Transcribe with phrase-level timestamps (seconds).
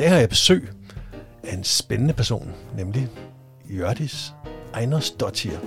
[0.00, 0.68] dag har jeg besøg
[1.44, 3.08] af en spændende person, nemlig
[3.70, 4.34] Jørdis
[4.78, 5.58] Einersdottir.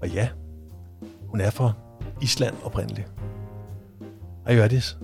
[0.00, 0.28] Og ja,
[1.26, 1.72] hun er fra
[2.22, 3.08] Island oprindeligt.
[4.46, 4.96] Hej Jørdis.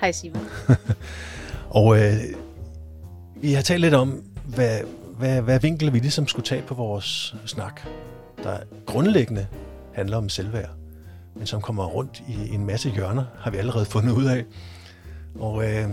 [0.00, 0.42] Hej Simon.
[1.80, 2.14] Og øh,
[3.36, 4.80] vi har talt lidt om, hvad,
[5.18, 7.80] hvad, hvad vinkel vi ligesom skulle tage på vores snak,
[8.42, 9.46] der grundlæggende
[9.92, 10.70] handler om selvværd,
[11.36, 14.44] men som kommer rundt i en masse hjørner, har vi allerede fundet ud af.
[15.38, 15.88] Og øh,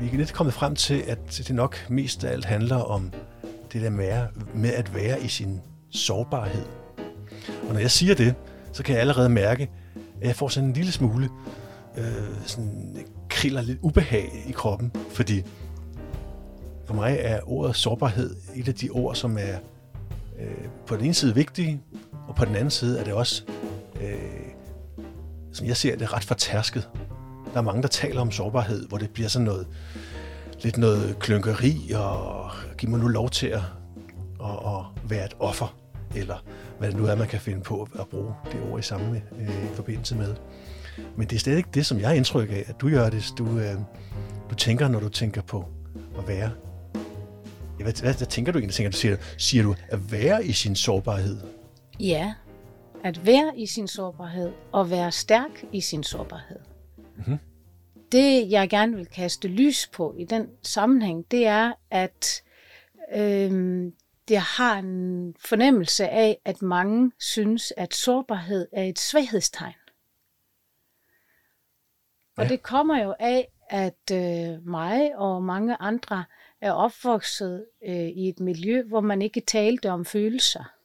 [0.00, 3.12] vi er lidt kommet frem til, at det nok mest af alt handler om
[3.72, 5.60] det der med, med at være i sin
[5.90, 6.64] sårbarhed.
[7.68, 8.34] Og når jeg siger det,
[8.72, 9.70] så kan jeg allerede mærke,
[10.20, 11.28] at jeg får sådan en lille smule
[11.96, 12.04] øh,
[12.46, 12.96] sådan
[13.28, 15.42] kriller lidt ubehag i kroppen, fordi
[16.86, 19.58] for mig er ordet sårbarhed et af de ord, som er
[20.40, 21.80] øh, på den ene side vigtige,
[22.28, 23.42] og på den anden side er det også,
[24.00, 24.14] øh,
[25.52, 26.88] som jeg ser det, ret fortærsket.
[27.52, 29.66] Der er mange, der taler om sårbarhed, hvor det bliver sådan noget,
[30.62, 33.62] lidt noget klynkeri, og giv mig nu lov til at,
[34.44, 35.76] at, at være et offer,
[36.14, 36.44] eller
[36.78, 39.74] hvad det nu er, man kan finde på at bruge det ord i samme øh,
[39.74, 40.34] forbindelse med.
[41.16, 43.32] Men det er stadig ikke det, som jeg har indtryk af, at du gør det.
[43.38, 43.74] Du, øh,
[44.50, 45.64] du tænker, når du tænker på
[46.18, 46.50] at være.
[47.78, 48.74] Ja, hvad, hvad, hvad tænker du egentlig?
[48.74, 51.40] Tænker du, siger, siger du at være i sin sårbarhed?
[52.00, 52.34] Ja,
[53.04, 56.58] at være i sin sårbarhed og være stærk i sin sårbarhed.
[57.26, 57.38] Mm-hmm.
[58.12, 62.42] Det, jeg gerne vil kaste lys på i den sammenhæng, det er, at
[63.14, 63.92] øh,
[64.28, 69.74] det har en fornemmelse af, at mange synes, at sårbarhed er et svaghedstegn.
[72.36, 76.24] Og det kommer jo af, at øh, mig og mange andre
[76.60, 80.79] er opvokset øh, i et miljø, hvor man ikke talte om følelser.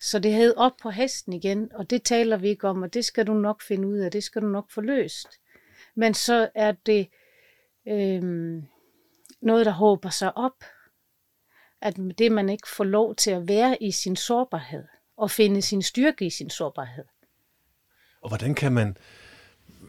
[0.00, 3.04] Så det hed op på hesten igen, og det taler vi ikke om, og det
[3.04, 5.28] skal du nok finde ud af, det skal du nok få løst.
[5.94, 7.08] Men så er det
[7.88, 8.22] øh,
[9.40, 10.64] noget, der håber sig op,
[11.80, 14.84] at det man ikke får lov til at være i sin sårbarhed,
[15.16, 17.04] og finde sin styrke i sin sårbarhed.
[18.20, 18.96] Og hvordan kan man,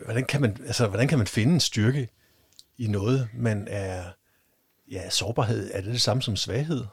[0.06, 2.10] hvordan kan man, altså, hvordan kan man finde en styrke
[2.78, 4.12] i noget, man er,
[4.92, 6.86] ja, sårbarhed, er det det samme som svaghed?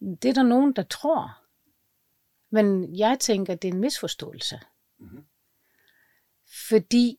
[0.00, 1.41] Det er der nogen, der tror.
[2.52, 4.60] Men jeg tænker, det er en misforståelse.
[4.98, 5.24] Mm-hmm.
[6.68, 7.18] Fordi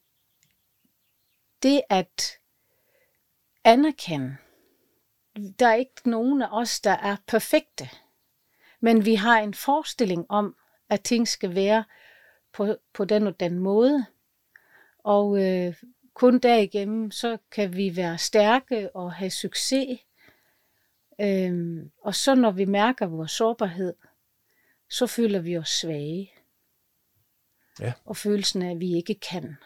[1.62, 2.38] det at
[3.64, 4.36] anerkende,
[5.58, 7.90] der er ikke nogen af os, der er perfekte.
[8.80, 10.56] Men vi har en forestilling om,
[10.88, 11.84] at ting skal være
[12.52, 14.06] på, på den og den måde.
[14.98, 15.74] Og øh,
[16.14, 20.00] kun derigennem, så kan vi være stærke og have succes.
[21.20, 23.94] Øhm, og så når vi mærker vores sårbarhed,
[24.88, 26.32] så føler vi os svage.
[27.80, 27.92] Ja.
[28.04, 29.56] Og følelsen af, at vi ikke kan.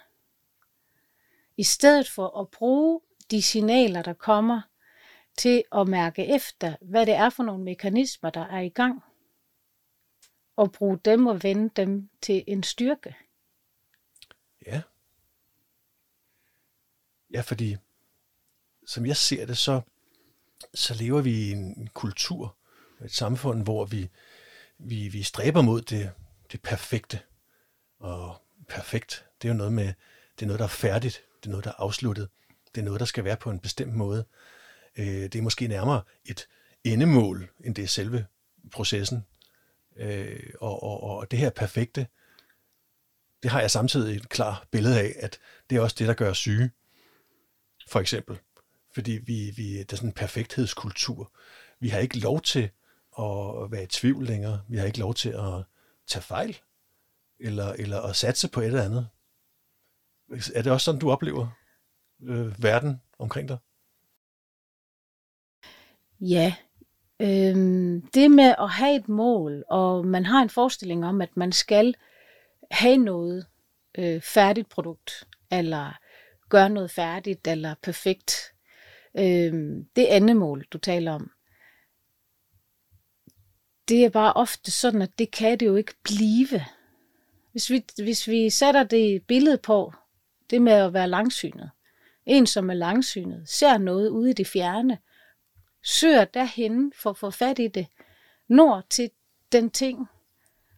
[1.56, 4.60] I stedet for at bruge de signaler, der kommer,
[5.38, 9.02] til at mærke efter, hvad det er for nogle mekanismer, der er i gang.
[10.56, 13.16] Og bruge dem og vende dem til en styrke.
[14.66, 14.82] Ja.
[17.32, 17.76] Ja, fordi
[18.86, 19.80] som jeg ser det, så,
[20.74, 22.56] så lever vi i en kultur,
[23.04, 24.10] et samfund, hvor vi,
[24.78, 26.10] vi, vi stræber mod det,
[26.52, 27.20] det perfekte.
[27.98, 29.86] Og perfekt, det er jo noget med,
[30.38, 32.28] det er noget, der er færdigt, det er noget, der er afsluttet,
[32.74, 34.24] det er noget, der skal være på en bestemt måde.
[34.96, 36.48] Øh, det er måske nærmere et
[36.84, 38.26] endemål, end det er selve
[38.72, 39.26] processen.
[39.96, 42.06] Øh, og, og, og det her perfekte,
[43.42, 45.38] det har jeg samtidig et klart billede af, at
[45.70, 46.70] det er også det, der gør os syge
[47.88, 48.38] for eksempel.
[48.94, 51.32] Fordi vi, vi, der er sådan en perfekthedskultur.
[51.80, 52.70] Vi har ikke lov til
[53.18, 54.60] at være i tvivl længere.
[54.68, 55.64] Vi har ikke lov til at
[56.06, 56.56] tage fejl,
[57.40, 59.08] eller, eller at satse på et eller andet.
[60.54, 61.48] Er det også sådan, du oplever
[62.22, 63.58] øh, verden omkring dig?
[66.20, 66.54] Ja,
[67.20, 71.52] øhm, det med at have et mål, og man har en forestilling om, at man
[71.52, 71.94] skal
[72.70, 73.46] have noget
[73.98, 75.98] øh, færdigt produkt, eller
[76.48, 78.54] gøre noget færdigt eller perfekt.
[79.18, 81.30] Øhm, det andet mål, du taler om,
[83.88, 86.64] det er bare ofte sådan, at det kan det jo ikke blive.
[87.52, 89.92] Hvis vi, hvis vi sætter det billede på,
[90.50, 91.70] det med at være langsynet.
[92.26, 94.98] En, som er langsynet, ser noget ude i det fjerne,
[95.84, 97.86] søger derhen for at få fat i det,
[98.48, 99.10] når til
[99.52, 100.06] den ting,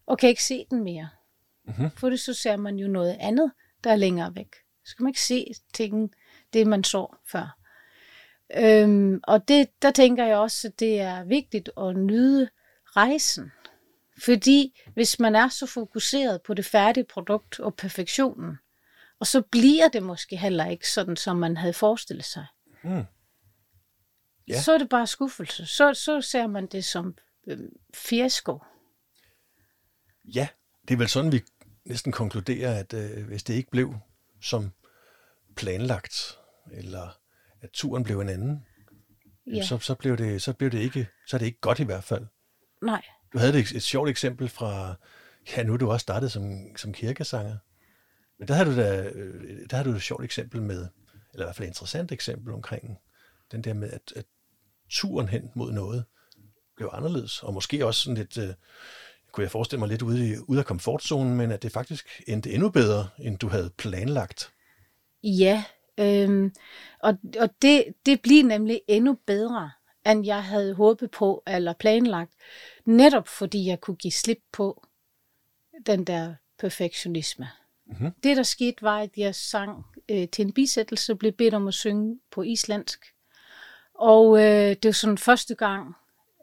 [0.06, 1.08] og kan ikke se den mere.
[1.64, 1.90] Mm-hmm.
[1.90, 3.52] For det så ser man jo noget andet,
[3.84, 4.54] der er længere væk.
[4.84, 6.14] Så kan man ikke se ting,
[6.52, 7.58] det man så før.
[8.56, 12.48] Øhm, og det, der tænker jeg også, at det er vigtigt at nyde
[12.96, 13.52] rejsen.
[14.24, 18.58] Fordi hvis man er så fokuseret på det færdige produkt og perfektionen,
[19.18, 22.46] Og så bliver det måske heller ikke sådan, som man havde forestillet sig.
[22.84, 23.04] Mm.
[24.48, 24.62] Ja.
[24.62, 25.66] Så er det bare skuffelse.
[25.66, 27.14] Så, så ser man det som
[27.46, 27.58] øh,
[27.94, 28.58] fiasko.
[30.24, 30.48] Ja,
[30.88, 31.42] det er vel sådan, vi
[31.84, 33.94] næsten konkluderer, at øh, hvis det ikke blev
[34.42, 34.70] som
[35.56, 36.38] planlagt,
[36.72, 37.18] eller
[37.60, 38.66] at turen blev en anden,
[39.46, 39.62] Ja.
[39.66, 42.04] så, så, blev det, så blev det ikke, så er det ikke godt i hvert
[42.04, 42.26] fald.
[42.82, 43.02] Nej.
[43.32, 44.94] Du havde et, et sjovt eksempel fra,
[45.56, 47.56] ja nu er du også startet som, som kirkesanger,
[48.38, 50.86] men der har du da, øh, der har du et sjovt eksempel med,
[51.32, 52.98] eller i hvert fald et interessant eksempel omkring
[53.52, 54.24] den der med, at, at
[54.90, 56.04] turen hen mod noget
[56.76, 58.54] blev anderledes, og måske også sådan lidt, øh,
[59.32, 62.50] kunne jeg forestille mig lidt ude, i, ude af komfortzonen, men at det faktisk endte
[62.50, 64.52] endnu bedre, end du havde planlagt.
[65.22, 65.64] Ja,
[65.98, 66.54] øhm,
[66.98, 69.70] og, og det, det bliver nemlig endnu bedre,
[70.06, 72.32] end jeg havde håbet på eller planlagt.
[72.84, 74.86] Netop fordi jeg kunne give slip på
[75.86, 77.48] den der perfektionisme.
[77.86, 78.10] Mhm.
[78.22, 81.74] Det, der skete, var, at jeg sang øh, til en bisættelse, blev bedt om at
[81.74, 83.04] synge på islandsk.
[83.94, 85.94] Og øh, det var sådan første gang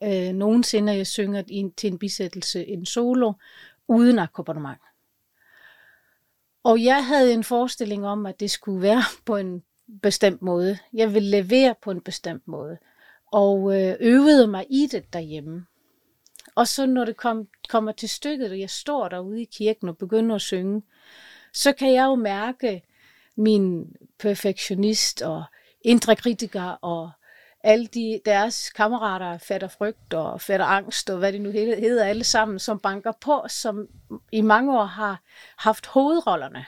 [0.04, 3.34] øh, nogensinde, at jeg synger til en bisættelse en solo,
[3.88, 4.82] uden akkompagnement.
[6.64, 9.64] Og jeg havde en forestilling om, at det skulle være på en
[10.02, 10.78] bestemt måde.
[10.94, 12.78] Jeg ville levere på en bestemt måde.
[13.32, 15.66] Og øh, øvede mig i det derhjemme.
[16.56, 19.98] Og så når det kom, kommer til stykket, og jeg står derude i kirken og
[19.98, 20.82] begynder at synge,
[21.54, 22.84] så kan jeg jo mærke
[23.36, 25.44] min perfektionist og
[25.82, 27.12] indre kritiker og
[27.64, 32.24] alle de, deres kammerater, fatter frygt og fatter angst og hvad det nu hedder, alle
[32.24, 33.88] sammen, som banker på, som
[34.32, 35.22] i mange år har
[35.58, 36.66] haft hovedrollerne.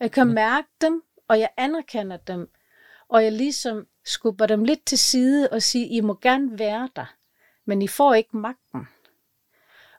[0.00, 2.50] Jeg kan mærke dem, og jeg anerkender dem,
[3.08, 7.14] og jeg ligesom skubber dem lidt til side og siger, I må gerne være der,
[7.64, 8.88] men I får ikke magten.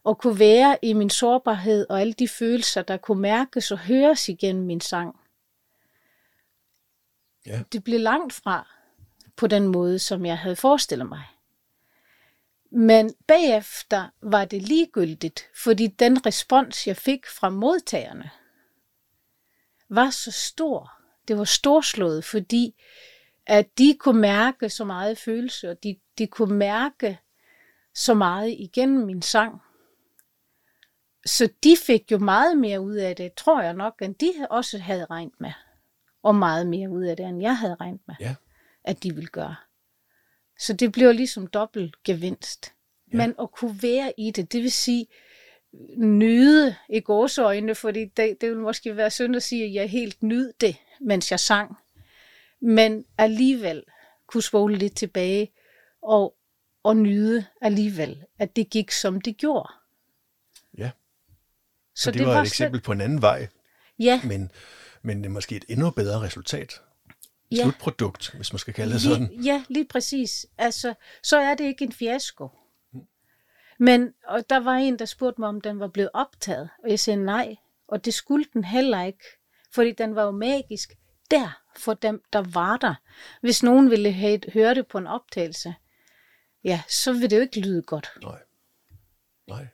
[0.03, 4.29] Og kunne være i min sårbarhed og alle de følelser, der kunne mærkes og høres
[4.29, 5.19] igennem min sang.
[7.45, 7.63] Ja.
[7.71, 8.67] Det blev langt fra
[9.35, 11.23] på den måde, som jeg havde forestillet mig.
[12.71, 18.29] Men bagefter var det ligegyldigt, fordi den respons, jeg fik fra modtagerne,
[19.89, 20.91] var så stor.
[21.27, 22.75] Det var storslået, fordi
[23.47, 27.19] at de kunne mærke så meget følelse, og de, de kunne mærke
[27.95, 29.61] så meget igennem min sang.
[31.25, 34.77] Så de fik jo meget mere ud af det, tror jeg nok, end de også
[34.77, 35.51] havde regnet med.
[36.23, 38.35] Og meget mere ud af det, end jeg havde regnet med, Ja.
[38.83, 39.55] at de ville gøre.
[40.59, 42.73] Så det blev ligesom dobbelt gevinst.
[43.13, 43.17] Ja.
[43.17, 45.07] Men at kunne være i det, det vil sige
[45.97, 50.23] nyde i gåseøjne, fordi det, det vil måske være synd at sige, at jeg helt
[50.23, 51.77] nyd det, mens jeg sang.
[52.61, 53.83] Men alligevel
[54.27, 55.51] kunne spole lidt tilbage
[56.01, 56.35] og,
[56.83, 59.69] og nyde alligevel, at det gik som det gjorde.
[60.77, 60.91] Ja.
[61.95, 63.47] Så, så det, det var, var et eksempel på en anden vej,
[64.01, 64.51] Ja, men,
[65.01, 66.81] men det måske et endnu bedre resultat.
[67.51, 67.63] Ja.
[67.63, 69.27] slutprodukt, hvis man skal kalde det sådan.
[69.27, 70.45] Lige, ja, lige præcis.
[70.57, 70.93] Altså,
[71.23, 72.49] så er det ikke en fiasko.
[73.79, 76.69] Men og der var en, der spurgte mig, om den var blevet optaget.
[76.83, 77.55] Og jeg sagde nej,
[77.87, 79.23] og det skulle den heller ikke.
[79.73, 80.93] Fordi den var jo magisk
[81.31, 82.95] der for dem, der var der.
[83.41, 85.75] Hvis nogen ville have, høre det på en optagelse,
[86.63, 88.09] ja, så ville det jo ikke lyde godt.
[88.21, 88.39] Nej.
[89.47, 89.67] Nej.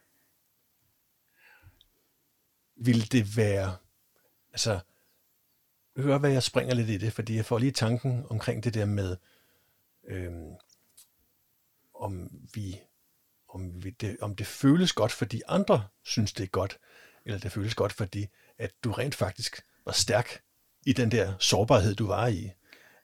[2.76, 3.78] Vil det være,
[4.52, 4.80] altså,
[5.98, 8.86] hør hvad jeg springer lidt i det, fordi jeg får lige tanken omkring det der
[8.86, 9.18] med,
[10.08, 10.56] øhm,
[11.94, 12.80] om vi,
[13.50, 16.80] om, vi det, om det føles godt, fordi andre synes, det er godt,
[17.26, 18.28] eller det føles godt, fordi
[18.58, 20.44] at du rent faktisk var stærk
[20.88, 22.52] i den der sårbarhed, du var i.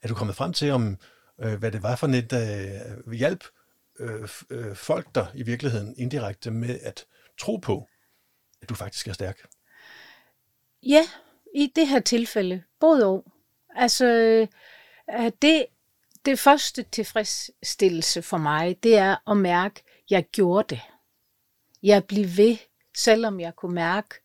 [0.01, 0.97] Er du kommet frem til, om
[1.41, 3.43] øh, hvad det var for net øh, hjælp
[3.99, 7.05] øh, øh, folk der i virkeligheden indirekte med at
[7.39, 7.87] tro på,
[8.61, 9.39] at du faktisk er stærk?
[10.83, 11.03] Ja,
[11.55, 13.25] i det her tilfælde, både og.
[13.75, 15.65] Altså, øh, det,
[16.25, 20.81] det første tilfredsstillelse for mig, det er at mærke, at jeg gjorde det.
[21.83, 22.57] Jeg blev ved,
[22.97, 24.15] selvom jeg kunne mærke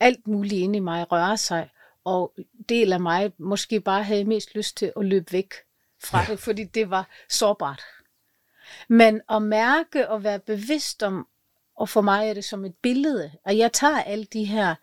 [0.00, 1.68] alt muligt inde i mig røre sig,
[2.06, 2.34] og
[2.68, 5.54] del af mig måske bare havde mest lyst til at løbe væk
[6.04, 6.24] fra Ja.
[6.28, 6.32] ja.
[6.32, 7.82] det, fordi det var sårbart.
[8.88, 11.28] Men at mærke og være bevidst om,
[11.76, 14.74] og for mig er det som et billede, at jeg tager alle de her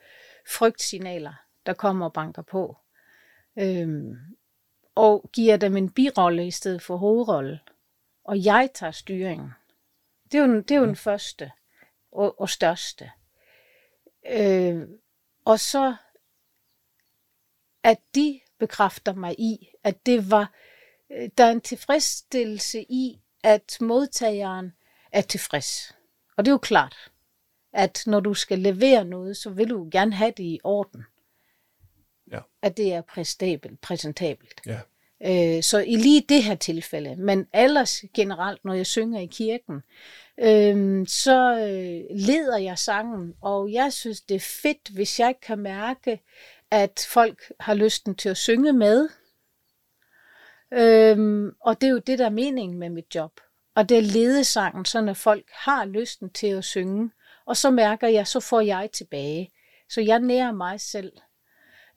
[0.49, 1.33] frygtsignaler,
[1.65, 2.77] der kommer og banker på,
[3.59, 4.15] øhm,
[4.95, 7.59] og giver dem en birolle i stedet for hovedrolle.
[8.23, 9.51] Og jeg tager styringen.
[10.31, 11.51] Det er jo, det er jo den første
[12.11, 13.11] og, og største.
[14.29, 14.87] Øh,
[15.45, 15.95] og så,
[17.83, 20.53] at de bekræfter mig i, at det var,
[21.11, 24.73] øh, der er en tilfredsstillelse i, at modtageren
[25.11, 25.95] er tilfreds.
[26.37, 27.11] Og det er jo klart,
[27.73, 31.03] at når du skal levere noget, så vil du gerne have det i orden.
[32.31, 32.39] Ja.
[32.61, 34.61] at det er præstabelt, præsentabelt.
[34.65, 34.79] Ja.
[35.25, 39.75] Øh, så i lige det her tilfælde, men ellers generelt, når jeg synger i kirken,
[40.39, 45.59] øh, så øh, leder jeg sangen, og jeg synes, det er fedt, hvis jeg kan
[45.59, 46.21] mærke,
[46.73, 49.09] at folk har lysten til at synge med.
[50.73, 53.39] Øhm, og det er jo det, der er meningen med mit job.
[53.75, 57.11] Og det er ledesangen, så når folk har lysten til at synge,
[57.45, 59.51] og så mærker jeg, så får jeg tilbage.
[59.89, 61.11] Så jeg nærer mig selv.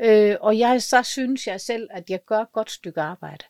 [0.00, 3.44] Øh, og jeg, så synes jeg selv, at jeg gør et godt stykke arbejde.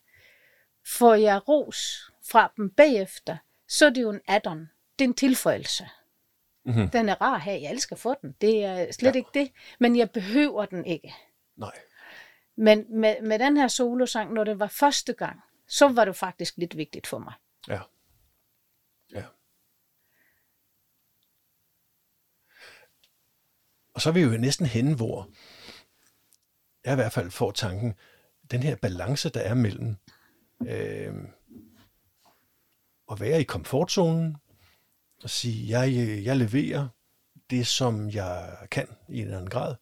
[0.86, 3.36] Får jeg ros fra dem bagefter,
[3.68, 4.68] så er det jo en add-on.
[4.98, 5.88] Det er en tilføjelse.
[6.66, 6.90] Mm-hmm.
[6.90, 8.32] Den er rar her, jeg elsker få den.
[8.40, 9.18] Det er slet Ja.
[9.18, 9.52] ikke det.
[9.80, 11.14] Men jeg behøver den ikke.
[11.56, 11.72] Nej.
[12.56, 16.56] Men med, med den her solosang, når det var første gang, så var det faktisk
[16.56, 17.32] lidt vigtigt for mig.
[17.68, 17.80] Ja.
[19.14, 19.24] Ja.
[23.94, 25.28] Og så er vi jo næsten henne, hvor
[26.84, 27.94] jeg i hvert fald får tanken,
[28.50, 29.96] den her balance, der er mellem
[30.66, 31.14] øh,
[33.10, 34.36] at være i komfortzonen
[35.22, 35.94] og sige, jeg,
[36.24, 36.88] jeg leverer
[37.50, 39.74] det, som jeg kan i en eller anden grad.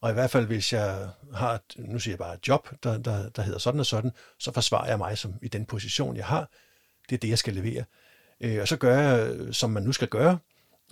[0.00, 2.98] Og i hvert fald, hvis jeg har, et, nu siger jeg bare et job, der,
[2.98, 6.26] der, der hedder sådan og sådan, så forsvarer jeg mig som i den position, jeg
[6.26, 6.50] har.
[7.08, 7.84] Det er det, jeg skal levere.
[8.40, 10.38] Øh, og så gør jeg, som man nu skal gøre,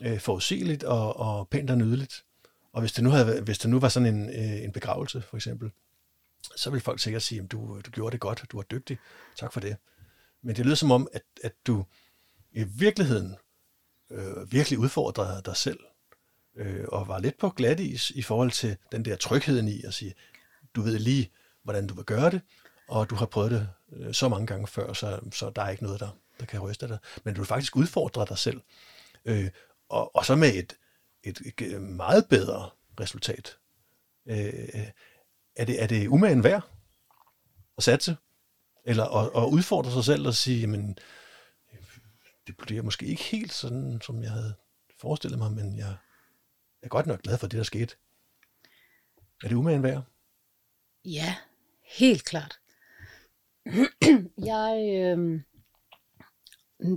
[0.03, 2.25] øh, forudsigeligt og, og pænt og nydeligt.
[2.73, 5.37] Og hvis det nu, havde, hvis det nu var sådan en, øh, en begravelse, for
[5.37, 5.71] eksempel,
[6.57, 8.99] så vil folk sikkert sige, at du, du gjorde det godt, du var dygtig,
[9.37, 9.77] tak for det.
[10.43, 11.85] Men det lyder som om, at, at du
[12.53, 13.37] i virkeligheden
[14.11, 15.79] øh, virkelig udfordrede dig selv,
[16.57, 19.95] øh, og var lidt på glat is i forhold til den der trygheden i at
[19.95, 20.15] sige,
[20.75, 21.31] du ved lige,
[21.63, 22.41] hvordan du vil gøre det,
[22.89, 25.83] og du har prøvet det øh, så mange gange før, så, så der er ikke
[25.83, 26.09] noget, der,
[26.41, 26.99] der kan ryste dig.
[27.25, 28.61] Men du faktisk udfordrer dig selv.
[29.25, 29.51] Øh,
[29.89, 30.77] og, og så med et,
[31.23, 33.57] et, et meget bedre resultat.
[34.27, 34.69] Øh,
[35.57, 36.71] er, det, er det umagen værd
[37.77, 38.17] at satse?
[38.85, 40.99] Eller at, at udfordre sig selv og sige, jamen,
[42.51, 44.55] det bliver måske ikke helt sådan, som jeg havde
[45.01, 45.97] forestillet mig, men jeg
[46.83, 47.97] er godt nok glad for det, der skete.
[49.45, 50.03] Er det umagen værd?
[51.05, 51.37] Ja,
[51.99, 52.61] helt klart.
[54.53, 55.41] jeg, øh,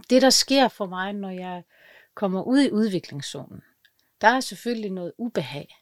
[0.09, 1.63] det, der sker for mig, når jeg
[2.13, 3.61] kommer ud i udviklingszonen,
[4.21, 5.75] der er selvfølgelig noget ubehag.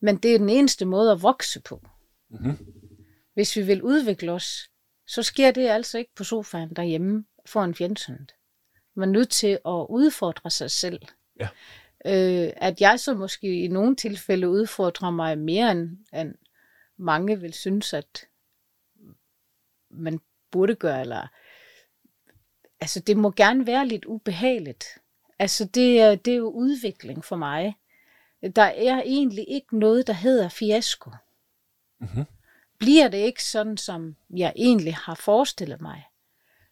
[0.00, 1.86] Men det er den eneste måde at vokse på.
[2.28, 2.56] Mm-hmm.
[3.34, 4.70] Hvis vi vil udvikle os,
[5.06, 8.37] så sker det altså ikke på sofaen derhjemme foran fjernsynet.
[8.98, 11.02] Man nødt til at udfordre sig selv.
[11.40, 11.48] Ja.
[12.06, 16.34] Øh, at jeg så måske i nogle tilfælde udfordrer mig mere, end, end
[16.96, 18.26] mange vil synes, at
[19.90, 21.00] man burde gøre.
[21.00, 21.26] Eller,
[22.80, 24.84] altså, det må gerne være lidt ubehageligt.
[25.38, 27.76] Altså, det er, det er jo udvikling for mig.
[28.56, 31.10] Der er egentlig ikke noget, der hedder fiasko.
[32.00, 32.24] Mm-hmm.
[32.78, 36.07] Bliver det ikke sådan, som jeg egentlig har forestillet mig,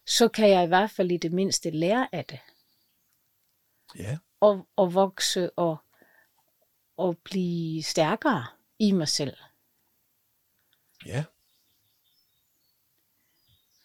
[0.06, 2.38] så kan jeg i hvert fald i det mindste lære af det.
[3.98, 4.18] Ja.
[4.40, 5.76] Og, og vokse og,
[6.96, 8.46] og blive stærkere
[8.78, 9.36] i mig selv.
[11.06, 11.24] Ja.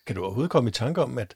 [0.05, 1.35] Kan du overhovedet komme i tanke om, at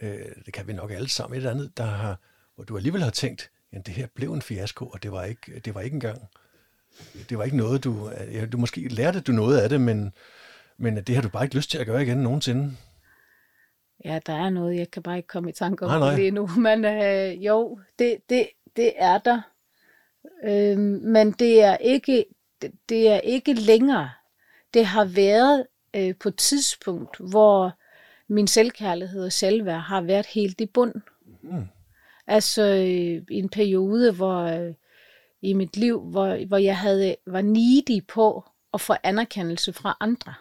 [0.00, 2.16] øh, det kan vi nok alle sammen et eller andet, der har,
[2.54, 5.60] hvor du alligevel har tænkt, at det her blev en fiasko, og det var ikke,
[5.60, 6.28] det var ikke engang,
[7.28, 10.12] det var ikke noget, du, ja, du måske lærte du noget af det, men,
[10.76, 12.76] men det har du bare ikke lyst til at gøre igen nogensinde.
[14.04, 16.10] Ja, der er noget, jeg kan bare ikke komme i tanke om Nej, nej.
[16.10, 16.46] det lige nu.
[16.66, 19.40] Men øh, jo, det, det, det er der.
[20.44, 22.24] Øh, men det er ikke
[22.88, 24.10] det, er ikke længere.
[24.74, 27.72] Det har været øh, på et tidspunkt, hvor
[28.28, 30.94] min selvkærlighed og selvværd har været helt i bund.
[31.42, 31.68] Mm.
[32.26, 34.74] Altså øh, i en periode, hvor øh,
[35.42, 40.34] i mit liv, hvor, hvor jeg havde var needy på at få anerkendelse fra andre.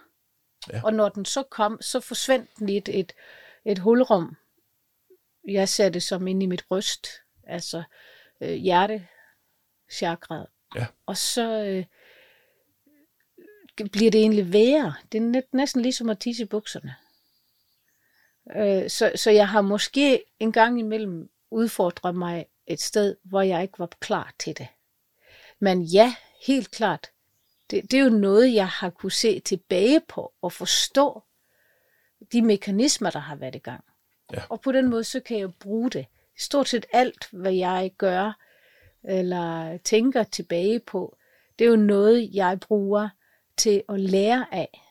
[0.73, 0.81] Ja.
[0.83, 3.13] Og når den så kom, så forsvandt et, et,
[3.65, 4.35] et hulrum.
[5.47, 7.07] Jeg ser det som ind i mit bryst,
[7.43, 7.83] altså
[8.41, 9.07] øh, hjerte,
[9.91, 10.45] chakra.
[10.75, 10.85] Ja.
[11.05, 11.85] Og så øh,
[13.91, 14.93] bliver det egentlig værre.
[15.11, 16.95] Det er net, næsten ligesom at tisse i bukserne.
[18.55, 23.61] Øh, så, så jeg har måske en gang imellem udfordret mig et sted, hvor jeg
[23.61, 24.67] ikke var klar til det.
[25.59, 26.15] Men ja,
[26.47, 27.11] helt klart.
[27.71, 31.23] Det, det er jo noget, jeg har kunne se tilbage på og forstå
[32.31, 33.83] de mekanismer, der har været i gang.
[34.33, 34.43] Ja.
[34.49, 36.05] Og på den måde, så kan jeg bruge det.
[36.37, 38.33] Stort set alt, hvad jeg gør
[39.07, 41.17] eller tænker tilbage på,
[41.59, 43.09] det er jo noget, jeg bruger
[43.57, 44.81] til at lære af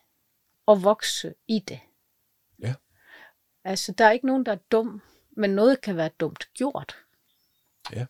[0.66, 1.80] og vokse i det.
[2.62, 2.74] Ja.
[3.64, 6.96] Altså, der er ikke nogen, der er dum, men noget kan være dumt gjort.
[7.92, 8.06] Ja.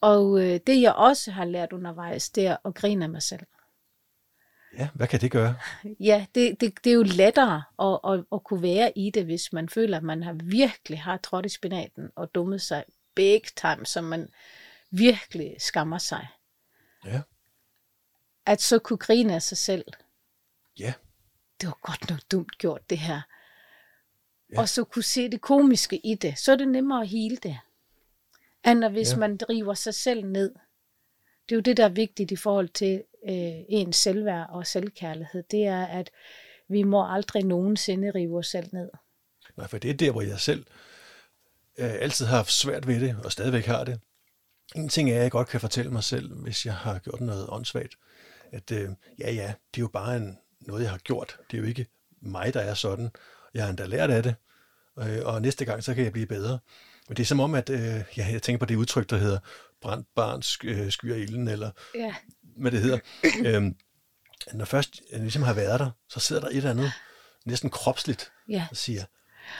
[0.00, 3.46] Og øh, det, jeg også har lært undervejs, det er at grine af mig selv.
[4.78, 5.54] Ja, hvad kan det gøre?
[6.00, 9.52] Ja, det, det, det er jo lettere at, at, at kunne være i det, hvis
[9.52, 12.84] man føler, at man har virkelig har trådt i spinaten og dummet sig
[13.14, 14.28] big time, så man
[14.90, 16.28] virkelig skammer sig.
[17.04, 17.20] Ja.
[18.46, 19.84] At så kunne grine af sig selv.
[20.78, 20.92] Ja.
[21.60, 23.20] Det var godt nok dumt gjort, det her.
[24.52, 24.60] Ja.
[24.60, 26.38] Og så kunne se det komiske i det.
[26.38, 27.58] Så er det nemmere at hele det.
[28.66, 29.16] End hvis ja.
[29.16, 30.54] man driver sig selv ned.
[31.48, 35.42] Det er jo det, der er vigtigt i forhold til øh, ens selvværd og selvkærlighed.
[35.50, 36.10] Det er, at
[36.68, 38.90] vi må aldrig nogensinde rive os selv ned.
[39.56, 40.66] Nej, for det er der, hvor jeg selv
[41.78, 44.00] øh, altid har haft svært ved det, og stadigvæk har det.
[44.76, 47.46] En ting er, at jeg godt kan fortælle mig selv, hvis jeg har gjort noget
[47.48, 47.94] åndssvagt,
[48.52, 51.38] at øh, ja, ja, det er jo bare en, noget, jeg har gjort.
[51.50, 51.86] Det er jo ikke
[52.22, 53.10] mig, der er sådan.
[53.54, 54.34] Jeg har endda lært af det,
[54.98, 56.58] øh, og næste gang, så kan jeg blive bedre.
[57.08, 59.38] Men det er som om, at øh, ja, jeg tænker på det udtryk, der hedder
[59.80, 62.14] brændt barn sk- øh, skyer ilden, eller Ja.
[62.56, 62.98] Hvad det hedder.
[63.44, 63.76] øhm,
[64.52, 66.92] når først jeg ligesom har været der, så sidder der et eller andet
[67.46, 68.66] næsten kropsligt, Ja.
[68.70, 69.04] og siger,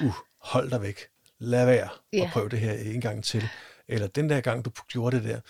[0.03, 0.97] uh, hold dig væk,
[1.39, 2.31] lad være og Ja.
[2.33, 3.49] prøv det her en gang til.
[3.89, 5.41] Eller den der gang, du gjorde det der,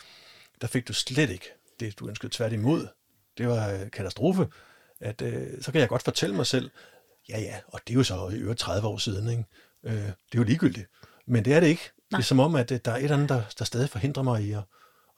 [0.61, 2.88] der fik du slet ikke det, du ønskede tværtimod.
[3.38, 4.47] Det var øh, katastrofe.
[5.00, 6.70] At, øh, så kan jeg godt fortælle mig selv,
[7.28, 9.44] ja ja, og det er jo så i øvrigt 30 år siden, ikke?
[9.85, 10.88] Øh, det er jo ligegyldigt.
[11.26, 11.90] Men det er det ikke.
[12.11, 12.18] Nej.
[12.18, 14.23] Det er som om, at øh, der er et eller andet, der, der stadig forhindrer
[14.23, 14.62] mig i at,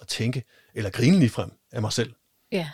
[0.03, 0.45] at tænke,
[0.75, 2.15] eller grine lige frem af mig selv.
[2.53, 2.71] Ja,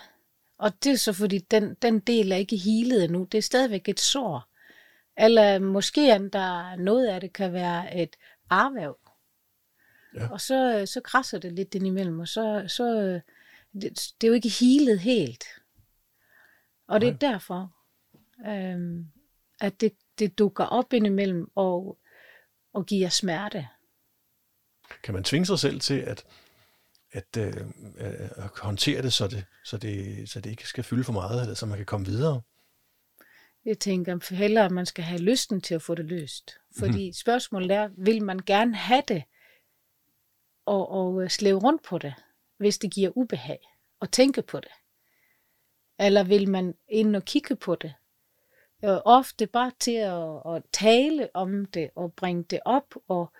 [0.57, 3.23] og det er så fordi, den, den del er ikke healet endnu.
[3.31, 4.49] Det er stadigvæk et sår.
[5.17, 8.15] Eller måske at der noget af det kan være et
[8.49, 8.97] arvæv.
[10.15, 10.27] Ja.
[10.31, 12.83] Og så, så krasser det lidt indimellem, og så, så
[13.73, 15.43] det, det er jo ikke healet helt.
[16.87, 17.73] Og det er derfor,
[18.47, 19.05] øhm,
[19.59, 21.97] at det, det dukker op indimellem og,
[22.73, 23.67] og giver smerte.
[25.03, 26.25] Kan man tvinge sig selv til at,
[27.11, 27.53] at, øh,
[27.97, 28.29] øh,
[28.61, 31.65] håndtere det så, det, så det, så det ikke skal fylde for meget, eller så
[31.65, 32.41] man kan komme videre?
[33.65, 36.57] Jeg tænker hellere, at man skal have lysten til at få det løst.
[36.79, 37.13] Fordi mm.
[37.13, 39.23] spørgsmålet er, vil man gerne have det
[40.65, 42.13] og, og øh, slæve rundt på det,
[42.57, 43.59] hvis det giver ubehag
[43.99, 44.71] og tænke på det?
[45.99, 47.93] Eller vil man ind og kigge på det?
[48.83, 53.33] Og ofte bare til at, at tale om det og bringe det op og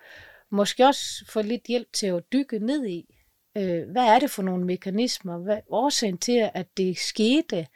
[0.50, 3.14] måske også få lidt hjælp til at dykke ned i.
[3.56, 5.38] Øh, hvad er det for nogle mekanismer?
[5.38, 7.66] Hvad er årsagen til, at det skete?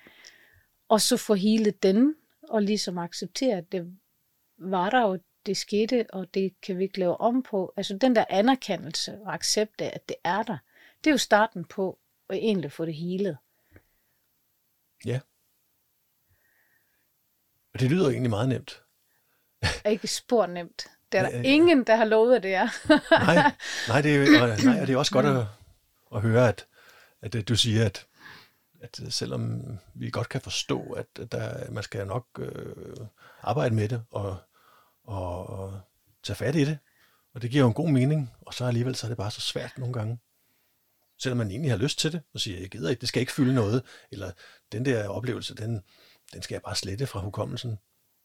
[0.88, 2.14] Og så få hele den
[2.48, 3.96] og ligesom acceptere, at det
[4.58, 7.72] var der jo, det skete, og det kan vi ikke lave om på.
[7.76, 10.58] Altså den der anerkendelse og accept af, at det er der,
[11.04, 13.36] det er jo starten på at egentlig få det helet.
[15.06, 15.20] Ja.
[17.74, 18.82] Og det lyder egentlig meget nemt.
[19.86, 20.86] Ikke spor nemt.
[21.12, 22.68] Det er der ingen, der har lovet, at det er.
[23.10, 23.52] Nej,
[23.88, 25.46] nej, det er, nej, det er også godt at,
[26.14, 26.66] at høre, at,
[27.22, 28.06] at du siger, at,
[28.82, 29.62] at selvom
[29.94, 32.96] vi godt kan forstå, at der, man skal nok øh,
[33.42, 34.36] arbejde med det og,
[35.04, 35.80] og, og
[36.22, 36.78] tage fat i det,
[37.34, 39.40] og det giver jo en god mening, og så alligevel så er det bare så
[39.40, 40.18] svært nogle gange.
[41.18, 43.32] Selvom man egentlig har lyst til det, og siger, jeg gider ikke, det skal ikke
[43.32, 44.30] fylde noget, eller
[44.72, 45.82] den der oplevelse, den,
[46.32, 47.78] den skal jeg bare slette fra hukommelsen,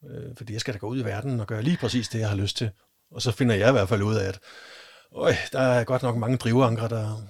[0.10, 2.30] øh, fordi jeg skal da gå ud i verden og gøre lige præcis det, jeg
[2.30, 2.71] har lyst til.
[3.12, 4.39] Og så finder jeg i hvert fald ud af, at
[5.12, 7.28] øj, der er godt nok mange driveankre, der,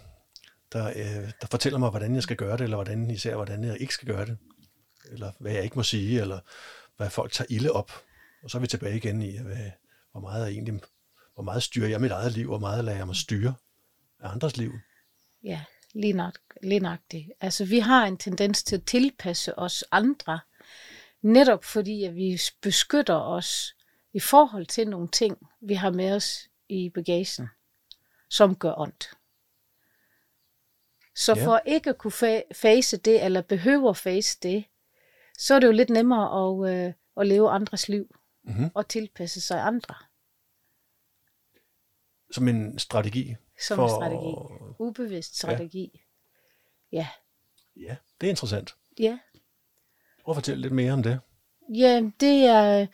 [0.73, 3.81] der, øh, der fortæller mig, hvordan jeg skal gøre det, eller hvordan, især hvordan jeg
[3.81, 4.37] ikke skal gøre det,
[5.11, 6.39] eller hvad jeg ikke må sige, eller
[6.97, 7.91] hvad folk tager ilde op.
[8.43, 9.71] Og så er vi tilbage igen i, hvad,
[10.11, 10.81] hvor meget er egentlig,
[11.33, 13.53] hvor meget styrer jeg mit eget liv, hvor meget lader jeg mig styre
[14.19, 14.71] af andres liv.
[15.43, 17.31] Ja, lige, nok, lige nøjagtigt.
[17.41, 20.39] Altså, vi har en tendens til at tilpasse os andre,
[21.21, 23.75] netop fordi, at vi beskytter os
[24.13, 27.49] i forhold til nogle ting, vi har med os i bagagen,
[28.29, 29.09] som gør ondt.
[31.19, 31.45] Så Ja.
[31.45, 34.63] for ikke at kunne fa- face det, eller behøve at face det,
[35.39, 36.25] så er det jo lidt nemmere
[36.67, 38.69] at, øh, at leve andres liv Mm-hmm.
[38.75, 39.95] og tilpasse sig andre
[42.31, 43.35] Som en strategi.
[43.61, 44.75] som for, en strategi.
[44.79, 46.01] Ubevidst strategi.
[46.91, 47.07] Ja.
[47.75, 48.75] Ja, det er interessant.
[48.99, 49.19] ja.
[50.23, 51.19] Prøv at fortælle lidt mere om det.
[51.75, 52.87] Ja, det er,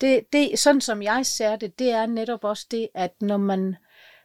[0.00, 3.76] det, det, sådan som jeg ser det, det er netop også det, at når man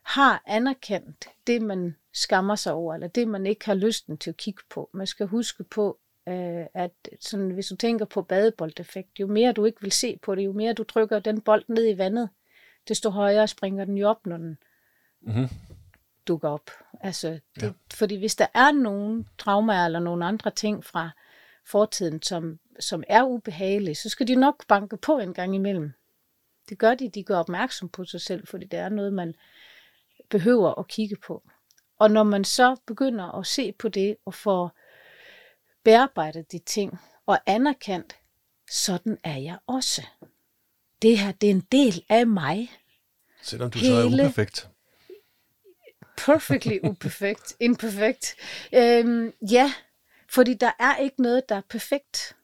[0.04, 4.38] har anerkendt det, man skammer sig over, eller det, man ikke har lysten til at
[4.38, 4.90] kigge på.
[4.94, 9.66] Man skal huske på, øh, at sådan, hvis du tænker på badeboldeffekt, jo mere du
[9.66, 12.30] ikke vil se på det, jo mere du trykker den bold ned i vandet,
[12.88, 14.58] desto højere springer den jo op, når den
[15.22, 15.50] Mm-hmm.
[16.28, 16.72] dukker op.
[17.02, 17.72] Altså, det, Ja.
[17.94, 21.10] Fordi hvis der er nogle traumer eller nogle andre ting fra
[21.66, 25.92] fortiden, som, som er ubehagelige, så skal de nok banke på en gang imellem.
[26.70, 29.36] Det gør de, de gør opmærksom på sig selv, fordi det er noget, man
[30.30, 31.44] behøver at kigge på.
[32.00, 34.78] Og når man så begynder at se på det og får
[35.84, 38.16] bearbejdet de ting, og anerkendt,
[38.72, 40.06] sådan er jeg også.
[41.02, 42.72] Det her, det er en del af mig.
[43.42, 43.94] Selvom du Hele...
[43.94, 44.70] så er uperfekt.
[46.18, 47.56] Perfectly uperfekt.
[47.60, 48.36] Imperfekt.
[48.74, 49.74] Øhm, ja,
[50.30, 52.36] fordi der er ikke noget, der er perfekt.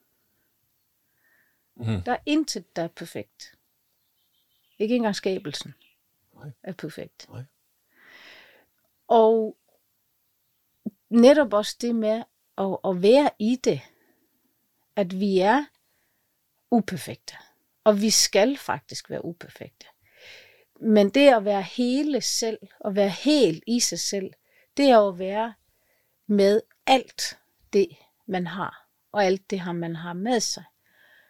[1.75, 2.01] Mm.
[2.01, 3.55] Der er intet, der er perfekt.
[4.79, 5.73] Ikke engang skabelsen
[6.33, 6.51] Nej.
[6.63, 7.29] er perfekt.
[7.29, 7.43] Nej.
[9.11, 9.57] Og
[11.09, 12.23] netop også det med
[12.57, 13.81] at, at være i det,
[14.95, 15.65] at vi er
[16.71, 17.35] uperfekte.
[17.83, 19.85] Og vi skal faktisk være uperfekte.
[20.81, 24.33] Men det at være hele selv, og være helt i sig selv,
[24.77, 25.53] det er at være
[26.27, 27.39] med alt
[27.73, 27.87] det,
[28.25, 30.63] man har, og alt det, man har med sig.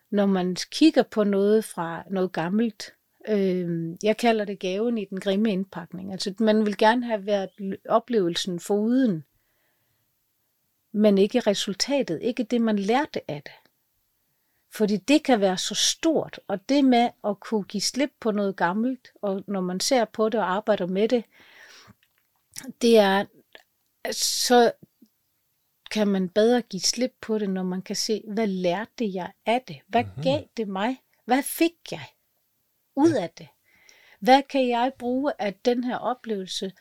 [0.10, 2.94] Når man kigger på noget fra noget gammelt,
[3.28, 6.12] øh, jeg kalder det gaven i den grimme indpakning.
[6.12, 9.24] Altså, man vil gerne have været oplevelsen foruden,
[10.92, 13.54] men ikke resultatet, ikke det, man lærte af det.
[14.74, 18.56] Fordi det kan være så stort, og det med at kunne give slip på noget
[18.56, 21.24] gammelt, og når man ser på det og arbejder med det,
[22.82, 23.26] det er,
[24.12, 24.72] så
[25.92, 29.62] kan man bedre give slip på det, når man kan se, hvad lærte jeg af
[29.68, 29.80] det?
[29.88, 30.24] Hvad mm-hmm.
[30.24, 31.02] gav det mig?
[31.26, 32.06] Hvad fik jeg
[32.95, 33.47] ud af det?
[34.19, 36.71] Hvad kan jeg bruge af den her oplevelse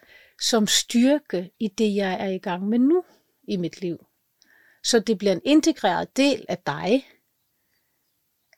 [0.40, 3.04] som styrke i det, jeg er i gang med nu
[3.48, 4.06] i mit liv?
[4.82, 7.06] Så det bliver en integreret del af dig,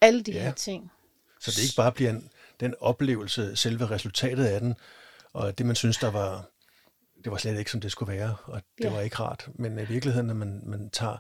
[0.00, 0.42] alle de ja.
[0.42, 0.90] her ting.
[1.40, 4.74] Så det ikke bare bliver en, den oplevelse, selve resultatet af den,
[5.32, 6.50] og det man synes, der var,
[7.24, 8.92] det var slet ikke, som det skulle være, og det ja.
[8.92, 9.48] var ikke rart.
[9.54, 11.16] Men i virkeligheden, når man, man tager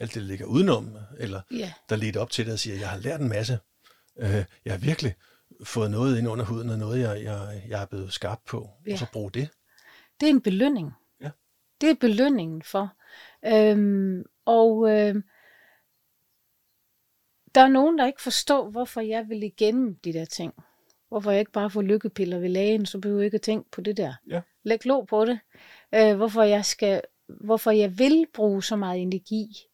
[0.00, 1.72] alt det, der ligger udenom, eller ja.
[1.88, 3.58] der leder op til det og siger, jeg har lært en masse,
[4.18, 5.14] øh, jeg har virkelig
[5.64, 8.92] fået noget ind under huden, og noget, jeg, jeg, jeg er blevet skarp på, ja.
[8.92, 9.48] og så bruge det.
[10.20, 10.92] Det er en belønning.
[11.20, 11.30] Ja.
[11.80, 12.94] Det er belønningen for.
[13.46, 15.14] Øhm, og øh,
[17.54, 20.54] der er nogen, der ikke forstår, hvorfor jeg vil igennem de der ting.
[21.08, 23.80] Hvorfor jeg ikke bare får lykkepiller ved lægen, så behøver jeg ikke at tænke på
[23.80, 24.14] det der.
[24.28, 24.40] Ja.
[24.62, 25.38] Læg låg på det.
[25.94, 29.69] Øh, hvorfor, jeg skal, hvorfor jeg vil bruge så meget energi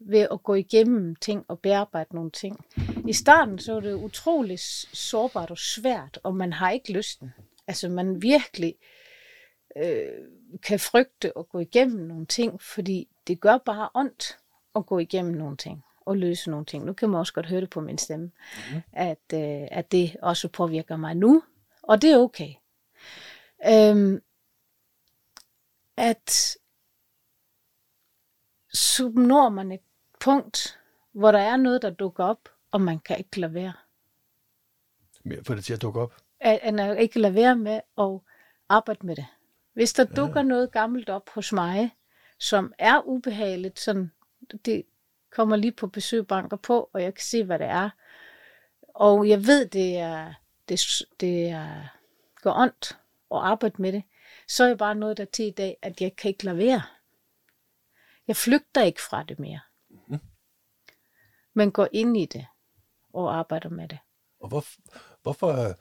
[0.00, 2.64] ved at gå igennem ting og bearbejde nogle ting.
[3.08, 4.60] I starten så er det utroligt
[4.92, 7.32] sårbart og svært, og man har ikke lysten.
[7.66, 8.74] Altså man virkelig
[9.76, 10.08] øh,
[10.62, 14.38] kan frygte at gå igennem nogle ting, fordi det gør bare ondt
[14.76, 16.84] at gå igennem nogle ting og løse nogle ting.
[16.84, 18.30] Nu kan man også godt høre det på min stemme,
[18.72, 18.80] mm.
[18.92, 21.42] at, øh, at det også påvirker mig nu,
[21.82, 22.54] og det er okay.
[23.68, 24.22] Øhm,
[25.96, 26.56] at
[28.72, 29.80] så når man et
[30.20, 30.78] punkt,
[31.12, 33.72] hvor der er noget, der dukker op, og man kan ikke lade være.
[35.24, 36.14] Mere for det til at dukke op?
[36.40, 38.20] At, at man ikke lade være med at
[38.68, 39.26] arbejde med det.
[39.72, 40.14] Hvis der ja.
[40.14, 41.96] dukker noget gammelt op hos mig,
[42.38, 44.12] som er ubehageligt, sådan,
[44.64, 44.84] det,
[45.30, 47.90] kommer lige på besøg, banker på, og jeg kan se, hvad det er.
[48.82, 50.34] Og jeg ved, det er,
[50.68, 50.80] det,
[51.20, 51.88] det er
[52.42, 52.98] går ondt
[53.34, 54.02] at arbejde med det.
[54.48, 56.82] Så er jeg bare noget der til i dag, at jeg kan ikke lade være.
[58.28, 59.60] Jeg flygter ikke fra det mere.
[61.54, 62.46] Men går ind i det
[63.14, 63.98] og arbejder med det.
[64.40, 64.64] Og hvor,
[65.22, 65.74] hvorfor,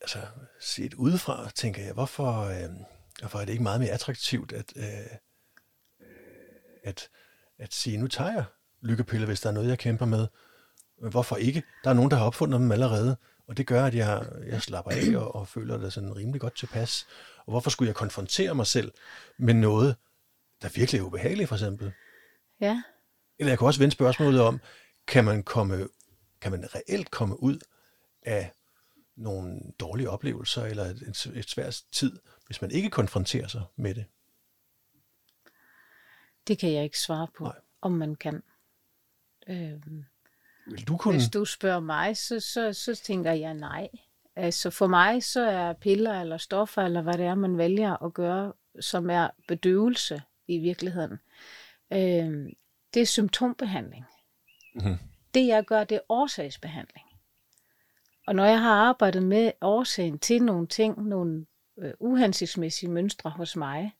[0.00, 0.26] altså
[0.60, 2.70] set udefra, tænker jeg, hvorfor, øh,
[3.20, 5.16] hvorfor er det ikke meget mere attraktivt, at, øh,
[6.82, 7.10] at
[7.60, 8.44] at sige, nu tager jeg
[8.82, 10.26] lykkepiller, hvis der er noget, jeg kæmper med.
[11.10, 11.62] Hvorfor ikke?
[11.84, 14.90] Der er nogen, der har opfundet dem allerede, og det gør, at jeg, jeg slapper
[14.90, 17.06] af og, og føler det sådan rimelig godt tilpas.
[17.38, 18.92] Og hvorfor skulle jeg konfrontere mig selv
[19.38, 19.96] med noget,
[20.62, 21.92] der virkelig er ubehageligt, for eksempel?
[22.60, 22.82] Ja.
[23.40, 24.60] Eller jeg kan også vende spørgsmålet om,
[25.06, 25.88] kan man, komme,
[26.40, 27.58] kan man reelt komme ud
[28.22, 28.52] af
[29.16, 34.04] nogle dårlige oplevelser, eller et, et svært tid, hvis man ikke konfronterer sig med det?
[36.46, 37.56] Det kan jeg ikke svare på, Nej.
[37.80, 38.42] om man kan.
[39.48, 40.04] Øhm,
[40.66, 41.14] Vil du kunne?
[41.14, 43.88] Hvis du spørger mig, så, så, så tænker jeg nej.
[44.36, 48.14] Altså for mig, så er piller eller stoffer, eller hvad det er, man vælger at
[48.14, 51.18] gøre, som er bedøvelse i virkeligheden,
[51.92, 52.52] øhm,
[52.94, 54.04] det er symptombehandling.
[54.74, 54.96] Mm-hmm.
[55.34, 57.06] Det jeg gør, det er årsagsbehandling.
[58.26, 61.46] Og når jeg har arbejdet med årsagen til nogle ting, nogle
[61.78, 63.92] øh, uhensigtsmæssige mønstre hos mig,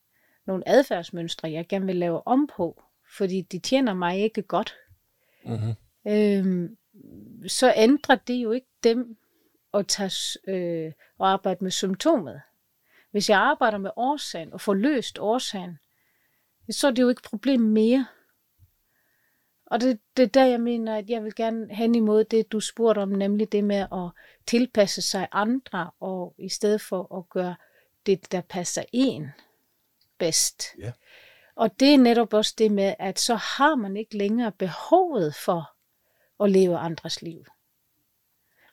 [0.45, 2.83] nogle adfærdsmønstre, jeg gerne vil lave om på,
[3.17, 4.75] fordi de tjener mig ikke godt,
[5.45, 5.73] mm-hmm.
[6.07, 6.77] øhm,
[7.47, 9.17] så ændrer det jo ikke dem
[9.73, 12.41] at tage øh, og arbejde med symptomet.
[13.11, 15.79] Hvis jeg arbejder med årsagen og får løst årsagen,
[16.69, 18.07] så er det jo ikke et problem mere.
[19.71, 22.59] Og det, det er der, jeg mener, at jeg vil gerne hen imod det, du
[22.59, 24.09] spurgte om, nemlig det med at
[24.47, 27.55] tilpasse sig andre, og i stedet for at gøre
[28.05, 29.31] det, der passer en
[30.17, 30.63] bedst.
[30.79, 30.91] Ja.
[31.55, 35.71] Og det er netop også det med, at så har man ikke længere behovet for
[36.43, 37.45] at leve andres liv.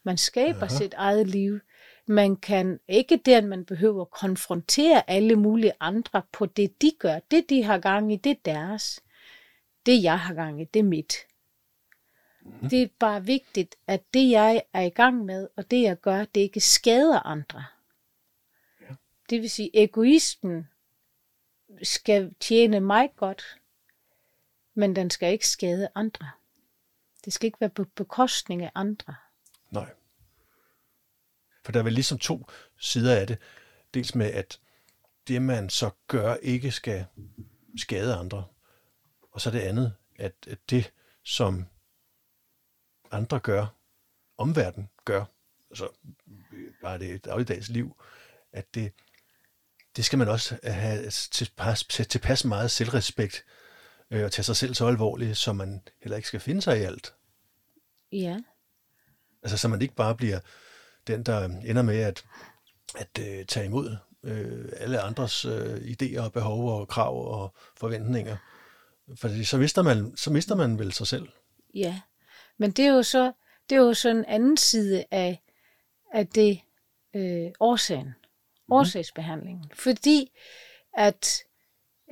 [0.02, 0.76] Man skaber Aha.
[0.76, 1.60] sit eget liv.
[2.06, 7.18] Man kan ikke at man behøver at konfrontere alle mulige andre på det, de gør.
[7.30, 9.02] Det, de har gang i, det er deres.
[9.88, 11.14] Det, jeg har gang i, det er mit.
[12.40, 12.68] Mm.
[12.68, 16.24] Det er bare vigtigt, at det, jeg er i gang med, og det, jeg gør,
[16.24, 17.64] det ikke skader andre.
[18.80, 18.94] Ja.
[19.30, 20.68] Det vil sige, egoisten
[21.82, 23.58] skal tjene mig godt,
[24.74, 26.30] men den skal ikke skade andre.
[27.24, 29.14] Det skal ikke være på bekostning af andre.
[29.70, 29.90] Nej.
[31.64, 32.46] For der er vel ligesom to
[32.78, 33.38] sider af det.
[33.94, 34.60] Dels med, at
[35.28, 37.06] det, man så gør, ikke skal
[37.76, 38.44] skade andre.
[39.38, 40.92] Og så det andet, at det,
[41.24, 41.66] som
[43.10, 43.66] andre gør,
[44.38, 45.24] omverden gør,
[45.70, 45.88] altså
[46.82, 48.02] bare det dagligdags liv,
[48.52, 48.92] at det,
[49.96, 53.44] det skal man også have tilpas, tilpas meget selvrespekt
[54.10, 56.82] øh, og tage sig selv så alvorligt, så man heller ikke skal finde sig i
[56.82, 57.14] alt.
[58.12, 58.40] Ja.
[59.42, 60.40] Altså, så man ikke bare bliver
[61.06, 62.24] den, der ender med at,
[62.96, 68.36] at øh, tage imod øh, alle andres øh, idéer og behov og krav og forventninger.
[69.16, 71.28] For så mister, man, så mister man vel sig selv.
[71.74, 72.00] Ja,
[72.56, 73.32] men det er jo så,
[73.70, 75.42] det er jo så en anden side af,
[76.14, 76.60] af det
[77.16, 78.72] øh, årsagen, mm.
[78.72, 79.70] årsagsbehandlingen.
[79.74, 80.32] Fordi
[80.96, 81.42] at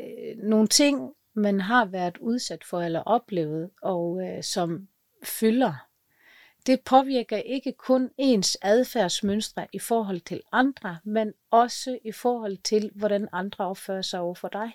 [0.00, 4.88] øh, nogle ting, man har været udsat for eller oplevet, og øh, som
[5.24, 5.86] fylder,
[6.66, 12.90] det påvirker ikke kun ens adfærdsmønstre i forhold til andre, men også i forhold til,
[12.94, 14.72] hvordan andre opfører sig over for dig.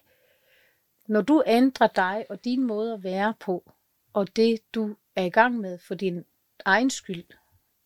[1.11, 3.73] Når du ændrer dig og din måde at være på,
[4.13, 6.25] og det du er i gang med for din
[6.65, 7.25] egen skyld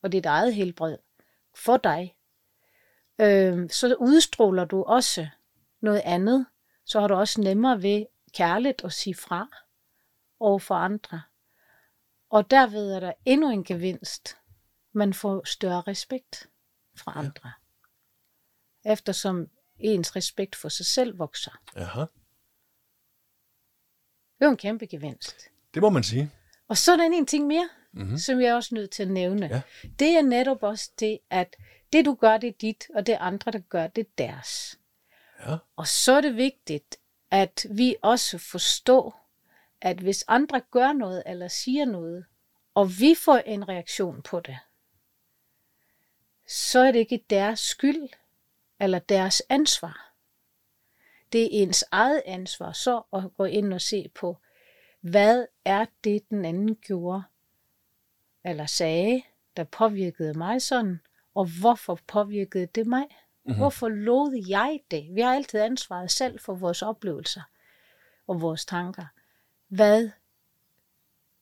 [0.01, 0.97] og dit eget helbred,
[1.55, 2.17] for dig,
[3.21, 5.27] øh, så udstråler du også
[5.81, 6.45] noget andet.
[6.83, 9.49] Så har du også nemmere ved kærligt at sige fra
[10.39, 11.21] over for andre.
[12.29, 14.38] Og derved er der endnu en gevinst.
[14.91, 16.49] Man får større respekt
[16.97, 17.51] fra andre.
[18.85, 18.91] Ja.
[18.91, 21.51] Eftersom ens respekt for sig selv vokser.
[21.75, 22.05] Aha.
[24.39, 25.49] Det jo en kæmpe gevinst.
[25.73, 26.31] Det må man sige.
[26.67, 28.17] Og så er der en ting mere, mm-hmm.
[28.17, 29.47] som jeg er også nødt til at nævne.
[29.47, 29.61] Ja.
[29.99, 31.55] Det er netop også det, at
[31.93, 34.79] det du gør, det er dit, og det andre, der gør, det er deres.
[35.47, 35.57] Ja.
[35.75, 36.97] Og så er det vigtigt,
[37.31, 39.29] at vi også forstår,
[39.81, 42.25] at hvis andre gør noget eller siger noget,
[42.73, 44.57] og vi får en reaktion på det,
[46.47, 48.09] så er det ikke deres skyld
[48.79, 50.14] eller deres ansvar.
[51.31, 54.38] Det er ens eget ansvar så at gå ind og se på,
[55.01, 57.23] hvad er det, den anden gjorde
[58.45, 59.21] eller sagde,
[59.57, 60.99] der påvirkede mig sådan,
[61.33, 63.03] og hvorfor påvirkede det mig?
[63.45, 63.57] Mm-hmm.
[63.57, 65.07] Hvorfor lod jeg det?
[65.11, 67.41] Vi har altid ansvaret selv for vores oplevelser
[68.27, 69.05] og vores tanker.
[69.67, 70.09] Hvad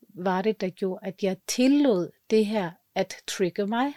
[0.10, 3.94] var det, der gjorde, at jeg tillod det her at trigge mig?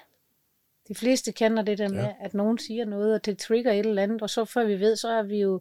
[0.88, 2.14] De fleste kender det der med, ja.
[2.20, 4.96] at nogen siger noget, og det trigger et eller andet, og så før vi ved,
[4.96, 5.60] så har vi jo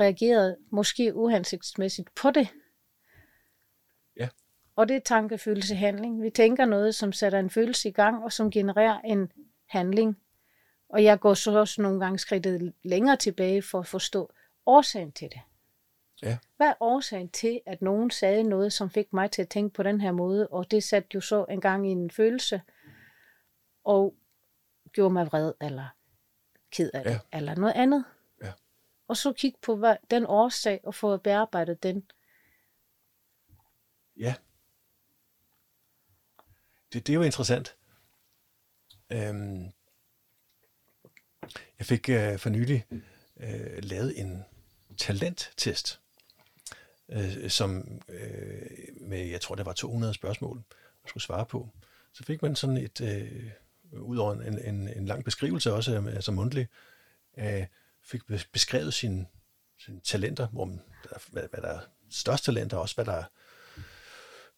[0.00, 2.48] reageret måske uhensigtsmæssigt på det.
[4.16, 4.28] Ja.
[4.76, 6.22] Og det er tankefølelse handling.
[6.22, 9.32] Vi tænker noget, som sætter en følelse i gang, og som genererer en
[9.66, 10.18] handling.
[10.88, 14.32] Og jeg går så også nogle gange skridtet længere tilbage for at forstå
[14.66, 15.40] årsagen til det.
[16.22, 16.38] Ja.
[16.56, 19.82] Hvad er årsagen til, at nogen sagde noget, som fik mig til at tænke på
[19.82, 22.60] den her måde, og det satte jo så en gang i en følelse,
[23.84, 24.14] og
[24.98, 25.88] gjorde mig vred, eller
[26.70, 27.38] ked af det, ja.
[27.38, 28.04] eller noget andet.
[28.42, 28.52] Ja.
[29.08, 32.10] Og så kigge på hvad, den årsag, og få bearbejdet den.
[34.16, 34.34] Ja.
[36.92, 37.76] Det, det er jo interessant.
[39.10, 39.72] Øhm,
[41.78, 42.86] jeg fik øh, for nylig
[43.36, 44.44] øh, lavet en
[44.96, 46.00] talenttest
[47.08, 48.66] øh, som øh,
[49.00, 50.56] med, jeg tror det var 200 spørgsmål,
[51.02, 51.68] man skulle svare på.
[52.12, 53.50] Så fik man sådan et, øh,
[53.92, 56.68] Øh, ud over en, en, en lang beskrivelse også, øh, altså mundtlig,
[57.38, 57.66] øh,
[58.02, 58.20] fik
[58.52, 59.26] beskrevet sine,
[59.78, 60.80] sine talenter, hvor man,
[61.28, 63.24] hvad, hvad der er største talenter, og også hvad der er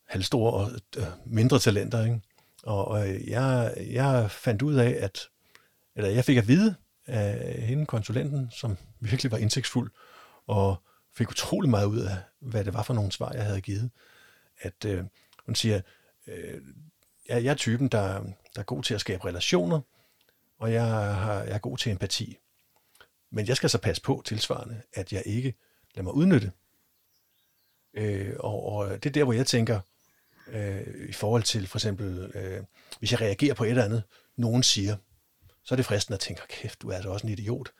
[0.04, 2.04] halvstore og øh, mindre talenter.
[2.04, 2.20] Ikke?
[2.62, 5.28] Og, og øh, jeg, jeg fandt ud af, at
[5.96, 6.74] eller jeg fik at vide
[7.06, 9.90] af hende, konsulenten, som virkelig var indsigtsfuld,
[10.46, 10.76] og
[11.12, 13.90] fik utrolig meget ud af, hvad det var for nogle svar, jeg havde givet.
[14.60, 15.04] At øh,
[15.46, 15.80] hun siger,
[16.26, 16.60] øh,
[17.28, 19.80] jeg, jeg er typen, der, der er god til at skabe relationer,
[20.58, 20.84] og jeg,
[21.14, 22.38] har, jeg er god til empati.
[23.30, 25.54] Men jeg skal så passe på tilsvarende, at jeg ikke
[25.94, 26.52] lader mig udnytte.
[27.94, 29.80] Øh, og, og det er der, hvor jeg tænker,
[30.48, 32.64] øh, i forhold til for eksempel, øh,
[32.98, 34.02] hvis jeg reagerer på et eller andet,
[34.36, 34.96] nogen siger,
[35.62, 37.72] så er det fristende at tænke, kæft, du er altså også en idiot.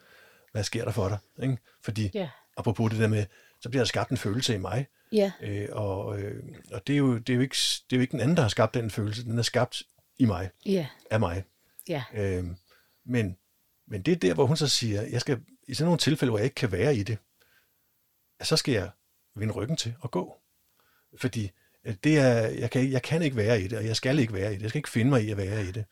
[0.53, 1.19] Hvad sker der for dig?
[1.43, 1.59] Ikke?
[1.81, 2.29] Fordi yeah
[2.61, 3.27] apropos det der med
[3.61, 4.87] så bliver der skabt en følelse i mig.
[5.13, 5.33] Ja.
[5.43, 7.57] Øh, og øh, og det, er jo, det, er jo ikke,
[7.91, 9.25] det er jo ikke den anden, der har skabt den følelse.
[9.25, 9.83] Den er skabt
[10.21, 10.87] i mig, Ja.
[11.11, 11.45] af mig.
[11.89, 12.05] Ja.
[12.15, 12.45] Øh,
[13.05, 13.37] men,
[13.87, 16.39] men det er der, hvor hun så siger, jeg skal, i sådan nogle tilfælde, hvor
[16.39, 17.19] jeg ikke kan være i det,
[18.43, 18.91] så skal jeg
[19.37, 20.41] vende ryggen til og gå.
[21.19, 21.51] Fordi
[22.05, 24.53] det er, jeg, kan, jeg kan ikke være i det, og jeg skal ikke være
[24.53, 24.63] i det.
[24.63, 25.85] Jeg skal ikke finde mig i at være i det.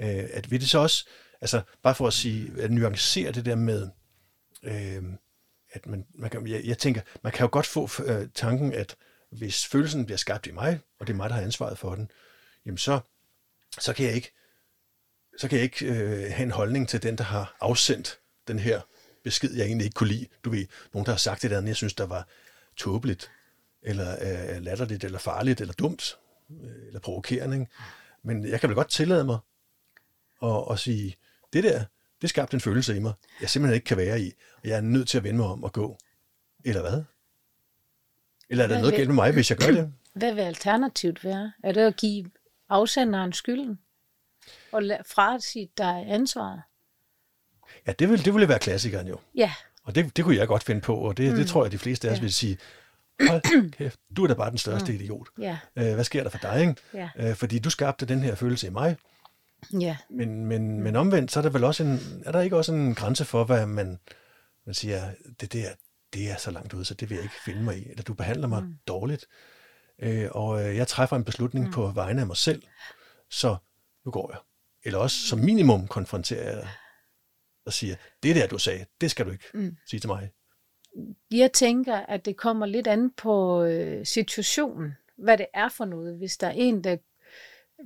[0.00, 1.08] Øh, at vil det så også,
[1.40, 3.88] altså bare for at sige, at nuancere det der med,
[4.62, 5.02] øh,
[5.72, 8.96] at man, man kan, jeg, jeg tænker, man kan jo godt få øh, tanken, at
[9.30, 12.10] hvis følelsen bliver skabt i mig, og det er mig, der har ansvaret for den,
[12.66, 13.00] jamen så,
[13.78, 14.32] så kan jeg ikke,
[15.38, 18.80] så kan jeg ikke øh, have en holdning til den, der har afsendt den her
[19.24, 20.26] besked, jeg egentlig ikke kunne lide.
[20.44, 22.28] Du ved, nogen, der har sagt det der, jeg synes, der var
[22.76, 23.30] tåbeligt,
[23.82, 24.12] eller
[24.56, 26.18] øh, latterligt, eller farligt, eller dumt,
[26.50, 27.56] øh, eller provokerende.
[27.60, 27.70] Ikke?
[28.22, 29.38] Men jeg kan vel godt tillade mig
[30.42, 31.16] at, at sige,
[31.52, 31.84] det der,
[32.22, 34.80] det skabte en følelse i mig, jeg simpelthen ikke kan være i, og jeg er
[34.80, 35.98] nødt til at vende mig om og gå.
[36.64, 37.02] Eller hvad?
[38.50, 39.92] Eller er der Hvad noget vil- galt med mig, hvis jeg gør det?
[40.14, 41.52] Hvad vil alternativet være?
[41.64, 42.30] Er det at give
[42.68, 43.78] afsenderen skylden?
[44.72, 46.62] Og la- fradsige dig ansvaret?
[47.86, 49.18] Ja, det ville, det ville være klassikeren jo.
[49.34, 49.52] Ja,
[49.84, 51.36] Og det, det kunne jeg godt finde på, og det, mm.
[51.36, 52.22] det tror jeg, de fleste af os Ja.
[52.22, 52.58] vil sige,
[53.28, 54.98] hold kæft, du er da bare den største mm.
[54.98, 55.28] idiot.
[55.38, 56.74] ja, Øh, hvad sker der for dig, ikke?
[56.94, 58.96] ja, Øh, fordi du skabte den her følelse i mig,
[59.80, 59.96] ja.
[60.10, 62.94] men, men, men omvendt, så er der vel også en, er der ikke også en
[62.94, 63.98] grænse for, hvad man,
[64.66, 65.68] man siger, det der,
[66.12, 68.14] det er så langt ude, så det vil jeg ikke finde mig i, eller du
[68.14, 68.74] behandler mig mm.
[68.86, 69.26] dårligt,
[69.98, 71.72] øh, og øh, jeg træffer en beslutning mm.
[71.72, 72.62] på vegne af mig selv,
[73.30, 73.56] så
[74.04, 74.40] nu går jeg.
[74.84, 76.68] Eller også som minimum konfronterer jeg
[77.66, 79.76] og siger, det der, du sagde, det skal du ikke mm.
[79.86, 80.30] sige til mig.
[81.30, 86.16] Jeg tænker, at det kommer lidt an på øh, situationen, hvad det er for noget.
[86.16, 86.96] Hvis der er en, der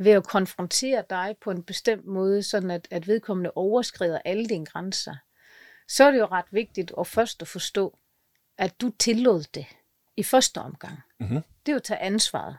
[0.01, 4.67] ved at konfrontere dig på en bestemt måde, sådan at, at vedkommende overskrider alle dine
[4.67, 5.15] grænser,
[5.89, 7.99] så er det jo ret vigtigt at først at forstå,
[8.59, 9.67] at du tillod det
[10.17, 10.99] i første omgang.
[11.21, 11.43] Mhm.
[11.67, 12.57] Det er jo at tage ansvaret.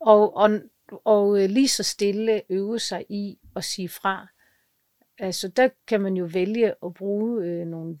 [0.00, 0.50] Og, og,
[1.04, 4.26] og øh, lige så stille øve sig i at sige fra.
[5.18, 7.98] Altså, der kan man jo vælge at bruge øh, nogle,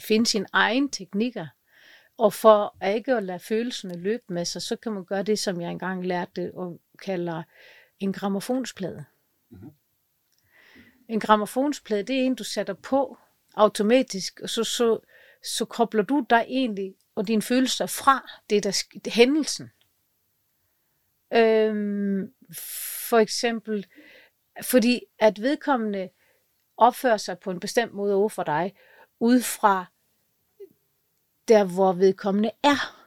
[0.00, 1.46] finde sine egne teknikker.
[2.18, 5.38] Og for at ikke at lade følelserne løbe med sig, så kan man gøre det,
[5.38, 7.42] som jeg engang lærte og kalder
[8.00, 9.04] en gramofonplade.
[9.50, 9.70] Mm-hmm.
[11.08, 13.18] En gramofonplade, det er en, du sætter på
[13.54, 14.98] automatisk, og så, så,
[15.56, 19.70] så kobler du dig egentlig og dine følelser fra det, der sk- hændelsen.
[21.32, 22.34] Øhm,
[23.08, 23.86] for eksempel,
[24.62, 26.08] fordi at vedkommende
[26.76, 28.74] opfører sig på en bestemt måde over for dig,
[29.20, 29.86] ud fra
[31.48, 33.04] der, hvor vedkommende er.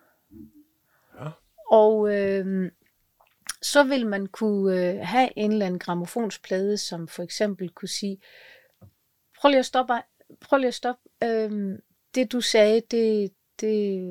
[1.19, 1.29] Ja.
[1.71, 2.71] Og øhm,
[3.61, 8.21] så vil man kunne øh, have en eller anden gramofonsplade, som for eksempel kunne sige,
[9.39, 9.93] prøv lige at stoppe,
[10.41, 11.81] prøv lige at stoppe, øhm,
[12.15, 14.01] det du sagde, det, det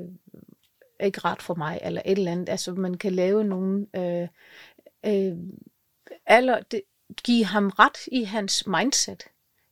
[0.98, 2.48] er ikke ret for mig, eller et eller andet.
[2.48, 4.28] Altså man kan lave nogle, øh,
[5.06, 5.36] øh,
[6.30, 6.82] eller det,
[7.24, 9.24] give ham ret i hans mindset.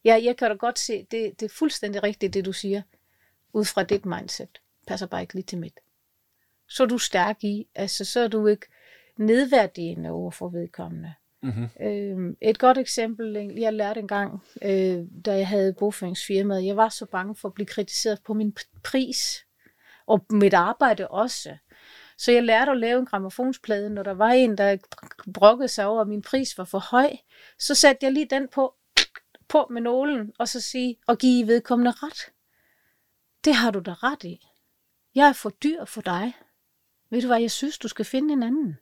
[0.04, 2.82] Ja, jeg kan da godt se, det, det er fuldstændig rigtigt, det du siger,
[3.52, 4.60] ud fra dit mindset.
[4.86, 5.80] Passer bare ikke lige til mit.
[6.68, 8.66] Så er du stærk i, altså så er du ikke
[9.16, 11.14] nedværdigende over for vedkommende.
[11.42, 11.68] Mm-hmm.
[11.80, 17.06] Øh, et godt eksempel, jeg lærte engang, øh, da jeg havde bogføringsfirmaet, jeg var så
[17.06, 19.43] bange for at blive kritiseret på min pris,
[20.06, 21.56] og mit arbejde også.
[22.18, 24.76] Så jeg lærte at lave en gramofonsplade, når der var en, der
[25.34, 27.10] brokkede sig over, at min pris var for høj.
[27.58, 28.74] Så satte jeg lige den på,
[29.48, 32.32] på med nålen, og så sige, og give vedkommende ret.
[33.44, 34.46] Det har du da ret i.
[35.14, 36.32] Jeg er for dyr for dig.
[37.10, 38.76] Ved du hvad, jeg synes, du skal finde en anden.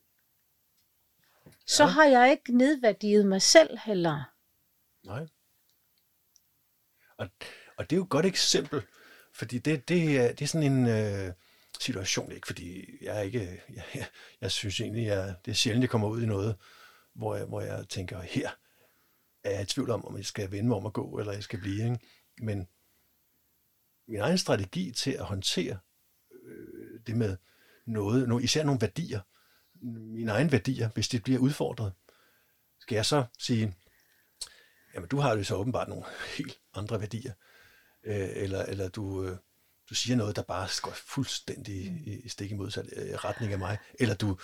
[1.66, 1.88] Så Ja.
[1.88, 4.22] har jeg ikke nedværdiget mig selv heller.
[5.02, 5.26] Nej.
[7.16, 7.28] Og,
[7.76, 8.82] og det er jo et godt eksempel,
[9.34, 11.32] fordi det, det, er, det er sådan en øh,
[11.80, 14.06] situation, ikke fordi jeg er ikke, jeg, jeg,
[14.40, 16.56] jeg synes egentlig, jeg, det er sjældent, jeg kommer ud i noget,
[17.14, 18.50] hvor jeg, hvor jeg tænker, her
[19.44, 21.42] er jeg i tvivl om, om jeg skal vende mig om at gå, eller jeg
[21.42, 21.84] skal blive.
[21.84, 21.98] Ikke?
[22.38, 22.68] Men
[24.08, 25.78] min egen strategi til at håndtere
[26.44, 27.36] øh, det med
[27.86, 29.20] noget, no, især nogle værdier,
[30.14, 31.92] mine egne værdier, hvis det bliver udfordret,
[32.80, 33.74] skal jeg så sige,
[34.94, 36.04] jamen du har jo så åbenbart nogle
[36.36, 37.32] helt andre værdier,
[38.06, 39.36] øh, eller, eller du, øh,
[39.90, 43.58] du siger noget, der bare går fuldstændig i, i stik i modsat øh, retning af
[43.58, 44.38] mig, eller du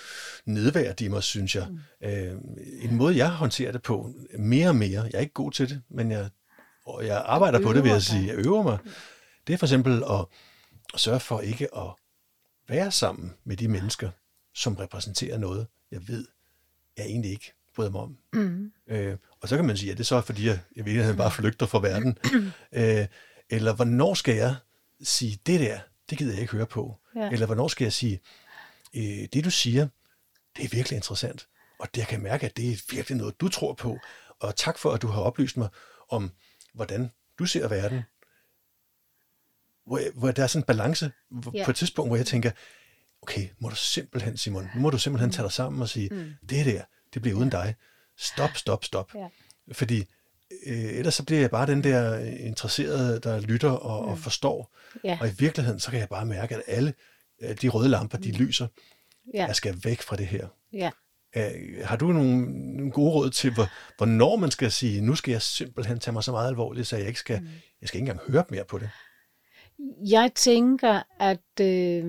[0.44, 1.68] nedværdiger mig, synes jeg.
[2.02, 2.32] Øh,
[2.80, 5.82] en måde, jeg håndterer det på, mere og mere, jeg er ikke god til det,
[5.88, 6.30] men jeg,
[6.86, 8.78] og jeg arbejder på det, vil jeg sige, jeg øver mig,
[9.46, 10.26] det er for eksempel at,
[10.94, 11.90] at sørge for ikke at
[12.68, 14.10] være sammen med de mennesker,
[14.54, 16.26] som repræsenterer noget, jeg ved,
[16.96, 18.16] jeg egentlig ikke bryder mig om.
[18.32, 18.72] Mm.
[18.88, 21.30] Øh, og så kan man sige, at det er så fordi, jeg, jeg virkelig bare
[21.30, 22.18] flygter fra verden.
[22.80, 23.06] øh,
[23.50, 24.56] eller hvornår skal jeg
[25.02, 25.80] sige, det der,
[26.10, 26.96] det gider jeg ikke høre på.
[27.16, 27.30] Ja.
[27.30, 28.20] Eller hvornår skal jeg sige,
[28.94, 29.88] øh, det du siger,
[30.56, 31.48] det er virkelig interessant.
[31.78, 33.98] Og det, jeg kan mærke, at det er virkelig noget, du tror på.
[34.40, 35.68] Og tak for, at du har oplyst mig
[36.08, 36.30] om,
[36.74, 38.02] hvordan du ser verden.
[39.86, 41.12] Hvor, hvor der er sådan en balance
[41.54, 41.64] Ja.
[41.64, 42.50] på et tidspunkt, hvor jeg tænker,
[43.22, 46.32] okay, må du simpelthen, Simon, nu må du simpelthen tage dig sammen og sige, mm.
[46.48, 46.82] det der,
[47.14, 47.74] det bliver uden dig.
[48.16, 49.14] Stop, stop, stop.
[49.14, 49.28] Ja.
[49.72, 50.06] Fordi
[50.66, 54.10] øh, ellers så bliver jeg bare den der interesserede, der lytter og, mm.
[54.10, 54.76] og forstår.
[55.04, 55.18] Ja.
[55.20, 56.94] Og i virkeligheden, så kan jeg bare mærke, at alle
[57.42, 58.66] øh, de røde lamper, de lyser.
[59.34, 59.46] Ja.
[59.46, 60.46] Jeg skal væk fra det her.
[60.72, 60.90] Ja.
[61.36, 62.40] Øh, Har du nogle,
[62.76, 66.24] nogle gode råd til, hvor, hvornår man skal sige, nu skal jeg simpelthen tage mig
[66.24, 67.48] så meget alvorligt, så jeg ikke skal, mm.
[67.80, 68.90] jeg skal ikke engang høre mere på det?
[70.08, 72.04] Jeg tænker, at øh,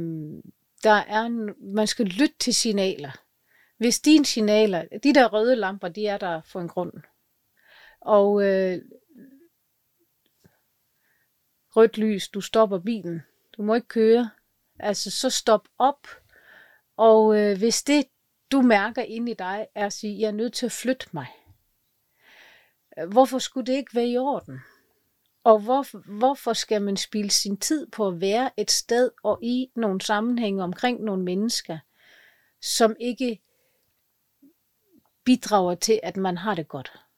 [0.83, 3.11] der er, en- man skal lytte til signaler.
[3.77, 6.91] Hvis dine signaler, de der røde lamper, de er der for en grund.
[8.01, 8.81] Og øh,
[11.75, 13.21] rødt lys, du stopper bilen.
[13.57, 14.29] Du må ikke køre.
[14.79, 16.07] Altså, så stop op.
[16.97, 18.05] Og øh, hvis det,
[18.51, 21.27] du mærker inde i dig, er at sige, jeg er nødt til at flytte mig.
[23.11, 24.59] Hvorfor skulle det ikke være i orden?
[25.43, 29.71] Og hvor, hvorfor skal man spille sin tid på at være et sted og i
[29.75, 31.79] nogle sammenhænge omkring nogle mennesker,
[32.61, 33.41] som ikke
[35.23, 37.08] bidrager til, at man har det godt?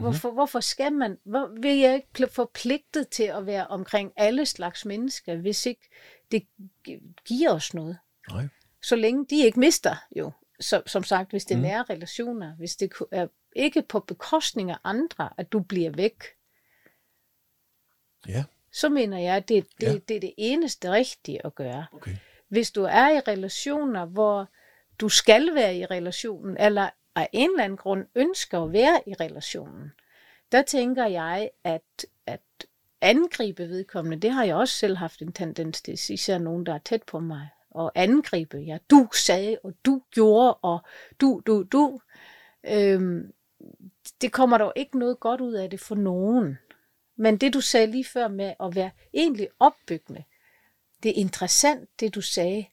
[0.00, 4.46] Hvorfor, hvorfor skal man, hvor, vil jeg ikke pl- forpligtet til at være omkring alle
[4.46, 5.88] slags mennesker, hvis ikke
[6.32, 6.46] det
[6.84, 7.98] gi- giver os noget?
[8.30, 8.48] Nej.
[8.82, 10.30] Så længe de ikke mister jo,
[10.60, 11.62] så, som sagt, hvis det er Mm.
[11.62, 13.26] nære relationer, hvis det er
[13.56, 16.24] ikke på bekostning af andre, at du bliver væk,
[18.28, 19.92] Ja, så mener jeg, at det, det, ja.
[20.08, 21.86] det er det eneste rigtige at gøre.
[21.92, 22.16] okay.
[22.48, 24.48] Hvis du er i relationer, hvor
[25.00, 29.14] du skal være i relationen, eller af en eller anden grund ønsker at være i
[29.20, 29.92] relationen,
[30.52, 32.40] der tænker jeg, at, at
[33.00, 36.78] angribe vedkommende, det har jeg også selv haft en tendens til, især nogen, der er
[36.78, 40.80] tæt på mig, og angribe, ja, du sagde, og du gjorde, og
[41.20, 42.00] du, du, du.
[42.64, 43.32] Øhm,
[44.20, 46.58] det kommer dog ikke noget godt ud af det for nogen.
[47.16, 50.24] Men det, du sagde lige før med at være egentlig opbyggende,
[51.02, 52.66] det er interessant, det du sagde.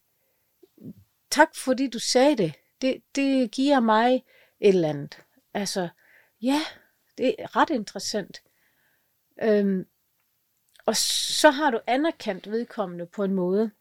[1.31, 2.53] Tak fordi du sagde det.
[2.81, 4.15] Det, det giver mig
[4.59, 5.23] et eller andet.
[5.53, 5.89] Altså,
[6.41, 6.59] ja,
[7.17, 8.41] det er ret interessant.
[9.43, 9.85] Øhm,
[10.85, 10.95] og
[11.39, 13.71] så har du anerkendt vedkommende på en måde.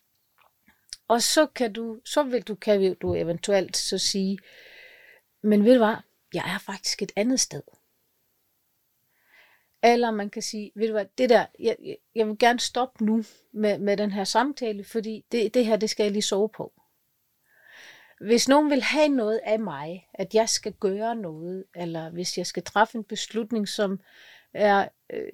[1.09, 4.39] Og så kan du, så vil du, kan du eventuelt så sige,
[5.43, 5.97] men ved du hvad,
[6.35, 7.63] jeg er faktisk et andet sted.
[9.83, 11.77] Eller man kan sige, ved du hvad, det der, jeg,
[12.15, 15.91] jeg- vil gerne stoppe nu med, med den her samtale, fordi det, det her, det
[15.91, 16.73] skal jeg lige sove på.
[18.21, 22.47] Hvis nogen vil have noget af mig, at jeg skal gøre noget, eller hvis jeg
[22.47, 24.01] skal træffe en beslutning, som
[24.55, 24.89] er...
[25.13, 25.29] Øh,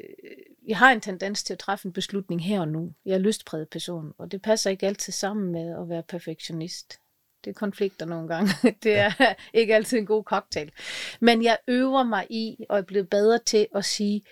[0.69, 2.93] jeg har en tendens til at træffe en beslutning her og nu.
[3.05, 6.99] Jeg er lystpræget person, og det passer ikke altid sammen med at være perfektionist.
[7.45, 8.51] Det er konflikter nogle gange.
[8.83, 9.35] Det er ja.
[9.53, 10.73] ikke altid en god cocktail.
[11.21, 14.25] Men jeg øver mig i, og er blevet bedre til at sige,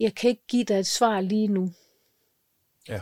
[0.00, 1.72] jeg kan ikke give dig et svar lige nu.
[2.88, 3.00] Ja.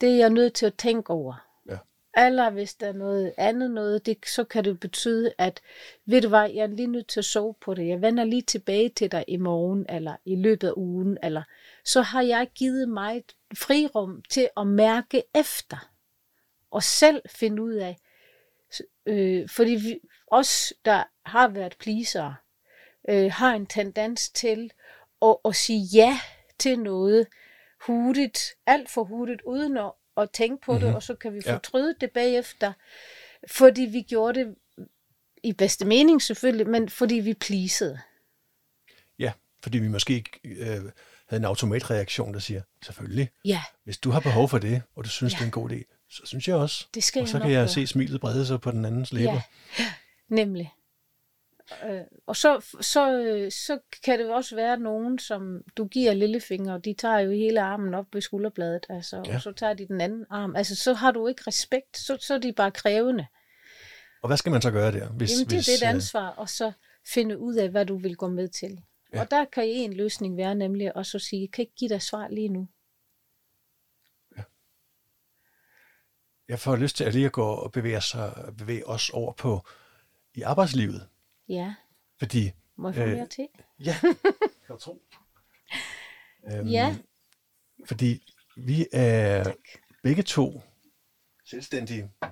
[0.00, 1.47] Det er jeg nødt til at tænke over.
[2.16, 5.60] Eller hvis der er noget andet noget, det, så kan det betyde, at
[6.06, 7.88] ved du hvad, jeg er lige nødt til at sove på det.
[7.88, 11.42] Jeg vender lige tilbage til dig i morgen, eller i løbet af ugen, eller
[11.84, 15.90] så har jeg givet mig et frirum til at mærke efter,
[16.70, 17.96] og selv finde ud af,
[19.06, 22.34] øh, fordi vi, os, der har været pleasere,
[23.08, 24.72] øh, har en tendens til
[25.22, 26.20] at, at sige ja
[26.58, 27.26] til noget
[27.86, 29.92] hurtigt, alt for hurtigt, uden at,
[30.22, 30.86] at tænke på mm-hmm.
[30.86, 31.54] det, og så kan vi Ja.
[31.54, 32.72] fortryde det bagefter,
[33.50, 34.54] fordi vi gjorde det
[35.42, 38.00] i bedste mening selvfølgelig, men fordi vi pleasede.
[39.18, 40.66] Ja, fordi vi måske ikke øh,
[41.28, 45.08] havde en automatreaktion, der siger, selvfølgelig, Ja, hvis du har behov for det, og du
[45.08, 45.36] synes, Ja.
[45.36, 46.86] det er en god idé, så synes jeg også.
[46.94, 47.68] det skal Og så kan jeg gøre.
[47.68, 49.32] se smilet brede sig på den andens læber.
[49.78, 49.84] Ja,
[50.28, 50.72] nemlig.
[51.84, 53.02] Øh, og så, så,
[53.50, 57.60] så kan det også være nogen, som du giver lillefinger, og de tager jo hele
[57.60, 59.22] armen op ved skulderbladet, altså, Ja.
[59.30, 59.34] ja.
[59.34, 60.56] og så tager de den anden arm.
[60.56, 63.26] Altså, så har du ikke respekt, så, så er de bare krævende.
[64.22, 65.08] Og hvad skal man så gøre der?
[65.08, 66.72] Hvis, Jamen, det er hvis, dit øh, ansvar, og så
[67.06, 68.70] finde ud af, hvad du vil gå med til.
[69.12, 69.16] Ja.
[69.16, 69.20] Ja.
[69.22, 72.02] Og der kan en løsning være nemlig at så sige, jeg kan ikke give dig
[72.02, 72.68] svar lige nu.
[76.48, 79.60] Jeg får lyst til at lige at gå og bevæge, sig, bevæge os over på
[80.34, 81.08] i arbejdslivet.
[81.48, 81.74] Ja,
[82.18, 83.48] Fordi, må jeg få Øh, mere til?
[83.80, 83.96] ja,
[84.66, 85.02] kan du tro.
[86.52, 86.96] Øhm, Ja.
[87.86, 88.22] Fordi
[88.56, 89.52] vi er
[90.02, 90.62] begge to
[91.44, 92.10] selvstændige.
[92.22, 92.30] Ja,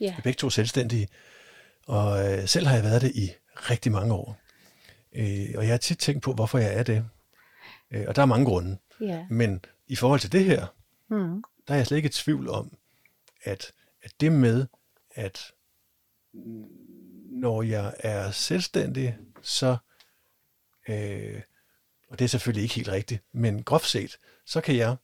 [0.00, 1.08] Vi er begge to selvstændige.
[1.86, 4.38] Og øh, selv har jeg været det i rigtig mange år.
[5.12, 7.04] Øh, og jeg har tit tænkt på, hvorfor jeg er det.
[7.90, 8.78] Øh, og der er mange grunde.
[9.00, 9.26] ja.
[9.30, 10.66] Men i forhold til det her,
[11.08, 11.42] Mm.
[11.68, 12.76] der er jeg slet ikke i tvivl om,
[13.42, 13.72] at,
[14.02, 14.66] at det med,
[15.10, 15.52] at
[17.42, 19.76] når jeg er selvstændig, så,
[20.88, 21.40] øh,
[22.08, 24.96] og det er selvfølgelig ikke helt rigtigt, men groft set, så kan jeg,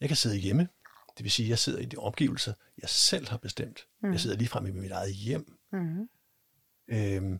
[0.00, 0.68] jeg kan sidde hjemme,
[1.16, 3.86] det vil sige, at jeg sidder i de omgivelser, jeg selv har bestemt.
[4.02, 4.12] Mm.
[4.12, 5.58] Jeg sidder lige frem i mit eget hjem.
[5.72, 6.08] Mm.
[6.88, 7.38] Øh,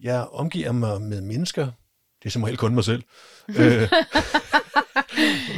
[0.00, 1.64] jeg omgiver mig med mennesker,
[2.22, 3.02] det er som regel kun mig selv,
[3.48, 3.88] øh,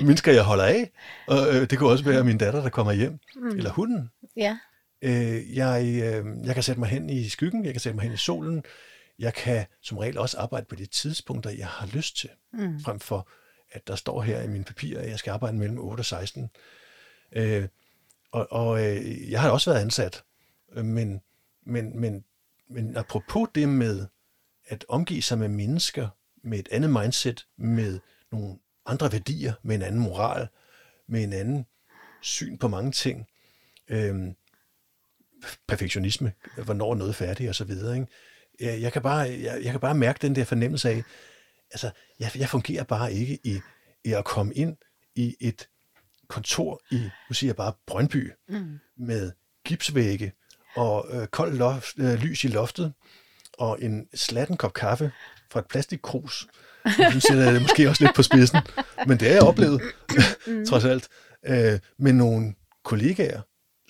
[0.07, 0.91] mennesker, jeg holder af,
[1.27, 3.49] og øh, det kunne også være min datter, der kommer hjem, mm.
[3.49, 4.11] eller hunden.
[4.37, 4.59] Ja.
[5.03, 8.13] Øh, jeg, øh, jeg kan sætte mig hen i skyggen, jeg kan sætte mig hen
[8.13, 8.65] i solen,
[9.19, 12.81] jeg kan som regel også arbejde på de tidspunkter, jeg har lyst til, mm.
[12.81, 13.29] frem for
[13.71, 16.51] at der står her i mine papirer, at jeg skal arbejde mellem 8 og 16.
[17.33, 17.69] Øh,
[18.31, 20.25] og og øh, jeg har også været ansat,
[20.77, 21.21] men,
[21.67, 22.25] men, men,
[22.69, 24.07] men apropos det med
[24.67, 26.09] at omgive sig med mennesker
[26.43, 28.01] med et andet mindset, med
[28.33, 30.49] nogle andre værdier, med en anden moral,
[31.07, 31.67] med en anden
[32.23, 33.27] syn på mange ting,
[33.89, 34.33] øh,
[35.69, 36.33] perfektionisme,
[36.65, 37.95] hvornår noget er færdigt og så videre.
[37.95, 38.07] Ikke?
[38.61, 41.03] Jeg, jeg, kan bare, jeg, jeg kan bare mærke den der fornemmelse af,
[41.71, 41.91] altså,
[42.21, 43.61] jeg, jeg fungerer bare ikke i,
[44.05, 44.77] i at komme ind
[45.17, 45.69] i et
[46.29, 48.79] kontor i, nu siger jeg bare Brøndby, mm.
[48.99, 49.33] med
[49.65, 50.33] gipsvægge
[50.77, 52.93] og øh, kold loft, øh, lys i loftet,
[53.59, 55.13] og en slatten kop kaffe
[55.51, 56.47] fra et plastikkrus.
[57.15, 58.59] Nu sætter jeg det måske også lidt på spidsen,
[59.07, 59.83] men det er jeg oplevet,
[60.47, 60.67] mm.
[60.69, 61.09] trods alt,
[61.47, 63.41] øh, med nogle kollegaer,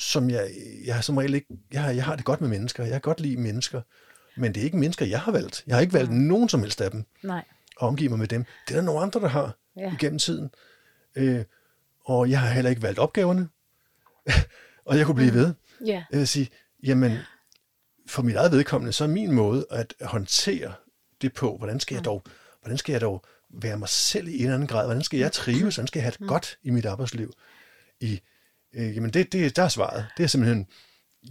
[0.02, 0.50] som jeg,
[0.84, 3.00] jeg har som regel ikke, jeg har, jeg har det godt med mennesker, jeg har
[3.00, 3.80] godt lide mennesker,
[4.36, 5.64] men det er ikke mennesker, jeg har valgt.
[5.66, 6.16] Jeg har ikke valgt mm.
[6.16, 7.04] nogen som helst af dem.
[7.22, 7.44] Nej.
[7.76, 8.44] Og omgive mig med dem.
[8.68, 9.92] Det er der nogle andre, der har ja.
[9.92, 10.50] igennem tiden.
[11.16, 11.44] Øh,
[12.04, 13.48] og jeg har heller ikke valgt opgaverne.
[14.86, 15.36] og jeg kunne blive mm.
[15.36, 15.54] ved.
[15.86, 16.04] Ja.
[16.10, 16.48] Jeg vil sige,
[16.82, 17.18] jamen,
[18.06, 20.72] for mit eget vedkommende, så er min måde at håndtere
[21.22, 22.04] det på, hvordan skal jeg mm.
[22.04, 22.22] dog,
[22.60, 25.32] hvordan skal jeg dog være mig selv i en eller anden grad, hvordan skal jeg
[25.32, 26.28] trives, hvordan skal jeg have det mm.
[26.28, 27.32] godt i mit arbejdsliv,
[28.00, 28.20] i
[28.74, 30.06] Øh, jamen, det, det, der er svaret.
[30.16, 30.66] Det er simpelthen,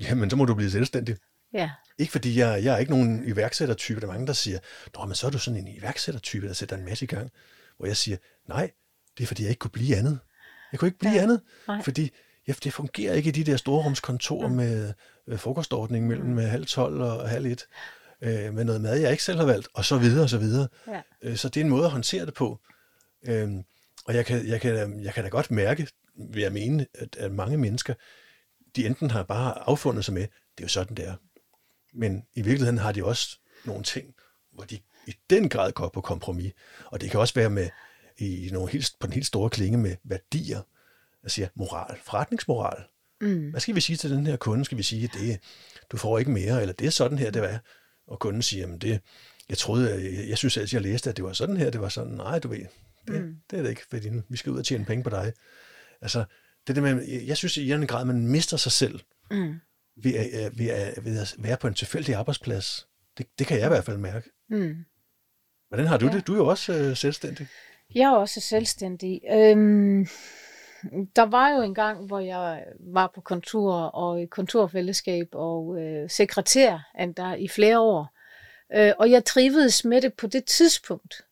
[0.02, 1.16] jamen, så må du blive selvstændig.
[1.54, 1.70] Ja.
[1.98, 4.02] Ikke fordi jeg, jeg er ikke nogen iværksættertype.
[4.02, 4.60] Der er mange, der siger,
[4.98, 7.32] Nå, men så er du sådan en iværksættertype, der sætter en masse i gang.
[7.78, 8.18] Hvor jeg siger,
[8.50, 8.72] nej,
[9.18, 10.20] det er fordi, jeg ikke kunne blive andet.
[10.72, 11.22] Jeg kunne ikke blive ja.
[11.22, 11.84] andet, nej.
[11.84, 12.12] fordi
[12.48, 14.56] jeg, det fungerer ikke i de der storrumskontorer mm.
[14.56, 14.94] med
[15.28, 16.38] øh, frokostordning mellem mm.
[16.38, 17.66] halv tolv og halv et,
[18.22, 20.68] øh, med noget mad, jeg ikke selv har valgt, og så videre og så videre.
[20.88, 21.02] Ja.
[21.22, 22.60] Øh, så det er en måde at håndtere det på.
[23.26, 23.50] Øh,
[24.06, 27.32] og jeg kan, jeg, kan, jeg kan da godt mærke, vil jeg mene, at, at
[27.32, 27.94] mange mennesker,
[28.76, 31.16] de enten har bare affundet sig med, det er jo sådan, det er.
[31.94, 34.14] Men i virkeligheden har de også nogle ting,
[34.52, 36.54] hvor de i den grad går på kompromis.
[36.86, 37.70] Og det kan også være med
[38.18, 40.62] i nogle helt, på den helt store klinge med værdier.
[41.24, 42.84] Jeg siger moral, forretningsmoral.
[43.22, 43.50] Mm.
[43.50, 44.66] Hvad skal vi sige til den her kunde?
[44.66, 45.40] Skal vi sige, at det,
[45.92, 47.60] du får ikke mere, eller det er sådan her, det var.
[48.08, 49.02] Og kunden siger, at det,
[49.50, 51.90] jeg troede, jeg, jeg synes altid, jeg læste, at det var sådan her, det var
[51.90, 52.14] sådan.
[52.14, 52.66] Nej, du ved,
[53.08, 53.36] det, mm.
[53.50, 55.34] det er det ikke, fordi vi skal ud og tjene penge på dig.
[56.02, 56.24] Altså,
[56.68, 59.00] det der med, jeg synes i en grad, man mister sig selv
[59.32, 59.60] mm.
[59.96, 62.88] ved, at, ved, at, ved at være på en tilfældig arbejdsplads.
[63.18, 64.30] Det, det kan jeg i hvert fald mærke.
[64.50, 64.86] Mm.
[65.68, 66.12] Hvordan har du ja.
[66.12, 66.28] det?
[66.28, 67.48] Du er jo også øh, selvstændig.
[67.96, 69.22] Jeg er også selvstændig.
[69.32, 70.08] Øhm,
[71.16, 76.10] der var jo en gang, hvor jeg var på kontor og i kontorfællesskab og øh,
[76.10, 78.18] sekretær der i flere år.
[78.74, 81.26] Øh, og jeg trivedes med det på det tidspunkt.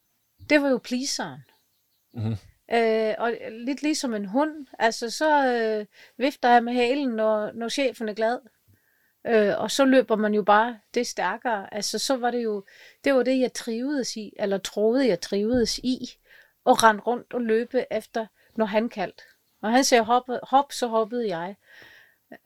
[0.50, 1.40] Det var jo pleaseren.
[2.14, 2.36] Mm-hmm.
[2.74, 4.68] Øh, og lidt ligesom en hund.
[4.80, 5.86] Altså, så øh,
[6.18, 8.40] vifter jeg med halen, når, når chefen er glad.
[9.28, 11.74] Øh, og så løber man jo bare det stærkere.
[11.74, 12.66] Altså, så var det jo,
[13.04, 16.00] det var det, jeg trivedes i, eller troede, jeg trivedes i,
[16.66, 19.24] og rende rundt og løbe efter, når han kaldte.
[19.62, 21.56] Når han sagde hop, hop så hoppede jeg.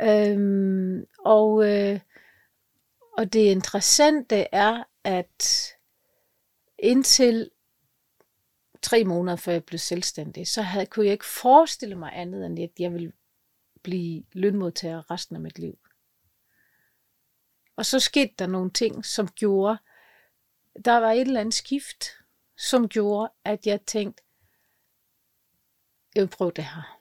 [0.01, 1.99] Øhm, og, øh,
[3.17, 5.73] og det interessante er, at
[6.79, 7.49] indtil
[8.83, 12.59] tre måneder før jeg blev selvstændig, så havde, kunne jeg ikke forestille mig andet, end
[12.59, 13.11] at jeg ville
[13.83, 15.77] blive lønmodtager resten af mit liv.
[17.75, 19.77] Og så skete der nogle ting, som gjorde,
[20.85, 22.05] der var et eller andet skift,
[22.57, 24.23] som gjorde, at jeg tænkte,
[26.15, 26.99] jeg vil prøve det her.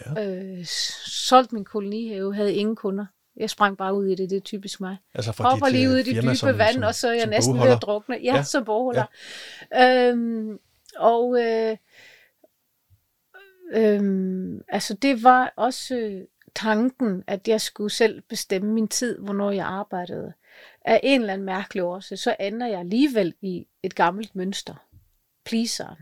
[0.00, 0.28] Ja.
[0.28, 0.64] Øh,
[1.06, 3.06] solgte min kolonihave, havde ingen kunder.
[3.36, 4.96] Jeg sprang bare ud i det, det er typisk mig.
[5.14, 7.12] Altså fra Hopper lige ud i øh, det dybe som, vand, som, og så er
[7.12, 7.70] jeg næsten bogholder.
[7.70, 8.16] ved at drukne.
[8.22, 8.42] Ja, ja.
[8.42, 9.04] som bogholder.
[9.72, 10.08] Ja.
[10.08, 10.58] Øhm,
[10.96, 11.76] og øh,
[13.72, 16.24] øh, altså det var også øh,
[16.54, 20.32] tanken, at jeg skulle selv bestemme min tid, hvornår jeg arbejdede.
[20.84, 24.74] Af en eller anden mærkelig årsag, så ender jeg alligevel i et gammelt mønster.
[25.44, 25.98] Pleaseren.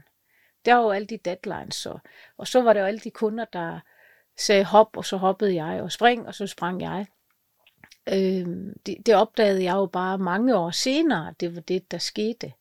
[0.65, 2.01] Der var jo alle de deadlines, og,
[2.37, 3.81] og så var det jo alle de kunder, der
[4.39, 7.07] sagde hop, og så hoppede jeg, og spring, og så sprang jeg.
[8.09, 8.47] Øh,
[8.87, 12.53] det, det opdagede jeg jo bare mange år senere, det var det, der skete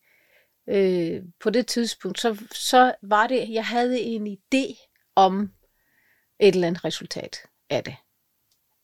[0.70, 5.51] øh, på det tidspunkt, så, så var det, jeg havde en idé om,
[6.39, 7.38] et eller andet resultat
[7.70, 7.95] af det.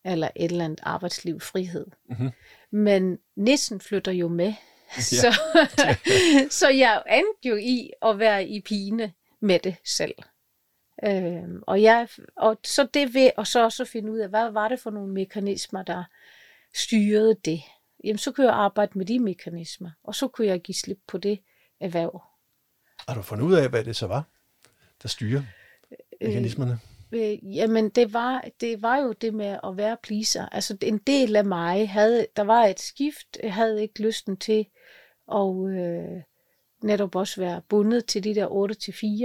[0.05, 1.85] Eller et eller andet arbejdsliv, frihed.
[2.09, 2.29] Mhm.
[2.71, 4.53] Men nissen flytter jo med.
[4.97, 5.01] Ja.
[5.21, 5.39] Så,
[6.59, 10.15] så jeg endte jo i at være i pine med det selv.
[11.03, 14.67] Øhm, og, jeg, og så det ved, og så også finde ud af, hvad var
[14.67, 16.03] det for nogle mekanismer, der
[16.75, 17.61] styrede det.
[18.03, 21.17] Jamen, så kunne jeg arbejde med de mekanismer, og så kunne jeg give slip på
[21.17, 21.39] det
[21.79, 22.21] erhverv.
[23.07, 24.23] Har du fundet ud af, hvad det så var,
[25.03, 25.41] der styrer
[26.21, 26.79] mekanismerne?
[27.11, 30.45] Øh, jamen, det var, det var jo det med at være pleaser.
[30.45, 34.65] Altså, en del af mig havde, der var et skift, jeg havde ikke lysten til
[35.31, 36.21] at øh,
[36.83, 38.47] netop også være bundet til de der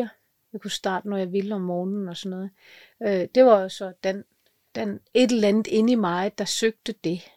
[0.06, 0.08] 8-4.
[0.52, 2.50] Jeg kunne starte, når jeg ville om morgenen og sådan noget.
[3.02, 4.24] Øh, det var jo så den,
[4.74, 7.30] den, et eller andet inde i mig, der søgte det.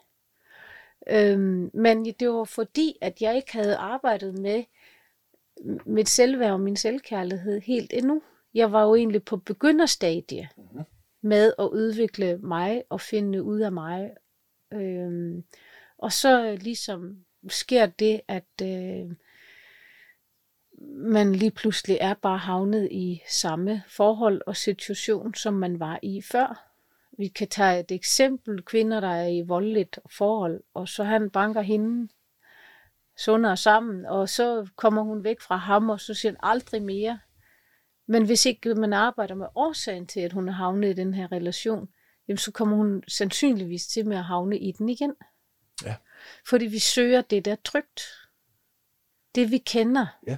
[1.09, 4.63] Øhm, men det var fordi, at jeg ikke havde arbejdet med
[5.85, 8.21] mit selvværd og min selvkærlighed helt endnu.
[8.53, 10.83] Jeg var jo egentlig på begynderstadie Mhm.
[11.21, 14.11] med at udvikle mig og finde ud af mig.
[14.73, 15.43] Øhm,
[15.97, 17.17] og så ligesom
[17.49, 19.11] sker det, at øh,
[20.95, 26.21] man lige pludselig er bare havnet i samme forhold og situation, som man var i
[26.21, 26.69] før.
[27.17, 31.61] Vi kan tage et eksempel, kvinder, der er i voldeligt forhold, og så han banker
[31.61, 32.07] hende
[33.17, 37.19] sundere sammen, og så kommer hun væk fra ham, og så siger han aldrig mere.
[38.07, 41.31] Men hvis ikke man arbejder med årsagen til, at hun er havnet i den her
[41.31, 41.89] relation,
[42.27, 45.15] jamen så kommer hun sandsynligvis til med at havne i den igen.
[45.85, 45.95] Ja.
[46.47, 48.01] Fordi vi søger det, der er trygt.
[49.35, 50.05] Det, vi kender.
[50.27, 50.37] Ja.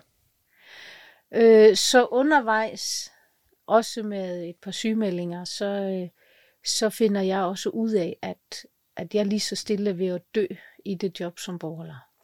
[1.31, 3.11] Øh, så undervejs,
[3.67, 6.09] også med et par sygemeldinger, så, øh,
[6.65, 8.65] så finder jeg også ud af, at,
[8.95, 10.45] at jeg lige så stille er ved at dø
[10.85, 12.14] i det job som borgerler.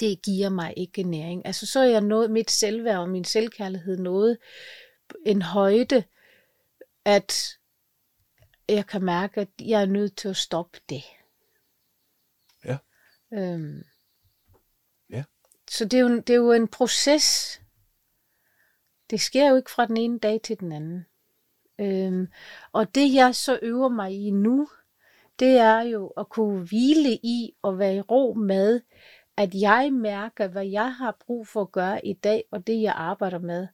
[0.00, 1.46] Det giver mig ikke næring.
[1.46, 4.38] Altså så er jeg nået, mit selvværd og min selvkærlighed nået
[5.26, 6.04] en højde,
[7.04, 7.58] at
[8.68, 11.02] jeg kan mærke, at jeg er nødt til at stoppe det.
[12.64, 12.78] Ja.
[13.32, 13.82] Øhm.
[15.10, 15.24] Ja.
[15.70, 17.60] Så det er, jo, det er jo en proces.
[19.10, 21.06] Det sker jo ikke fra den ene dag til den anden.
[21.78, 22.28] Øhm.
[22.72, 24.68] Og det jeg så øver mig i nu,
[25.38, 28.80] det er jo at kunne hvile i og være i ro med,
[29.36, 32.92] at jeg mærker, hvad jeg har brug for at gøre i dag, og det jeg
[32.96, 33.66] arbejder med.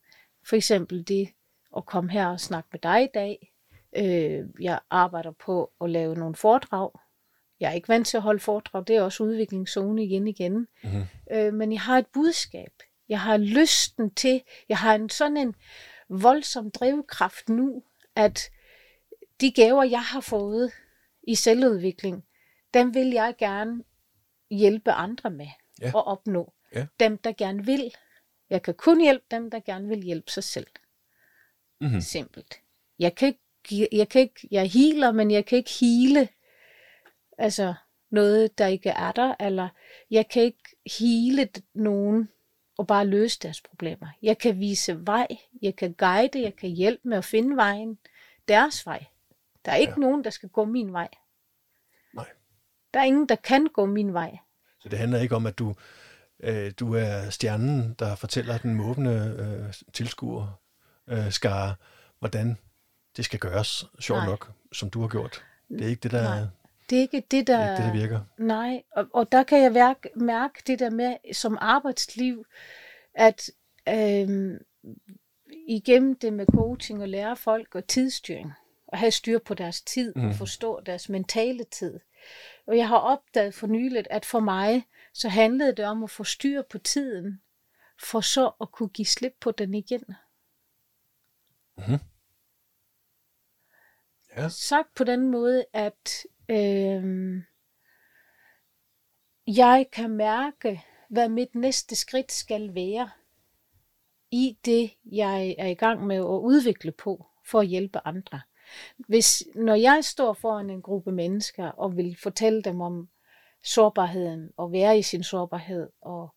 [0.47, 1.29] For eksempel det
[1.77, 3.53] at komme her og snakke med dig i dag.
[3.97, 6.91] Øh, jeg arbejder på at lave nogle foredrag.
[7.61, 10.69] Jeg er ikke vant til at holde foredrag, det er også udviklingszone igen igen.
[10.85, 11.03] Mhm.
[11.33, 12.73] Øh, men jeg har et budskab.
[13.09, 15.55] Jeg har lysten til, jeg har en sådan en
[16.09, 17.83] voldsom drivkraft nu,
[18.17, 18.51] at
[19.41, 20.73] de gaver, jeg har fået
[21.29, 22.25] i selvudvikling,
[22.75, 23.85] dem vil jeg gerne
[24.57, 25.49] hjælpe andre med
[25.81, 25.87] Ja.
[25.87, 26.53] at opnå.
[26.75, 26.87] Ja.
[27.01, 27.95] Dem, der gerne vil.
[28.51, 30.67] Jeg kan kun hjælpe dem, der gerne vil hjælpe sig selv.
[31.81, 32.01] Mhm.
[32.01, 32.61] Simpelt.
[32.99, 36.29] Jeg kan ikke, jeg kan ikke, jeg healer, men jeg kan ikke hele,
[37.39, 37.75] altså
[38.11, 39.69] noget, der ikke er der, eller
[40.11, 42.29] jeg kan ikke hele nogen
[42.79, 44.07] og bare løse deres problemer.
[44.23, 45.27] Jeg kan vise vej,
[45.63, 47.99] jeg kan guide, jeg kan hjælpe med at finde vejen,
[48.49, 49.05] deres vej.
[49.65, 50.01] Der er ikke ja.
[50.01, 51.09] nogen, der skal gå min vej.
[52.95, 54.39] Der er ingen, der kan gå min vej.
[54.81, 55.75] Så det handler ikke om, at du,
[56.41, 60.61] øh, du er stjernen, der fortæller den måbende øh, tilskuer
[61.09, 61.75] øh, skare,
[62.19, 62.57] hvordan
[63.17, 64.27] det skal gøres, sjovt Nej.
[64.27, 65.45] nok, som du har gjort.
[65.69, 66.47] Det er ikke det, der, Nej.
[66.91, 67.59] Det er ikke det, det, der...
[67.59, 68.21] er ikke det, der virker.
[68.39, 72.45] Nej, og, og der kan jeg mærke, mærke det der med som arbejdsliv,
[73.15, 73.51] at
[73.89, 74.59] øhm,
[75.69, 78.53] igennem det med coaching og lære folk og tidsstyring,
[78.87, 80.29] og have styr på deres tid Mhm.
[80.29, 82.01] og forstå deres mentale tid.
[82.67, 86.25] Og jeg har opdaget for nyligt, at for mig, så handlede det om at få
[86.25, 87.43] styr på tiden,
[88.03, 90.05] for så at kunne give slip på den igen.
[94.37, 94.49] Ja.
[94.49, 97.43] Sagt på den måde, at øhm,
[99.47, 103.11] jeg kan mærke, hvad mit næste skridt skal være
[104.31, 108.41] i det, jeg er i gang med at udvikle på for at hjælpe andre.
[108.97, 113.09] Hvis, når jeg står foran en gruppe mennesker og vil fortælle dem om
[113.63, 116.35] sårbarheden og være i sin sårbarhed og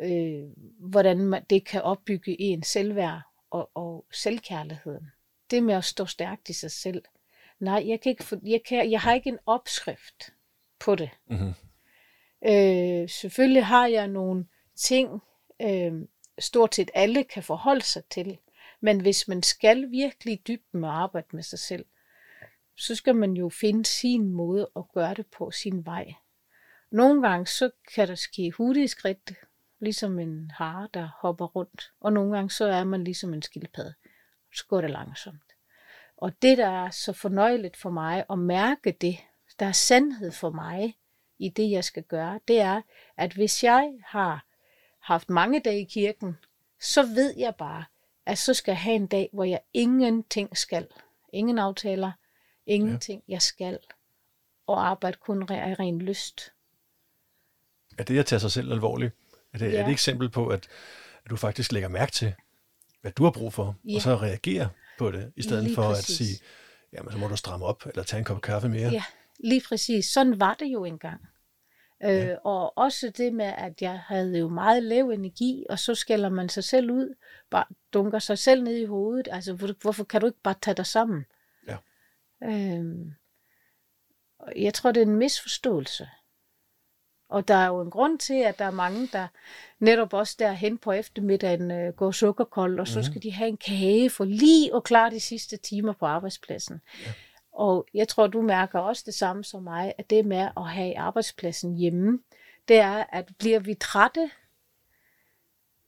[0.00, 0.44] øh,
[0.78, 5.06] hvordan man, det kan opbygge en selvværd og, og selvkærligheden.
[5.50, 7.02] Det med at stå stærkt i sig selv.
[7.60, 10.32] Nej, jeg, kan ikke, jeg, kan, jeg har ikke en opskrift
[10.78, 11.10] på det.
[11.26, 11.54] Mm-hmm.
[12.46, 14.46] Øh, selvfølgelig har jeg nogle
[14.76, 15.22] ting,
[15.62, 15.92] øh,
[16.38, 18.38] stort set alle kan forholde sig til.
[18.84, 21.84] Men hvis man skal virkelig i dybden med at arbejde med sig selv,
[22.76, 26.14] så skal man jo finde sin måde at gøre det på sin vej.
[26.90, 29.32] Nogle gange så kan der ske hurtige skridt,
[29.80, 31.92] ligesom en hare, der hopper rundt.
[32.00, 33.94] Og nogle gange så er man ligesom en skildpadde.
[34.54, 35.52] Så går det langsomt.
[36.16, 39.18] Og det, der er så fornøjeligt for mig at mærke det,
[39.58, 40.96] der er sandhed for mig
[41.38, 42.82] i det, jeg skal gøre, det er,
[43.16, 44.46] at hvis jeg har
[45.00, 46.38] haft mange dage i kirken,
[46.80, 47.84] så ved jeg bare,
[48.26, 50.86] at så skal jeg have en dag, hvor jeg ingenting skal.
[51.32, 52.12] Ingen aftaler,
[52.66, 53.32] ingenting ja.
[53.32, 53.78] jeg skal.
[54.66, 56.52] Og arbejde kun af ren lyst.
[57.98, 59.14] Er det at tage sig selv alvorligt?
[59.52, 59.78] Er det, ja.
[59.78, 60.68] er det et eksempel på, at,
[61.24, 62.34] at du faktisk lægger mærke til,
[63.00, 63.96] hvad du har brug for, ja.
[63.96, 64.68] og så reagerer
[64.98, 66.10] på det, i stedet lige for præcis.
[66.10, 66.40] at sige,
[66.92, 68.90] jamen så må du stramme op, eller tage en kop kaffe mere?
[68.90, 69.04] Ja,
[69.38, 70.06] lige præcis.
[70.06, 71.20] Sådan var det jo engang.
[72.02, 72.32] Ja.
[72.32, 76.28] Øh, og også det med, at jeg havde jo meget lav energi, og så skælder
[76.28, 77.14] man sig selv ud,
[77.50, 79.28] bare dunker sig selv ned i hovedet.
[79.30, 81.24] Altså, hvor, hvorfor kan du ikke bare tage dig sammen?
[81.68, 81.76] Ja.
[82.42, 83.14] Øhm,
[84.56, 86.08] jeg tror, det er en misforståelse.
[87.28, 89.28] Og der er jo en grund til, at der er mange, der
[89.78, 93.04] netop også derhen på eftermiddagen øh, går sukkerkold, og så mm.
[93.04, 96.80] skal de have en kage for lige at klare de sidste timer på arbejdspladsen.
[97.06, 97.12] Ja.
[97.52, 100.98] Og jeg tror, du mærker også det samme som mig, at det med at have
[100.98, 102.18] arbejdspladsen hjemme,
[102.68, 104.30] det er, at bliver vi trætte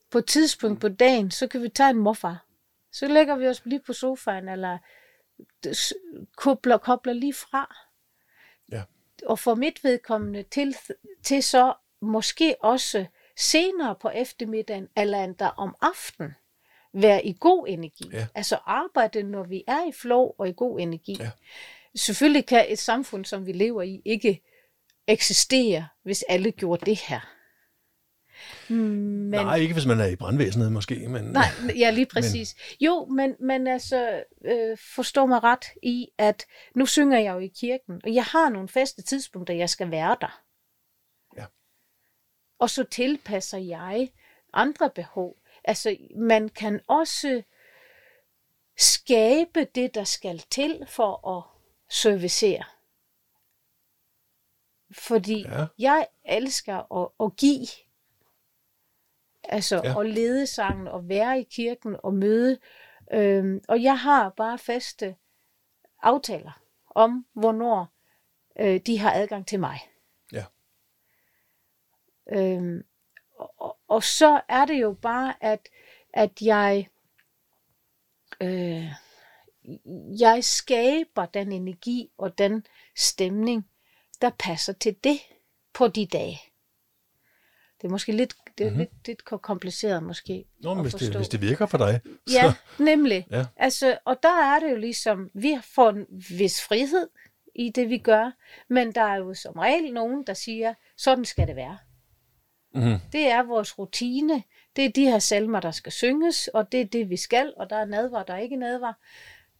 [0.09, 2.45] på et tidspunkt på dagen, så kan vi tage en morfar.
[2.91, 4.77] Så lægger vi os lige på sofaen, eller
[6.35, 7.75] kobler, kobler lige fra.
[8.71, 8.83] Ja.
[9.25, 10.75] Og for mit vedkommende til,
[11.23, 13.05] til så måske også
[13.37, 16.35] senere på eftermiddagen, eller endda om aftenen,
[16.95, 18.09] være i god energi.
[18.13, 18.27] Ja.
[18.35, 21.17] Altså arbejde, når vi er i flow og i god energi.
[21.19, 21.31] Ja.
[21.95, 24.41] Selvfølgelig kan et samfund, som vi lever i, ikke
[25.07, 27.19] eksistere, hvis alle gjorde det her.
[28.69, 31.07] Men, Nej, ikke hvis man er i brandvæsenet måske.
[31.07, 32.55] Men, nej, ja, lige præcis.
[32.57, 37.39] Men, jo, men, men altså, øh, forstå mig ret i, at nu synger jeg jo
[37.39, 40.41] i kirken, og jeg har nogle faste tidspunkter, jeg skal være der.
[41.37, 41.45] Ja.
[42.59, 44.09] Og så tilpasser jeg
[44.53, 45.35] andre behov.
[45.67, 47.43] Altså, man kan også
[48.77, 51.43] skabe det, der skal til for at
[51.89, 52.63] servicere.
[54.91, 55.65] Fordi ja.
[55.79, 57.67] jeg elsker at, at give.
[59.43, 59.99] Altså ja.
[59.99, 62.59] at lede sangen og være i kirken og møde.
[63.13, 65.15] Øhm, og jeg har bare faste
[66.01, 67.93] aftaler om, hvornår
[68.59, 69.79] øh, de har adgang til mig.
[70.31, 70.45] Ja.
[72.31, 72.83] Øhm,
[73.57, 75.69] og, og så er det jo bare, at,
[76.13, 76.87] at jeg,
[78.41, 78.91] øh,
[80.19, 82.65] jeg skaber den energi og den
[82.95, 83.67] stemning,
[84.21, 85.19] der passer til det
[85.73, 86.41] på de dage.
[87.81, 88.79] Det er måske lidt, det er mm-hmm.
[88.79, 92.01] lidt, lidt kompliceret måske Nå, men hvis det, hvis det virker for dig.
[92.27, 92.33] Så.
[92.33, 93.27] Ja, nemlig.
[93.31, 93.45] Ja.
[93.55, 97.07] Altså, og der er det jo ligesom, vi får en vis frihed
[97.55, 98.31] i det, vi gør,
[98.67, 101.77] men der er jo som regel nogen, der siger, sådan skal det være.
[102.75, 102.99] Mm.
[103.11, 104.43] Det er vores rutine.
[104.75, 107.69] Det er de her salmer, der skal synges, og det er det, vi skal, og
[107.69, 108.97] der er nadvar, der er ikke nadvar.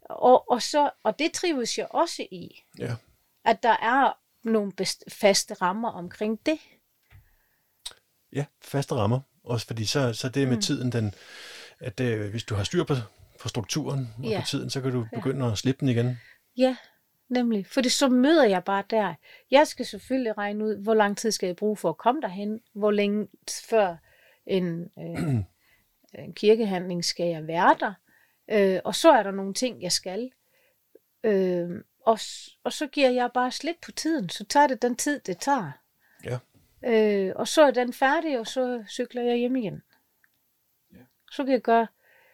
[0.02, 2.64] Og, og, så, og det trives jeg også i.
[2.80, 2.96] Ja.
[3.46, 4.72] At der er nogle
[5.08, 6.60] faste rammer omkring det.
[8.34, 9.20] Ja, faste rammer.
[9.44, 10.62] Også fordi så, så det med mm.
[10.62, 11.14] tiden, den,
[11.80, 12.96] at øh, hvis du har styr på,
[13.42, 14.40] på strukturen og ja.
[14.40, 15.52] på tiden, så kan du begynde ja.
[15.52, 16.20] at slippe den igen.
[16.58, 16.76] Ja,
[17.30, 19.14] Nemlig, for det så møder jeg bare der.
[19.52, 22.62] Jeg skal selvfølgelig regne ud, hvor lang tid skal jeg bruge for at komme derhen,
[22.74, 23.28] hvor længe
[23.70, 23.96] før
[24.46, 25.36] en, øh,
[26.26, 27.94] en kirkehandling skal jeg være der,
[28.52, 30.32] øh, og så er der nogle ting, jeg skal.
[31.24, 31.70] Øh,
[32.06, 32.20] og,
[32.64, 35.72] og så giver jeg bare slip på tiden, så tager det den tid, det tager.
[36.24, 36.40] Ja.
[36.84, 39.84] Øh, og så er den færdig, og så cykler jeg hjem igen.
[40.94, 41.00] Ja.
[41.32, 41.88] Så, kan jeg gøre,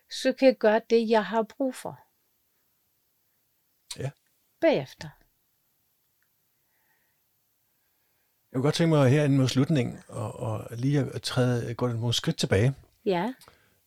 [0.10, 2.00] så kan jeg gøre det, jeg har brug for.
[4.62, 5.10] Bagefter.
[8.52, 12.14] Jeg kunne godt tænke mig herinde mod slutningen og, og lige at træde, gå nogle
[12.14, 12.76] skridt tilbage.
[13.06, 13.34] Ja.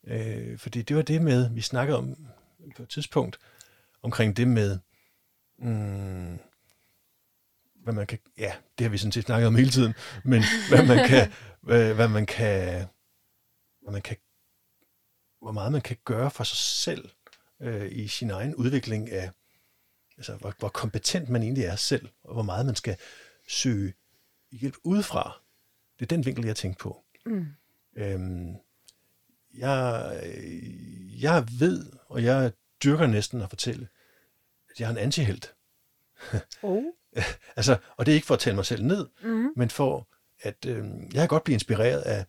[0.03, 2.27] Øh, fordi det var det med, vi snakkede om
[2.75, 3.39] på et tidspunkt,
[4.01, 4.79] omkring det med,
[5.57, 6.39] mm,
[7.75, 10.85] hvad man kan, ja, det har vi sådan set snakket om hele tiden, men hvad
[10.85, 11.31] man kan,
[11.67, 12.85] hvad, hvad man kan,
[13.81, 14.17] hvad man kan,
[15.41, 17.09] hvor meget man kan gøre for sig selv
[17.61, 19.31] øh, i sin egen udvikling af
[20.17, 22.97] altså, hvor, hvor kompetent man egentlig er selv, og hvor meget man skal
[23.47, 23.93] søge
[24.51, 25.41] hjælp udefra.
[25.99, 27.03] Det er den vinkel, jeg tænkte på.
[27.25, 27.47] Mm.
[27.95, 28.55] Øhm,
[29.57, 30.13] jeg,
[31.21, 32.51] jeg ved, og jeg
[32.83, 33.87] dyrker næsten at fortælle,
[34.71, 35.55] at jeg er en antihelt.
[36.61, 36.83] Oh.
[37.57, 39.49] altså, og det er ikke for at tale mig selv ned, mm.
[39.55, 40.07] men for
[40.41, 42.25] at øh, jeg kan godt blive inspireret af,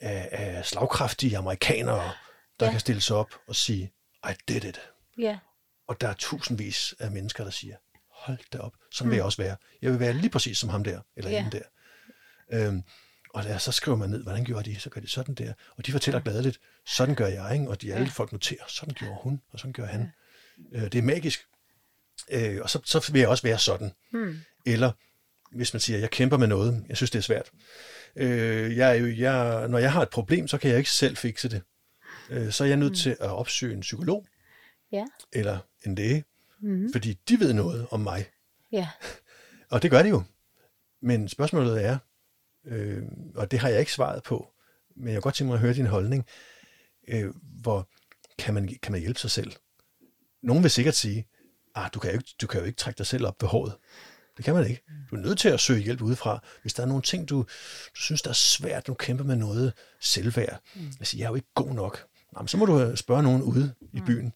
[0.00, 2.12] af, af slagkraftige amerikanere,
[2.60, 2.70] der ja.
[2.70, 3.92] kan stille sig op og sige,
[4.30, 4.80] I did it.
[5.18, 5.38] Ja.
[5.86, 7.76] Og der er tusindvis af mennesker, der siger,
[8.10, 9.26] hold da op, sådan vil jeg mm.
[9.26, 9.56] også være.
[9.82, 11.42] Jeg vil være lige præcis som ham der, eller yeah.
[11.42, 11.64] hende der.
[12.52, 12.82] Øhm,
[13.34, 15.52] og der, så skriver man ned, hvordan gjorde de, så gør de sådan der.
[15.76, 17.68] Og de fortæller gladeligt, sådan gør jeg, ikke?
[17.68, 20.12] og de alle folk noterer, sådan gjorde hun, og sådan gør han.
[20.72, 21.46] Øh, det er magisk.
[22.30, 23.92] Øh, og så, så vil jeg også være sådan.
[24.10, 24.40] Hmm.
[24.66, 24.92] Eller
[25.52, 27.50] hvis man siger, jeg kæmper med noget, jeg synes, det er svært.
[28.16, 31.16] Øh, jeg er jo, jeg, når jeg har et problem, så kan jeg ikke selv
[31.16, 31.62] fikse det.
[32.30, 32.96] Øh, så er jeg nødt mm.
[32.96, 34.26] til at opsøge en psykolog
[34.92, 35.04] Ja.
[35.32, 36.24] eller en læge,
[36.60, 36.92] Mm.
[36.92, 38.26] fordi de ved noget om mig.
[38.72, 38.88] Ja.
[39.70, 40.22] Og det gør de jo.
[41.02, 41.98] Men spørgsmålet er,
[42.64, 43.02] øh,
[43.34, 44.50] og det har jeg ikke svaret på,
[44.96, 46.26] men jeg kan godt tænke mig at høre din holdning,
[47.08, 47.88] øh, hvor
[48.38, 49.52] kan man, kan man hjælpe sig selv?
[50.42, 51.26] Nogen vil sikkert sige,
[51.74, 53.76] ah, du, kan jo ikke, du kan jo ikke trække dig selv op ved håret.
[54.36, 54.82] Det kan man ikke.
[55.10, 56.44] Du er nødt til at søge hjælp udefra.
[56.62, 57.36] Hvis der er nogle ting, du,
[57.94, 60.60] du synes, der er svært, du kæmper med noget selvværd.
[60.74, 60.86] Mm.
[60.86, 62.06] Altså, jeg er jo ikke god nok.
[62.36, 64.32] Jamen, så må du spørge nogen ude i byen.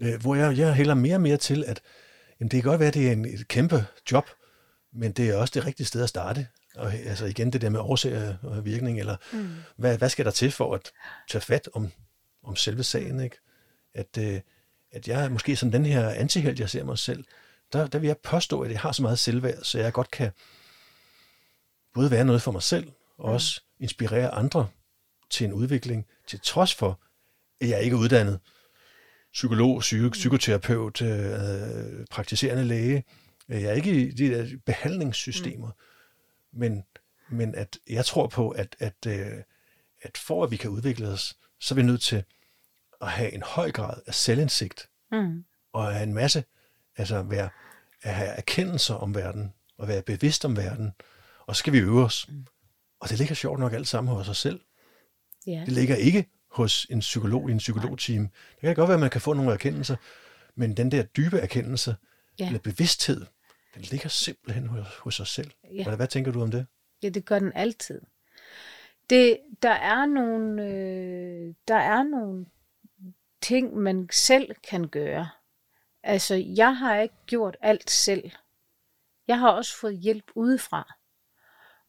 [0.00, 1.80] Øh, hvor jeg, jeg hælder mere og mere til, at
[2.40, 4.30] jamen, det kan godt være, at det er en, et kæmpe job,
[4.92, 6.46] men det er også det rigtige sted at starte.
[6.76, 9.48] Og altså igen det der med årsag og virkning, eller mm.
[9.76, 10.90] hvad, hvad skal der til for at
[11.30, 11.92] tage fat om,
[12.42, 13.36] om selve sagen, ikke?
[13.94, 14.40] At, øh,
[14.92, 17.24] at jeg måske som den her antihelt, jeg ser mig selv,
[17.72, 20.30] der, der vil jeg påstå, at jeg har så meget selvværd, så jeg godt kan
[21.94, 24.68] både være noget for mig selv, og også inspirere andre
[25.30, 27.00] til en udvikling, til trods for,
[27.60, 28.40] at jeg ikke er uddannet
[29.34, 33.04] psykolog, psyko, psykoterapeut, øh, praktiserende læge.
[33.48, 36.58] Jeg er ikke i de der behandlingssystemer, mm.
[36.60, 36.84] men,
[37.28, 39.42] men at jeg tror på, at, at, øh,
[40.02, 42.24] at for at vi kan udvikle os, så er vi nødt til
[43.00, 45.44] at have en høj grad af selvindsigt, Mm.
[45.72, 46.44] og have en masse,
[46.96, 47.48] altså være,
[48.02, 50.92] at have erkendelser om verden, og være bevidst om verden,
[51.46, 52.28] og så skal vi øve os.
[52.28, 52.46] Mm.
[53.00, 54.60] Og det ligger sjovt nok alt sammen hos os selv.
[55.46, 55.62] Ja.
[55.66, 58.22] Det ligger ikke hos en psykolog i en psykologteam.
[58.54, 59.96] Det kan godt være, at man kan få nogle erkendelser,
[60.54, 61.96] men den der dybe erkendelse,
[62.38, 62.46] Ja.
[62.46, 63.26] eller bevidsthed,
[63.74, 65.50] den ligger simpelthen hos, hos os selv.
[65.74, 65.84] Ja.
[65.84, 66.66] Hvad, hvad tænker du om det?
[67.02, 68.00] Ja, det gør den altid.
[69.10, 72.46] Det, der er nogle, øh, der er nogle
[73.42, 75.28] ting, man selv kan gøre.
[76.02, 78.30] Altså, jeg har ikke gjort alt selv.
[79.28, 80.94] Jeg har også fået hjælp udefra.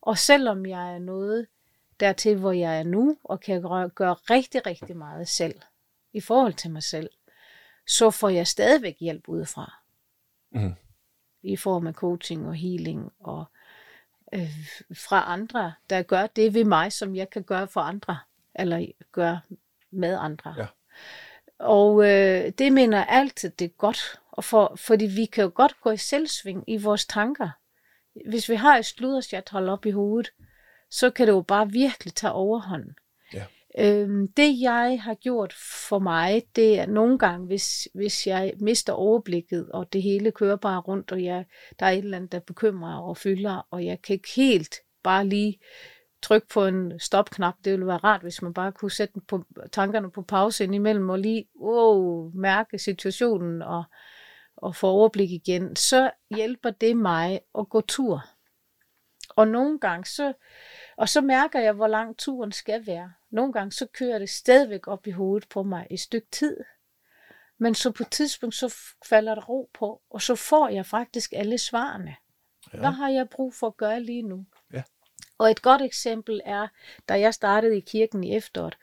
[0.01, 1.47] Og selvom jeg er nået
[1.99, 5.61] dertil, hvor jeg er nu, og kan gøre, rigtig, rigtig meget selv,
[6.13, 7.09] i forhold til mig selv,
[7.87, 9.73] så får jeg stadigvæk hjælp udefra.
[10.51, 10.73] Mhm.
[11.43, 13.45] I form af coaching og healing og
[14.33, 14.51] øh,
[14.95, 18.19] fra andre, der gør det ved mig, som jeg kan gøre for andre,
[18.55, 19.39] eller gøre
[19.91, 20.55] med andre.
[20.57, 20.65] Ja.
[21.59, 25.51] Og øh, det mener jeg altid, det er godt, og for, fordi vi kan jo
[25.53, 27.49] godt gå i selvsving i vores tanker.
[28.29, 30.31] Hvis vi har et sludersjat holdt op i hovedet,
[30.95, 32.85] så kan det jo bare virkelig tage overhånd.
[33.33, 33.45] Ja.
[33.79, 35.53] Øhm, det jeg har gjort
[35.89, 40.55] for mig, det er nogle gange, hvis, hvis jeg mister overblikket, og det hele kører
[40.55, 41.45] bare rundt, og jeg,
[41.79, 45.27] der er et eller andet, der bekymrer og fylder, og jeg kan ikke helt bare
[45.27, 45.59] lige
[46.21, 47.53] trykke på en stopknap.
[47.63, 51.19] Det ville være rart, hvis man bare kunne sætte på, tankerne på pause indimellem, og
[51.19, 53.83] lige wow, mærke situationen og,
[54.57, 55.75] og få overblik igen.
[55.75, 58.23] Så hjælper det mig at gå tur.
[59.29, 60.33] Og nogle gange så,
[60.97, 63.13] og så mærker jeg, hvor lang turen skal være.
[63.29, 66.57] Nogle gange så kører det stadigvæk op i hovedet på mig et stykke tid.
[67.57, 68.75] Men så på et tidspunkt, så
[69.05, 72.15] falder der ro på, og så får jeg faktisk alle svarene.
[72.73, 72.77] Ja.
[72.77, 74.45] Hvad har jeg brug for at gøre lige nu?
[74.73, 74.83] Ja.
[75.37, 76.67] Og et godt eksempel er,
[77.09, 78.77] da jeg startede i kirken i efteråret,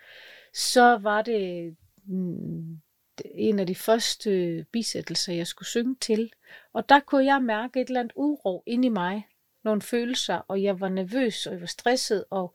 [0.55, 2.81] så var det mm,
[3.25, 6.33] en af de første bisættelser, jeg skulle synge til.
[6.73, 9.27] Og der kunne jeg mærke et eller andet uro ind i mig,
[9.65, 12.55] nogle følelser, og jeg var nervøs, og jeg var stresset, og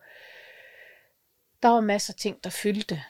[1.63, 3.03] der var masser af ting, der fyldte.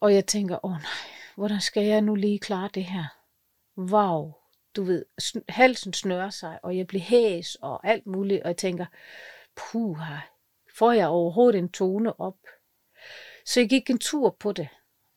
[0.00, 3.04] Og jeg tænker, åh nej, hvordan skal jeg nu lige klare det her?
[3.76, 4.32] Wow,
[4.76, 5.04] du ved,
[5.48, 8.86] halsen snører sig, og jeg bliver hæs og alt muligt, og jeg tænker,
[9.56, 10.16] puha,
[10.78, 12.38] får jeg overhovedet en tone op?
[13.46, 14.68] Så jeg gik en tur på det,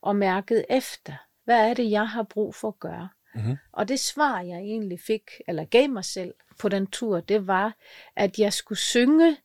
[0.02, 1.14] og mærkede efter,
[1.44, 3.10] hvad er det, jeg har brug for at gøre?
[3.36, 3.58] Mhm.
[3.72, 7.76] Og det svar, jeg egentlig fik, eller gav mig selv på den tur, det var,
[8.16, 9.38] at jeg skulle synge,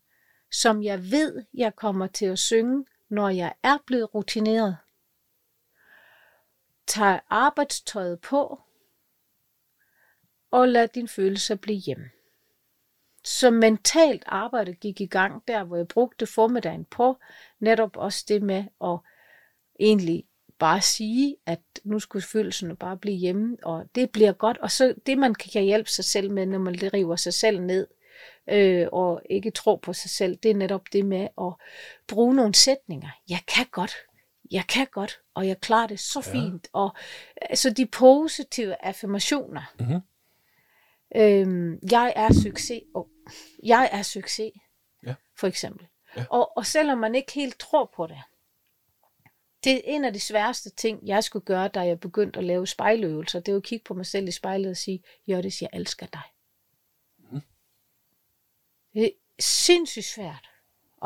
[0.50, 4.76] som jeg ved, jeg kommer til at synge, når jeg er blevet rutineret.
[6.86, 8.60] Tag arbejdstøjet på,
[10.50, 12.10] og lad din følelser blive hjemme.
[13.24, 17.18] Så mentalt arbejde gik i gang der, hvor jeg brugte formiddagen på
[17.58, 18.98] netop også det med at
[19.80, 20.27] egentlig
[20.58, 24.58] bare sige, at nu skulle følelserne bare blive hjemme, og det bliver godt.
[24.58, 27.86] Og så det, man kan hjælpe sig selv med, når man river sig selv ned,
[28.50, 31.52] øh, og ikke tror på sig selv, det er netop det med at
[32.08, 33.08] bruge nogle sætninger.
[33.28, 33.94] Jeg kan godt,
[34.50, 36.32] jeg kan godt, og jeg klarer det så Ja.
[36.32, 36.68] fint.
[36.72, 36.94] Og
[37.36, 39.72] altså de positive affirmationer.
[39.80, 40.00] Mhm.
[41.16, 42.82] Øhm, jeg er succes.
[42.94, 43.08] Og
[43.62, 44.52] jeg er succes,
[45.06, 45.14] Ja.
[45.36, 45.86] for eksempel.
[46.16, 46.24] Ja.
[46.30, 48.18] Og, og selvom man ikke helt tror på det,
[49.64, 52.66] det er en af de sværeste ting, jeg skulle gøre, da jeg begyndte at lave
[52.66, 53.40] spejløvelser.
[53.40, 56.22] Det var at kigge på mig selv i spejlet og sige, Jørgens, jeg elsker dig.
[57.18, 57.40] Mm.
[58.94, 60.50] Det er sindssygt svært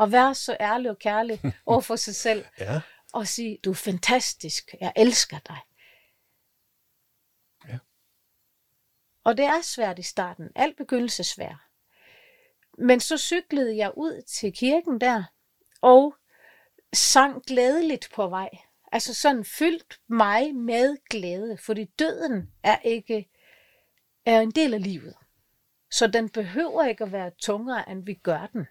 [0.01, 2.45] at være så ærlig og kærlig over for sig selv.
[2.59, 2.81] Ja.
[3.13, 5.57] Og sige, du er fantastisk, jeg elsker dig.
[7.67, 7.77] Ja.
[9.23, 10.49] Og det er svært i starten.
[10.55, 11.57] Alt begyndelse er svært.
[12.77, 15.23] Men så cyklede jeg ud til kirken der,
[15.81, 16.15] og
[16.93, 18.49] sang glædeligt på vej.
[18.91, 23.29] Altså sådan fyldt mig med glæde, fordi døden er ikke
[24.25, 25.15] er en del af livet.
[25.91, 28.67] Så den behøver ikke at være tungere, end vi gør den.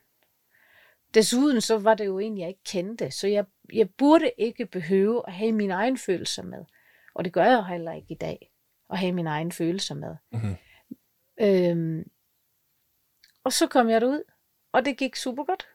[1.14, 5.22] Desuden så var det jo en, jeg ikke kendte, så jeg, jeg burde ikke behøve
[5.26, 6.64] at have mine egne følelser med.
[7.14, 8.52] Og det gør jeg heller ikke i dag,
[8.90, 10.16] at have mine egne følelser med.
[10.32, 10.56] Mm-hmm.
[11.40, 12.10] Øhm,
[13.44, 14.22] og så kom jeg derud,
[14.72, 15.68] og det gik super godt.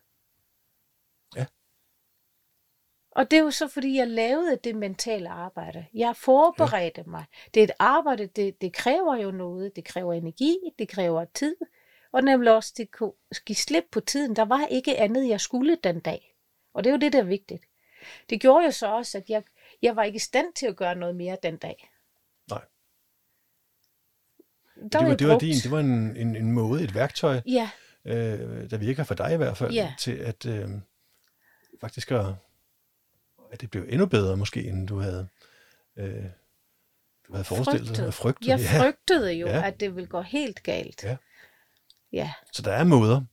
[1.36, 1.46] Ja.
[3.18, 5.86] Og det er jo så, fordi jeg lavede det mentale arbejde.
[5.94, 7.10] Jeg forberedte ja.
[7.12, 7.26] mig.
[7.54, 9.76] Det er et arbejde, det, det kræver jo noget.
[9.76, 11.56] Det kræver energi, det kræver tid.
[12.12, 13.12] Og nemlig også, det kunne
[13.46, 14.36] give slip på tiden.
[14.36, 16.36] Der var ikke andet, jeg skulle den dag.
[16.74, 17.64] Og det er jo det, der er vigtigt.
[18.30, 19.44] Det gjorde jo så også, at jeg,
[19.82, 21.90] jeg var ikke i stand til at gøre noget mere den dag.
[22.50, 22.62] Nej.
[24.92, 27.70] Der det, var, det var din, det var en, en, en måde, et værktøj, Ja,
[28.06, 29.94] øh, der virker for dig i hvert fald, Ja.
[30.00, 30.70] til at øh,
[31.82, 32.26] faktisk at,
[33.52, 35.28] at det blev endnu bedre måske, end du havde,
[35.98, 36.24] øh,
[37.28, 38.14] du havde forestillet dig.
[38.14, 38.48] Frygtet.
[38.48, 38.84] Jeg ja.
[38.84, 39.68] frygtede jo, Ja.
[39.68, 41.04] at det ville gå helt galt.
[41.04, 41.18] Ja.
[42.12, 43.26] Ja, Så der er måder, man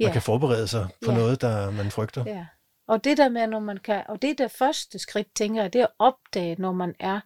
[0.00, 0.12] ja.
[0.12, 1.16] kan forberede sig på Ja.
[1.18, 2.24] noget, der man frygter.
[2.26, 2.46] Ja.
[2.86, 5.72] Og det der med, når man kan, og det er det første skridt, tænker jeg,
[5.72, 7.20] det er at opdage, når man er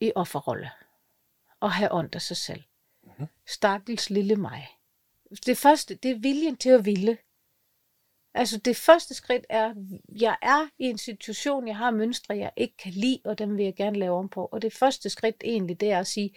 [0.00, 0.70] i offerrolle.
[1.60, 2.62] Og have ondt af sig selv.
[3.02, 3.26] Mhm.
[3.46, 4.68] Stakkels lille mig.
[5.46, 7.18] Det første, det er viljen til at ville.
[8.38, 9.74] Altså det første skridt er,
[10.20, 13.64] jeg er i en situation, jeg har mønstre, jeg ikke kan lide, og dem vil
[13.64, 14.44] jeg gerne lave om på.
[14.52, 16.34] Og det første skridt egentlig, det er at sige,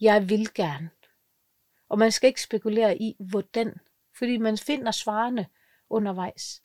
[0.00, 0.90] jeg vil gerne.
[1.88, 3.80] Og man skal ikke spekulere i, hvordan.
[4.18, 5.46] Fordi man finder svarene
[5.90, 6.62] undervejs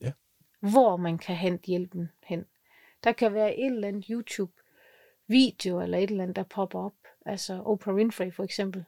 [0.00, 0.12] Ja.
[0.60, 2.44] hvor man kan hente hjælpen hen.
[3.04, 6.96] Der kan være et eller andet YouTube-video eller et eller andet, der popper op.
[7.26, 8.84] Altså Oprah Winfrey for eksempel.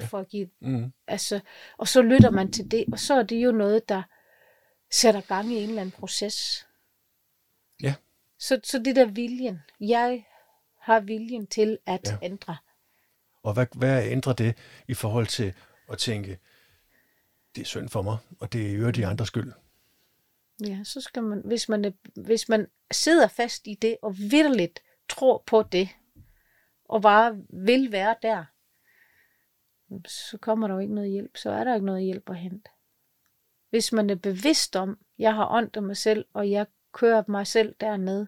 [0.00, 0.92] For at give, Mm.
[1.06, 1.40] altså,
[1.76, 4.02] og så lytter man til det, og så er det jo noget, der
[4.90, 6.66] sætter gang i en eller anden proces.
[7.82, 7.94] Ja.
[8.38, 9.58] Så, så det der viljen.
[9.80, 10.26] Jeg
[10.80, 12.16] har viljen til at Ja.
[12.26, 12.56] ændre.
[13.42, 14.56] Og hvad, hvad ændrer det
[14.88, 15.54] i forhold til
[15.88, 16.38] at tænke,
[17.54, 19.52] det er synd for mig, og det er i øvrigt de andres skyld?
[20.66, 25.42] Ja, så skal man, hvis man, hvis man sidder fast i det, og vidderligt tror
[25.46, 25.88] på det,
[26.84, 28.44] og bare vil være der,
[30.06, 31.36] så kommer der jo ikke noget hjælp.
[31.36, 32.70] Så er der ikke noget hjælp at hente.
[33.70, 37.46] Hvis man er bevidst om, jeg har ondt af mig selv, og jeg kører mig
[37.46, 38.26] selv derned,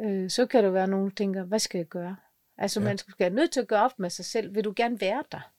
[0.00, 2.16] øh, så kan det være, nogen tænker, hvad skal jeg gøre?
[2.58, 2.84] Altså, Ja.
[2.84, 2.90] ja.
[2.90, 4.54] man skal er nødt til at gøre op med sig selv.
[4.54, 5.52] Vil du gerne være der?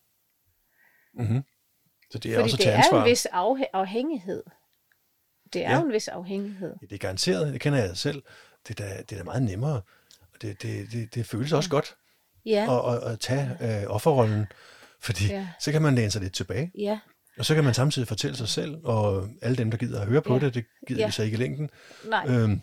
[1.14, 1.43] Mm-hmm.
[2.12, 4.43] Så det er Fordi også det er en vis afhæ- afhængighed.
[5.54, 5.76] Det er Ja.
[5.76, 5.80] ja.
[5.82, 6.76] jo en vis afhængighed.
[6.82, 8.24] Ja, det er garanteret, det kender jeg selv.
[8.68, 9.82] Det er da, det er da meget nemmere.
[10.34, 11.97] Og det, det, det, det føles også godt
[12.45, 14.45] Ja, at, at, at tage øh, offerrollen,
[14.99, 15.47] fordi Ja.
[15.59, 16.71] så kan man læne sig lidt tilbage.
[16.77, 16.99] ja,
[17.37, 20.21] Og så kan man samtidig fortælle sig selv, og alle dem, der gider at høre
[20.21, 20.39] på Ja.
[20.39, 21.05] det, det gider Ja.
[21.05, 21.69] vi så ikke i længden.
[22.09, 22.61] nej, Øhm,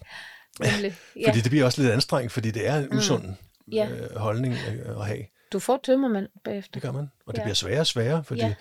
[0.61, 0.95] nemlig.
[1.17, 1.29] Ja.
[1.29, 3.35] fordi det bliver også lidt anstrengt, fordi det er en usund
[3.73, 3.89] Ja.
[3.91, 5.25] øh, holdning øh, at have.
[5.53, 6.73] Du får tømmermand bagefter.
[6.73, 7.07] Det gør man.
[7.27, 7.45] Og det Ja.
[7.45, 8.49] bliver sværere og sværere, fordi Ja.
[8.49, 8.55] så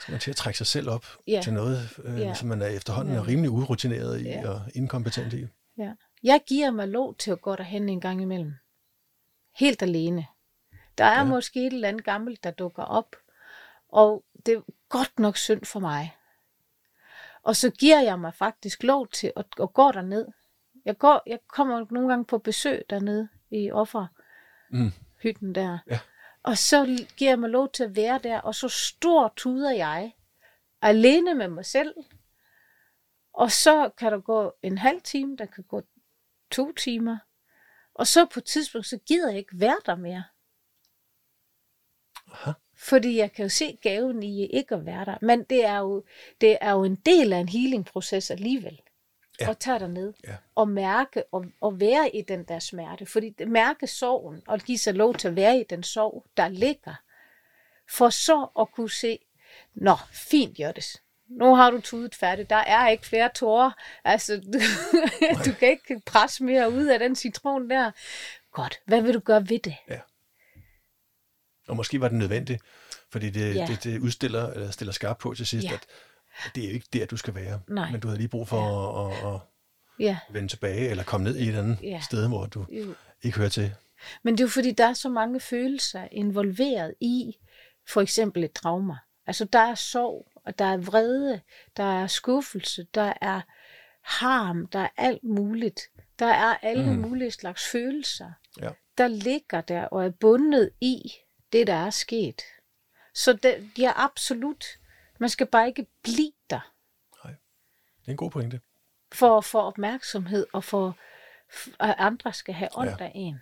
[0.00, 1.40] skal man til at trække sig selv op Ja.
[1.44, 2.34] til noget, øh, Ja.
[2.34, 3.26] som man er efterhånden er Ja.
[3.26, 4.48] rimelig urutineret i Ja.
[4.48, 5.46] og inkompetent i.
[5.78, 5.92] Ja.
[6.22, 8.52] Jeg giver mig lov til at gå derhen en gang imellem.
[9.56, 10.26] Helt alene.
[10.98, 11.24] Der er Ja.
[11.24, 13.16] måske et eller andet gammelt, der dukker op,
[13.88, 16.16] og det er godt nok synd for mig.
[17.42, 20.26] Og så giver jeg mig faktisk lov til at, at gå derned.
[20.84, 25.54] Jeg, går, jeg kommer nogle gange på besøg dernede i offerhytten Mm.
[25.54, 25.78] der.
[25.90, 25.98] Ja.
[26.42, 30.12] Og så giver jeg mig lov til at være der, og så stor tuder jeg,
[30.82, 31.94] alene med mig selv.
[33.34, 35.82] Og så kan der gå en halv time, der kan gå
[36.50, 37.16] to timer.
[37.94, 40.24] Og så på et tidspunkt, så gider jeg ikke være der mere.
[42.32, 42.50] Aha.
[42.76, 45.14] Fordi jeg kan jo se gaven i ikke at være der.
[45.22, 46.04] Men det er jo,
[46.40, 48.80] det er jo en del af en healing-proces alligevel.
[49.40, 49.44] Ja.
[49.44, 49.50] Ja.
[49.50, 50.34] At tage ned Ja.
[50.54, 53.06] og mærke og, og være i den der smerte.
[53.06, 56.48] Fordi det, mærke sorgen og give sig lov til at være i den sorg, der
[56.48, 56.94] ligger.
[57.90, 59.18] For så at kunne se,
[59.74, 61.02] nå, fint Jørges.
[61.28, 62.50] Nu har du tudet færdigt.
[62.50, 63.70] Der er ikke flere tårer.
[64.04, 64.58] Altså, du,
[65.50, 67.90] du kan ikke presse mere ud af den citron der.
[68.52, 68.80] Godt.
[68.86, 69.76] Hvad vil du gøre ved det?
[71.68, 72.62] Og måske var det nødvendigt,
[73.12, 73.66] fordi det, Ja.
[73.66, 75.72] det, det udstiller, eller stiller skarpt på til sidst, Ja.
[75.72, 75.86] at
[76.54, 77.60] det er jo ikke der, du skal være.
[77.68, 77.90] Nej.
[77.90, 79.40] Men du havde lige brug for at, at, at,
[79.98, 82.00] Ja, vende tilbage, eller komme ned i et eller andet Ja.
[82.00, 82.94] sted, hvor du jo.
[83.22, 83.74] ikke hører til.
[84.22, 87.36] Men det er jo fordi, der er så mange følelser involveret i
[87.88, 88.96] for eksempel et trauma.
[89.26, 91.40] Altså der er sorg, og der er vrede,
[91.76, 93.40] der er skuffelse, der er
[94.02, 95.80] harm, der er alt muligt.
[96.18, 96.98] Der er alle mm.
[96.98, 98.70] mulige slags følelser, Ja.
[98.98, 101.12] der ligger der og er bundet i
[101.52, 102.42] det, der er sket.
[103.14, 104.64] Så det, de er absolut,
[105.18, 106.72] man skal bare ikke blive der
[107.24, 108.60] Det er en god pointe.
[109.12, 110.98] for at få opmærksomhed og for
[111.80, 112.96] at andre skal have ondt Ja.
[113.00, 113.04] ja.
[113.04, 113.38] af en.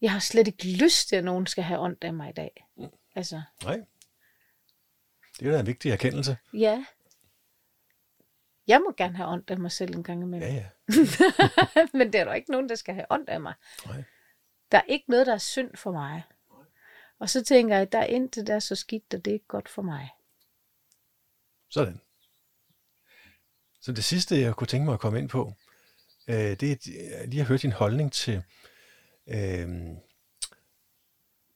[0.00, 2.66] Jeg har slet ikke lyst til, at nogen skal have ondt af mig i dag.
[3.14, 3.80] Altså, Nej.
[5.40, 6.36] Det er da en vigtig erkendelse.
[6.52, 6.84] ja.
[8.66, 10.48] Jeg må gerne have ondt af mig selv en gang imellem.
[10.48, 10.66] Ja, ja.
[11.98, 13.54] Men det er der ikke nogen, der skal have ondt af mig.
[13.86, 14.04] Nej.
[14.72, 16.22] Der er ikke noget, der er synd for mig.
[17.20, 19.34] Og så tænker jeg, at der er intet, der er så skidt, og det er
[19.34, 20.08] ikke godt for mig.
[21.68, 22.00] Sådan.
[23.80, 25.52] Så det sidste, jeg kunne tænke mig at komme ind på,
[26.28, 28.42] øh, det er lige at høre din holdning til
[29.26, 29.68] øh,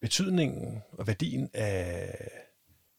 [0.01, 2.29] betydningen og værdien af,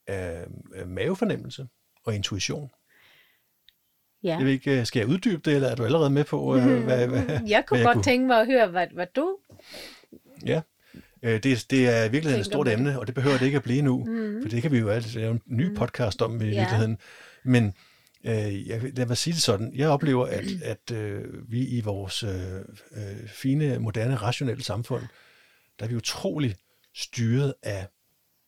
[0.07, 1.68] af, af mavefornemmelse
[2.03, 2.72] og intuition.
[4.24, 4.38] Ja.
[4.38, 6.84] Jeg ved ikke, øh, skal jeg uddybe det, eller er du allerede med på, øh,
[6.84, 9.38] hvad, hvad, Jeg kunne hvad godt tænke mig at høre, hvad, hvad du...
[10.45, 10.61] Ja,
[11.26, 13.63] øh, det, det er virkelig et Tænker stort emne, og det behøver det ikke at
[13.63, 14.41] blive nu, Mhm.
[14.41, 16.59] for det kan vi jo altid lave en ny podcast om i Ja.
[16.59, 16.97] virkeligheden.
[17.43, 17.73] Men
[18.26, 22.23] øh, jeg, lad mig sige det sådan, jeg oplever, at, at øh, vi i vores
[22.23, 22.32] øh,
[22.91, 25.03] øh, fine, moderne, rationelle samfund,
[25.80, 26.55] der er vi utrolig
[26.95, 27.88] styret af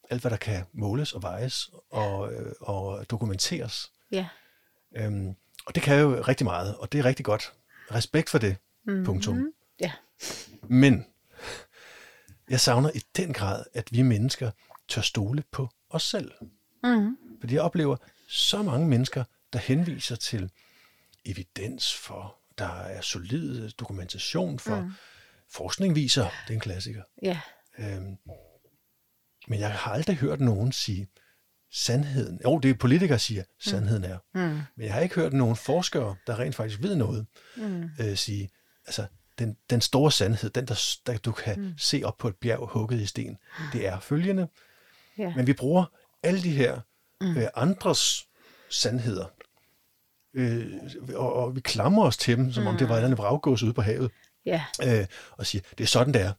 [0.09, 3.91] alt, hvad der kan måles og vejes og, øh, og dokumenteres.
[4.11, 4.27] Ja.
[4.97, 5.27] Øhm,
[5.65, 7.53] og det kan jo rigtig meget, og det er rigtig godt.
[7.91, 8.55] Respekt for det,
[8.87, 9.05] Mm-hmm.
[9.05, 9.51] punktum.
[9.81, 9.91] Ja.
[10.69, 11.05] Men
[12.49, 14.51] jeg savner i den grad, at vi mennesker
[14.87, 16.31] tør stole på os selv.
[16.83, 17.17] Mm.
[17.39, 17.95] Fordi jeg oplever
[18.29, 19.23] så mange mennesker,
[19.53, 20.51] der henviser til
[21.25, 24.91] evidens for, der er solid dokumentation for, mm.
[25.51, 27.03] forskning viser, det er en klassiker.
[27.21, 27.39] Ja.
[27.79, 28.17] Øhm,
[29.47, 31.07] men jeg har aldrig hørt nogen sige
[31.71, 32.39] sandheden.
[32.43, 34.17] Jo, det er politikere, siger, sandheden er.
[34.33, 34.41] Mm.
[34.75, 37.27] Men jeg har ikke hørt nogen forskere, der rent faktisk ved noget,
[37.57, 37.89] Mm.
[37.99, 38.49] øh, sige,
[38.85, 39.05] altså
[39.39, 41.73] den, den store sandhed, den der, der du kan mm.
[41.77, 43.37] se op på et bjerg hugget i sten,
[43.73, 44.47] det er følgende.
[45.17, 45.33] Ja.
[45.35, 45.85] Men vi bruger
[46.23, 46.79] alle de her
[47.21, 47.37] mm.
[47.37, 48.27] øh, andres
[48.69, 49.25] sandheder,
[50.33, 50.73] øh,
[51.15, 52.67] og, og vi klamrer os til dem, som mm.
[52.67, 54.11] om det var et eller andet ude på havet,
[54.45, 54.63] Ja.
[54.83, 56.33] øh, og siger, det er sådan, det er.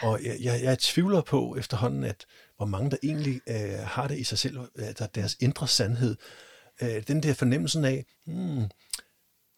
[0.00, 2.26] Og jeg, jeg, jeg tvivler på efterhånden, at
[2.56, 6.16] hvor mange der egentlig øh, har det i sig selv, altså deres indre sandhed,
[6.82, 8.64] øh, den der fornemmelsen af, hmm,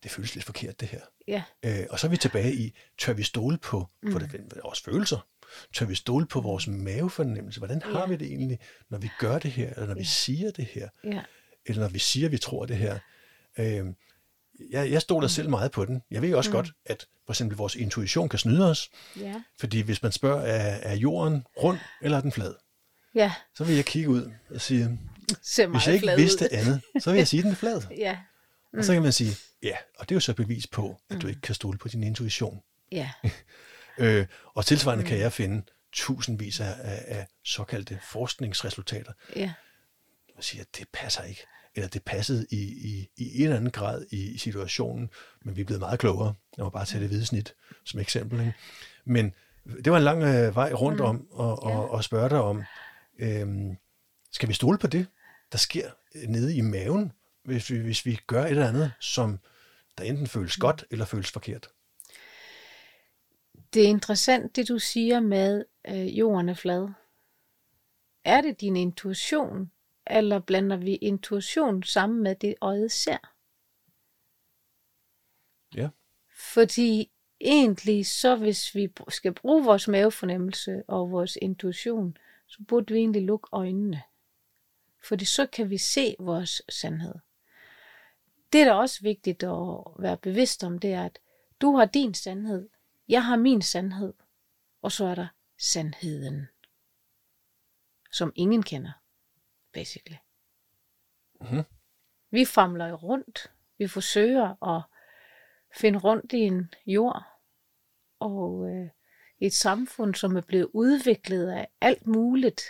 [0.04, 1.00] det føles lidt forkert det her.
[1.28, 1.42] Ja.
[1.64, 5.26] Øh, og så er vi tilbage i, tør vi stole på for det, vores følelser?
[5.74, 7.60] Tør vi stole på vores mavefornemmelse?
[7.60, 8.06] Hvordan har Ja.
[8.06, 8.58] vi det egentlig,
[8.90, 11.20] når vi gør det her, eller når vi siger det her, Ja.
[11.66, 12.98] eller når vi siger, vi tror det her?
[13.58, 13.86] Øh,
[14.70, 16.02] jeg, jeg stoler selv meget på den.
[16.10, 18.90] Jeg ved også godt, at for eksempel vores intuition kan snyde os,
[19.20, 19.42] Ja.
[19.60, 22.54] fordi hvis man spørger, er, er jorden rund, eller er den flad?
[23.14, 23.32] Ja.
[23.54, 24.98] Så vil jeg kigge ud og sige,
[25.68, 26.48] hvis jeg ikke vidste ud.
[26.58, 27.82] andet, så vil jeg sige, at den er flad.
[27.98, 28.18] Ja.
[28.78, 29.30] Og så kan man sige,
[29.62, 32.02] ja, og det er jo så bevis på, at du ikke kan stole på din
[32.02, 32.60] intuition.
[32.92, 33.10] Ja.
[33.98, 35.08] Øh, og tilsvarende mm.
[35.08, 39.52] kan jeg finde tusindvis af, af, af såkaldte forskningsresultater, Ja.
[40.36, 41.46] og siger, at det passer ikke.
[41.74, 45.10] Eller det passede i, i, i en eller anden grad i, i situationen,
[45.44, 46.34] men vi er blevet meget klogere.
[46.56, 48.40] Jeg må bare tage det hvide snit som eksempel.
[48.40, 48.52] Ikke?
[49.04, 49.32] Men
[49.84, 51.04] det var en lang øh, vej rundt Mm.
[51.06, 52.62] om og, og, og spørge dig om,
[53.18, 53.76] øhm,
[54.32, 55.06] skal vi stole på det,
[55.52, 57.12] der sker øh, nede i maven,
[57.44, 59.38] hvis vi, hvis vi gør et eller andet, som
[59.98, 61.68] der enten føles godt eller føles forkert?
[63.74, 66.88] Det er interessant, det du siger med, øh, jorden er flad.
[68.24, 69.72] Er det din intuition,
[70.06, 73.18] eller blander vi intuition sammen med det, øjet ser?
[75.74, 75.88] Ja.
[76.36, 77.10] Fordi
[77.40, 82.16] egentlig, så hvis vi skal bruge vores mavefornemmelse og vores intuition,
[82.46, 84.02] så burde vi egentlig lukke øjnene.
[85.08, 87.14] Fordi så kan vi se vores sandhed.
[88.54, 89.48] Det, er også vigtigt at
[89.98, 91.18] være bevidst om, det er, at
[91.60, 92.68] du har din sandhed,
[93.08, 94.14] jeg har min sandhed,
[94.82, 95.26] og så er der
[95.58, 96.46] sandheden,
[98.12, 98.92] som ingen kender,
[99.72, 100.16] basically.
[101.40, 101.62] Mhm.
[102.30, 103.50] Vi famler jo rundt.
[103.78, 104.82] Vi forsøger at
[105.76, 107.22] finde rundt i en jord
[108.18, 108.88] og øh,
[109.38, 112.62] et samfund, som er blevet udviklet af alt muligt.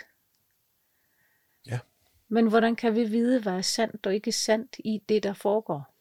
[2.29, 5.95] Men hvordan kan vi vide, hvad er sandt og ikke sandt i det, der foregår?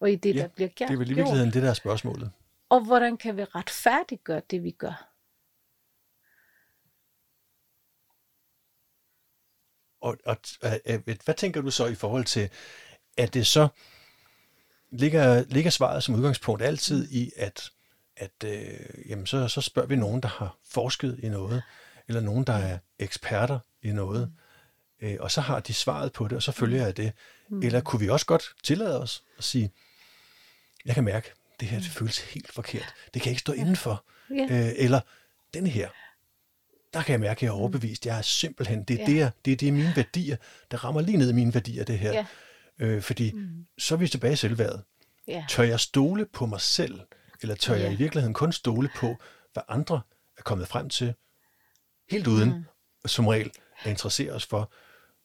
[0.00, 0.88] Og i det, Ja, der bliver gjort?
[0.88, 2.30] Det er vel i virkeligheden det, der er spørgsmålet.
[2.68, 5.14] Og hvordan kan vi retfærdiggøre det, vi gør?
[10.00, 10.36] Og, og
[11.24, 12.50] hvad tænker du så i forhold til,
[13.16, 13.68] at det så,
[14.90, 17.70] ligger, ligger svaret som udgangspunkt altid i, at,
[18.16, 21.62] at øh, jamen så, så spørger vi nogen, der har forsket i noget,
[22.08, 24.32] eller nogen, der er eksperter i noget,
[25.00, 27.12] øh, og så har de svaret på det, og så følger jeg det.
[27.48, 27.62] Mm.
[27.62, 29.70] Eller kunne vi også godt tillade os at sige,
[30.84, 32.94] jeg kan mærke, det her det føles helt forkert.
[33.14, 33.60] Det kan jeg ikke stå ja.
[33.60, 34.04] indenfor.
[34.30, 34.44] Ja.
[34.50, 35.00] Øh, eller
[35.54, 35.88] den her,
[36.94, 38.06] der kan jeg mærke, at jeg er overbevist.
[38.06, 39.24] Jeg er simpelthen, det er, ja.
[39.24, 40.36] det, det, det er mine værdier,
[40.70, 42.12] der rammer lige ned i mine værdier, det her.
[42.12, 42.26] Ja.
[42.78, 43.66] Øh, fordi mm.
[43.78, 44.82] så er vi tilbage i selvværdet.
[45.28, 45.44] Ja.
[45.48, 47.00] Tør jeg stole på mig selv,
[47.42, 47.82] eller tør ja.
[47.82, 49.16] jeg i virkeligheden kun stole på,
[49.52, 50.00] hvad andre
[50.38, 51.14] er kommet frem til,
[52.10, 52.64] helt uden mm.
[53.06, 53.50] som regel
[53.82, 54.72] at interessere os for,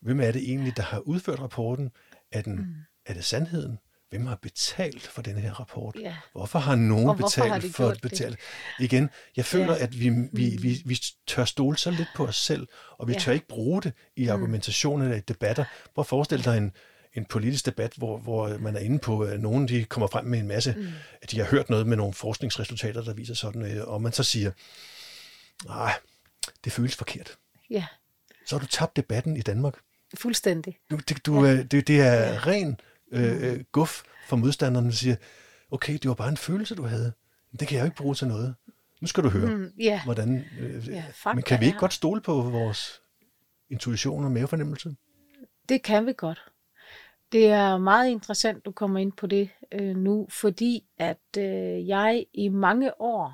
[0.04, 1.92] hvem er det egentlig, der har udført rapporten?
[2.32, 2.76] Er, den, mm.
[3.06, 3.78] er det sandheden?
[4.10, 5.96] Hvem har betalt for den her rapport?
[6.00, 6.16] Ja.
[6.32, 8.32] Hvorfor har nogen betalt har for at betale?
[8.32, 8.86] Det?
[8.86, 9.84] Igen, jeg føler, ja.
[9.84, 12.68] at vi, vi, vi, vi tør stole så lidt på os selv,
[12.98, 13.20] og vi ja.
[13.20, 14.32] tør ikke bruge det i mm.
[14.32, 15.66] argumentationen eller i debatter.
[15.96, 16.72] Prøv at forestille dig en,
[17.14, 20.40] en politisk debat, hvor, hvor man er inde på, at nogen de kommer frem med
[20.40, 20.88] en masse, mm.
[21.22, 24.52] at de har hørt noget med nogle forskningsresultater, der viser sådan, og man så siger,
[25.66, 25.94] nej,
[26.64, 27.38] det føles forkert.
[27.70, 27.86] Ja.
[28.46, 29.74] Så har du tabt debatten i Danmark.
[30.14, 30.77] Fuldstændig.
[30.91, 31.64] Du, det, du, ja.
[31.64, 32.80] det, det er ren
[33.11, 35.15] øh, øh, guf for modstanderne, der siger,
[35.72, 37.14] okay, det var bare en følelse, du havde.
[37.60, 38.56] Det kan jeg jo ikke bruge til noget.
[39.02, 40.03] Nu skal du høre, mm, yeah.
[40.03, 40.45] hvordan...
[40.60, 43.02] Øh, yeah, men kan vi ikke godt stole på vores
[43.69, 44.95] intuition og mavefornemmelse?
[45.69, 46.52] Det kan vi godt.
[47.31, 52.26] Det er meget interessant, du kommer ind på det øh, nu, fordi at øh, jeg
[52.34, 53.34] i mange år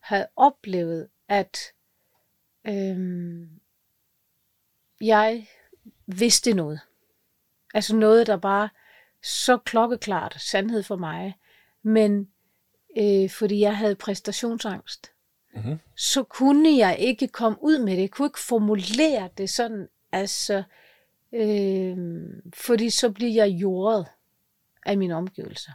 [0.00, 1.58] havde oplevet, at
[2.66, 2.98] øh,
[5.00, 5.46] jeg
[6.18, 6.80] vidste noget.
[7.74, 8.68] Altså noget, der bare
[9.22, 11.36] så klokkeklart sandhed for mig.
[11.82, 12.28] Men
[12.98, 15.12] øh, fordi jeg havde præstationsangst,
[15.54, 15.78] mm-hmm.
[15.96, 18.00] så kunne jeg ikke komme ud med det.
[18.00, 20.62] Jeg kunne ikke formulere det sådan, altså,
[21.32, 21.96] øh,
[22.54, 24.06] fordi så bliver jeg jordet
[24.86, 25.72] af mine omgivelser.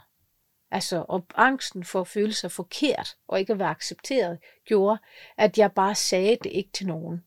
[0.70, 4.98] Altså, og angsten for at føle sig forkert og ikke at være accepteret, gjorde,
[5.36, 7.24] at jeg bare sagde det ikke til nogen.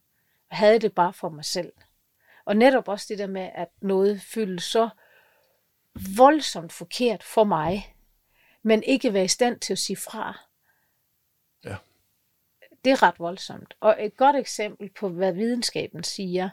[0.49, 1.71] Jeg havde det bare for mig selv.
[2.45, 4.89] Og netop også det der med, at noget føles så
[6.17, 7.95] voldsomt forkert for mig,
[8.63, 10.39] men ikke være i stand til at sige fra.
[11.65, 11.75] Ja.
[12.85, 13.73] Det er ret voldsomt.
[13.79, 16.49] Og et godt eksempel på, hvad videnskaben siger,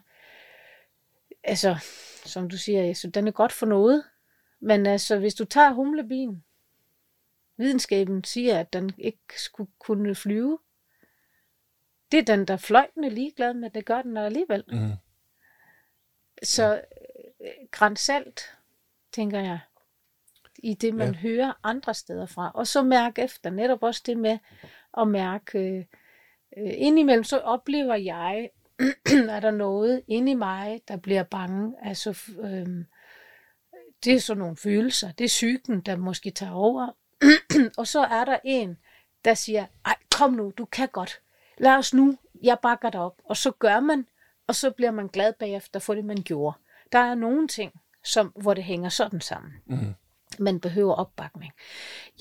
[1.45, 1.77] altså,
[2.25, 4.05] som du siger, så den er godt for noget,
[4.61, 6.45] men altså, hvis du tager humlebien,
[7.57, 10.59] videnskaben siger, at den ikke skulle kunne flyve,
[12.13, 14.65] det er den, der fløjtende ligeglad med, det gør den alligevel.
[14.69, 14.93] Mm.
[16.43, 16.83] Så
[17.41, 18.41] øh, grænsalt,
[19.13, 19.59] tænker jeg,
[20.59, 21.19] i det, man ja.
[21.19, 22.51] hører andre steder fra.
[22.55, 24.39] Og så mærke efter, netop også det med
[24.99, 25.59] at mærke,
[26.57, 28.51] øh, indimellem så oplever jeg,
[29.31, 31.75] er der noget inde i mig, der bliver bange.
[31.83, 32.11] Altså,
[32.41, 32.85] øh,
[34.05, 35.13] det er sådan nogle følelser.
[35.13, 36.97] Det er psyken, der måske tager over.
[37.79, 38.79] og så er der en,
[39.25, 41.21] der siger, ej, kom nu, du kan godt.
[41.59, 43.23] Lad os nu, jeg bakker dig op.
[43.25, 44.07] Og så gør man,
[44.47, 46.57] og så bliver man glad bagefter for det, man gjorde.
[46.93, 47.73] Der er nogle ting,
[48.05, 49.53] som, hvor det hænger sådan sammen.
[49.67, 49.95] Mm.
[50.39, 51.53] Man behøver opbakning.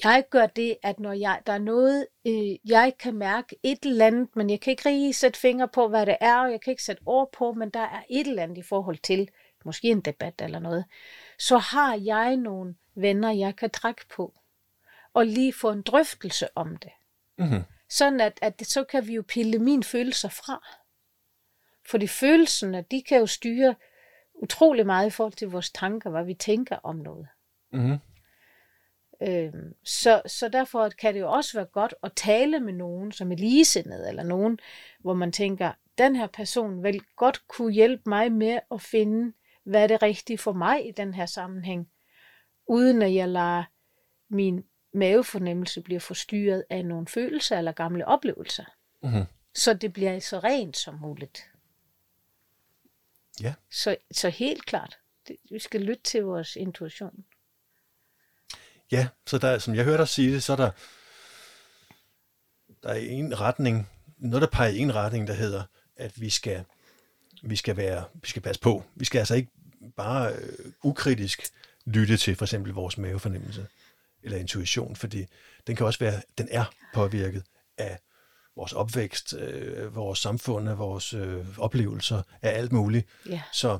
[0.03, 4.07] Jeg gør det, at når jeg, der er noget, øh, jeg kan mærke et eller
[4.07, 6.71] andet, men jeg kan ikke rigtig sætte fingre på, hvad det er, og jeg kan
[6.71, 9.29] ikke sætte ord på, men der er et eller andet i forhold til,
[9.65, 10.85] måske en debat eller noget,
[11.39, 14.33] så har jeg nogle venner, jeg kan trække på,
[15.13, 16.91] og lige få en drøftelse om det.
[17.37, 17.63] Mm-hmm.
[17.89, 20.67] Sådan at, at så kan vi jo pille mine følelser fra.
[21.87, 23.75] Fordi følelserne, de kan jo styre
[24.35, 27.27] utrolig meget i forhold til vores tanker, hvad vi tænker om noget.
[27.73, 27.97] Mm-hmm.
[29.21, 33.31] Øhm, så, så derfor kan det jo også være godt at tale med nogen, som
[33.31, 34.59] er ligesindet, eller nogen,
[34.99, 39.33] hvor man tænker, den her person vil godt kunne hjælpe mig med at finde,
[39.63, 41.89] hvad er det rigtige for mig i den her sammenhæng,
[42.67, 43.63] uden at jeg lader
[44.29, 44.63] min
[44.93, 48.65] mavefornemmelse blive forstyrret af nogle følelser eller gamle oplevelser.
[49.03, 49.23] Mm-hmm.
[49.55, 51.51] Så det bliver så rent som muligt.
[53.41, 53.53] Ja.
[53.71, 54.97] Så, så helt klart,
[55.27, 57.25] det, vi skal lytte til vores intuition.
[58.91, 60.71] Ja, så der, som jeg hørte dig sige det, så er der,
[62.83, 65.63] der er en retning, noget der peger i en retning, der hedder,
[65.95, 66.63] at vi skal,
[67.43, 68.83] vi skal, være, vi skal passe på.
[68.95, 69.51] Vi skal altså ikke
[69.95, 71.47] bare øh, ukritisk
[71.85, 73.67] lytte til for eksempel vores mavefornemmelse
[74.23, 75.25] eller intuition, fordi
[75.67, 77.43] den kan også være, den er påvirket
[77.77, 77.99] af
[78.55, 83.07] vores opvækst, øh, vores samfund, vores øh, oplevelser, af alt muligt.
[83.29, 83.41] Ja.
[83.53, 83.79] Så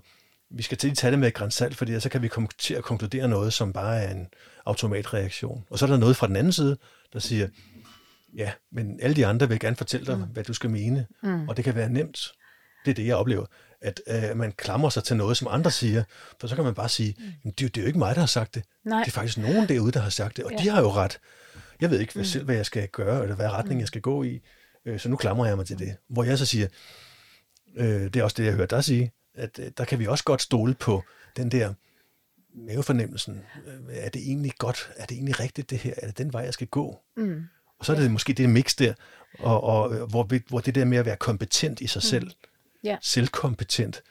[0.50, 2.74] vi skal til at tage det med et grænsalt, fordi så kan vi komme til
[2.74, 4.28] at konkludere noget, som bare er en
[4.66, 5.66] automatreaktion.
[5.70, 6.78] Og så er der noget fra den anden side,
[7.14, 7.48] der siger,
[8.36, 10.24] ja, men alle de andre vil gerne fortælle dig, mm.
[10.24, 11.50] hvad du skal mene, mm.
[11.50, 12.32] og det kan være nemt.
[12.86, 13.46] Det er det, jeg oplever.
[13.82, 16.04] at øh, man klamrer sig til noget, som andre siger.
[16.40, 17.52] For så kan man bare sige, mm.
[17.52, 18.64] det, det er jo ikke mig, der har sagt det.
[18.84, 19.00] Nej.
[19.00, 20.58] Det er faktisk nogen derude, der har sagt det, og ja.
[20.58, 21.20] de har jo ret.
[21.82, 22.28] Jeg ved ikke hvad, mm.
[22.28, 23.80] selv, hvad jeg skal gøre, eller hvad retning mm.
[23.80, 24.42] jeg skal gå i,
[24.86, 25.96] øh, så nu klamrer jeg mig til det.
[26.08, 26.68] Hvor jeg så siger,
[27.76, 30.24] øh, det er også det, jeg hørte dig sige, at øh, der kan vi også
[30.24, 31.04] godt stole på
[31.38, 31.74] den der
[32.54, 33.42] mavefornemmelsen.
[33.68, 34.92] Øh, er det egentlig godt?
[34.96, 35.94] Er det egentlig rigtigt, det her?
[35.98, 37.00] Er det den vej, jeg skal gå?
[37.18, 37.44] Mm.
[37.80, 38.10] Og så er det ja.
[38.10, 38.94] måske det mix der,
[39.40, 42.32] og, og hvor, vi- hvor det der med at være kompetent i sig selv,
[42.84, 42.98] Ja.
[43.02, 44.04] selvkompetent,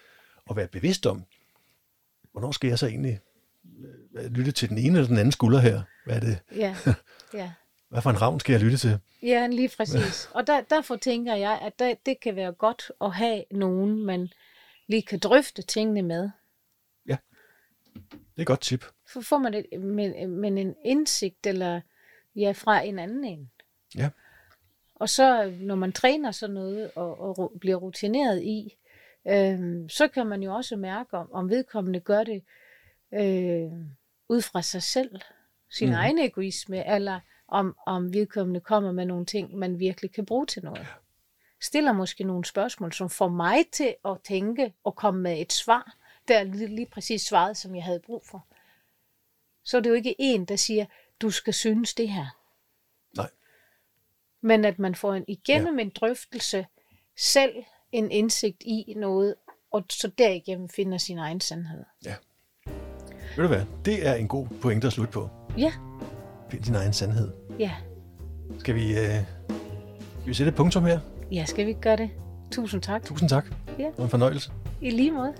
[0.46, 1.24] og være bevidst om,
[2.32, 3.20] hvornår skal jeg så egentlig
[4.14, 5.82] øh, lytte til den ene eller den anden skulder her?
[6.06, 6.38] Hvad er det?
[6.56, 6.76] Ja,
[7.34, 7.52] ja.
[7.95, 8.99] Hvad for en ravn skal jeg lytte til?
[9.23, 10.31] Ja, lige præcis.
[10.35, 14.29] Og der, derfor tænker jeg, at der, det kan være godt at have nogen, man
[14.87, 16.31] lige kan drøfte tingene med.
[17.95, 18.85] Det er et godt tip.
[19.12, 21.81] Så får man et, men, men en indsigt eller
[22.37, 23.51] ja, fra en anden en.
[23.97, 24.11] Ja.
[24.95, 28.77] Og så når man træner sådan noget og, og bliver rutineret i,
[29.29, 32.43] øh, så kan man jo også mærke, om, om vedkommende gør det
[33.15, 33.73] øh,
[34.29, 35.21] ud fra sig selv,
[35.71, 35.95] sin mm.
[35.95, 37.21] egen egoisme, eller
[37.55, 40.86] om, om vedkommende kommer med nogle ting, man virkelig kan bruge til noget.
[41.60, 45.97] Stiller måske nogle spørgsmål, som får mig til at tænke og komme med et svar,
[46.28, 48.47] der er lige, lige præcis svaret, som jeg havde brug for.
[49.64, 50.86] Så er det jo ikke en, der siger,
[51.20, 52.26] du skal synes det her.
[53.16, 53.31] Nej.
[54.40, 55.85] Men at man får en, igennem ja.
[55.85, 56.66] en drøftelse
[57.16, 59.35] selv en indsigt i noget,
[59.70, 61.85] og så derigennem finder sin egen sandhed.
[63.36, 63.66] Ved du hvad?
[63.85, 65.28] Det er en god pointe at slutte på.
[65.59, 65.72] Ja,
[66.59, 67.28] din egen sandhed.
[67.59, 67.70] ja.
[68.59, 70.98] Skal vi, øh, skal vi sætte et punktum her?
[71.32, 72.10] Ja, skal vi gøre det?
[72.52, 73.02] Tusind tak.
[73.05, 73.44] Tusind tak.
[73.78, 73.85] Ja.
[73.85, 74.51] Det var en fornøjelse.
[74.81, 75.32] I lige måde.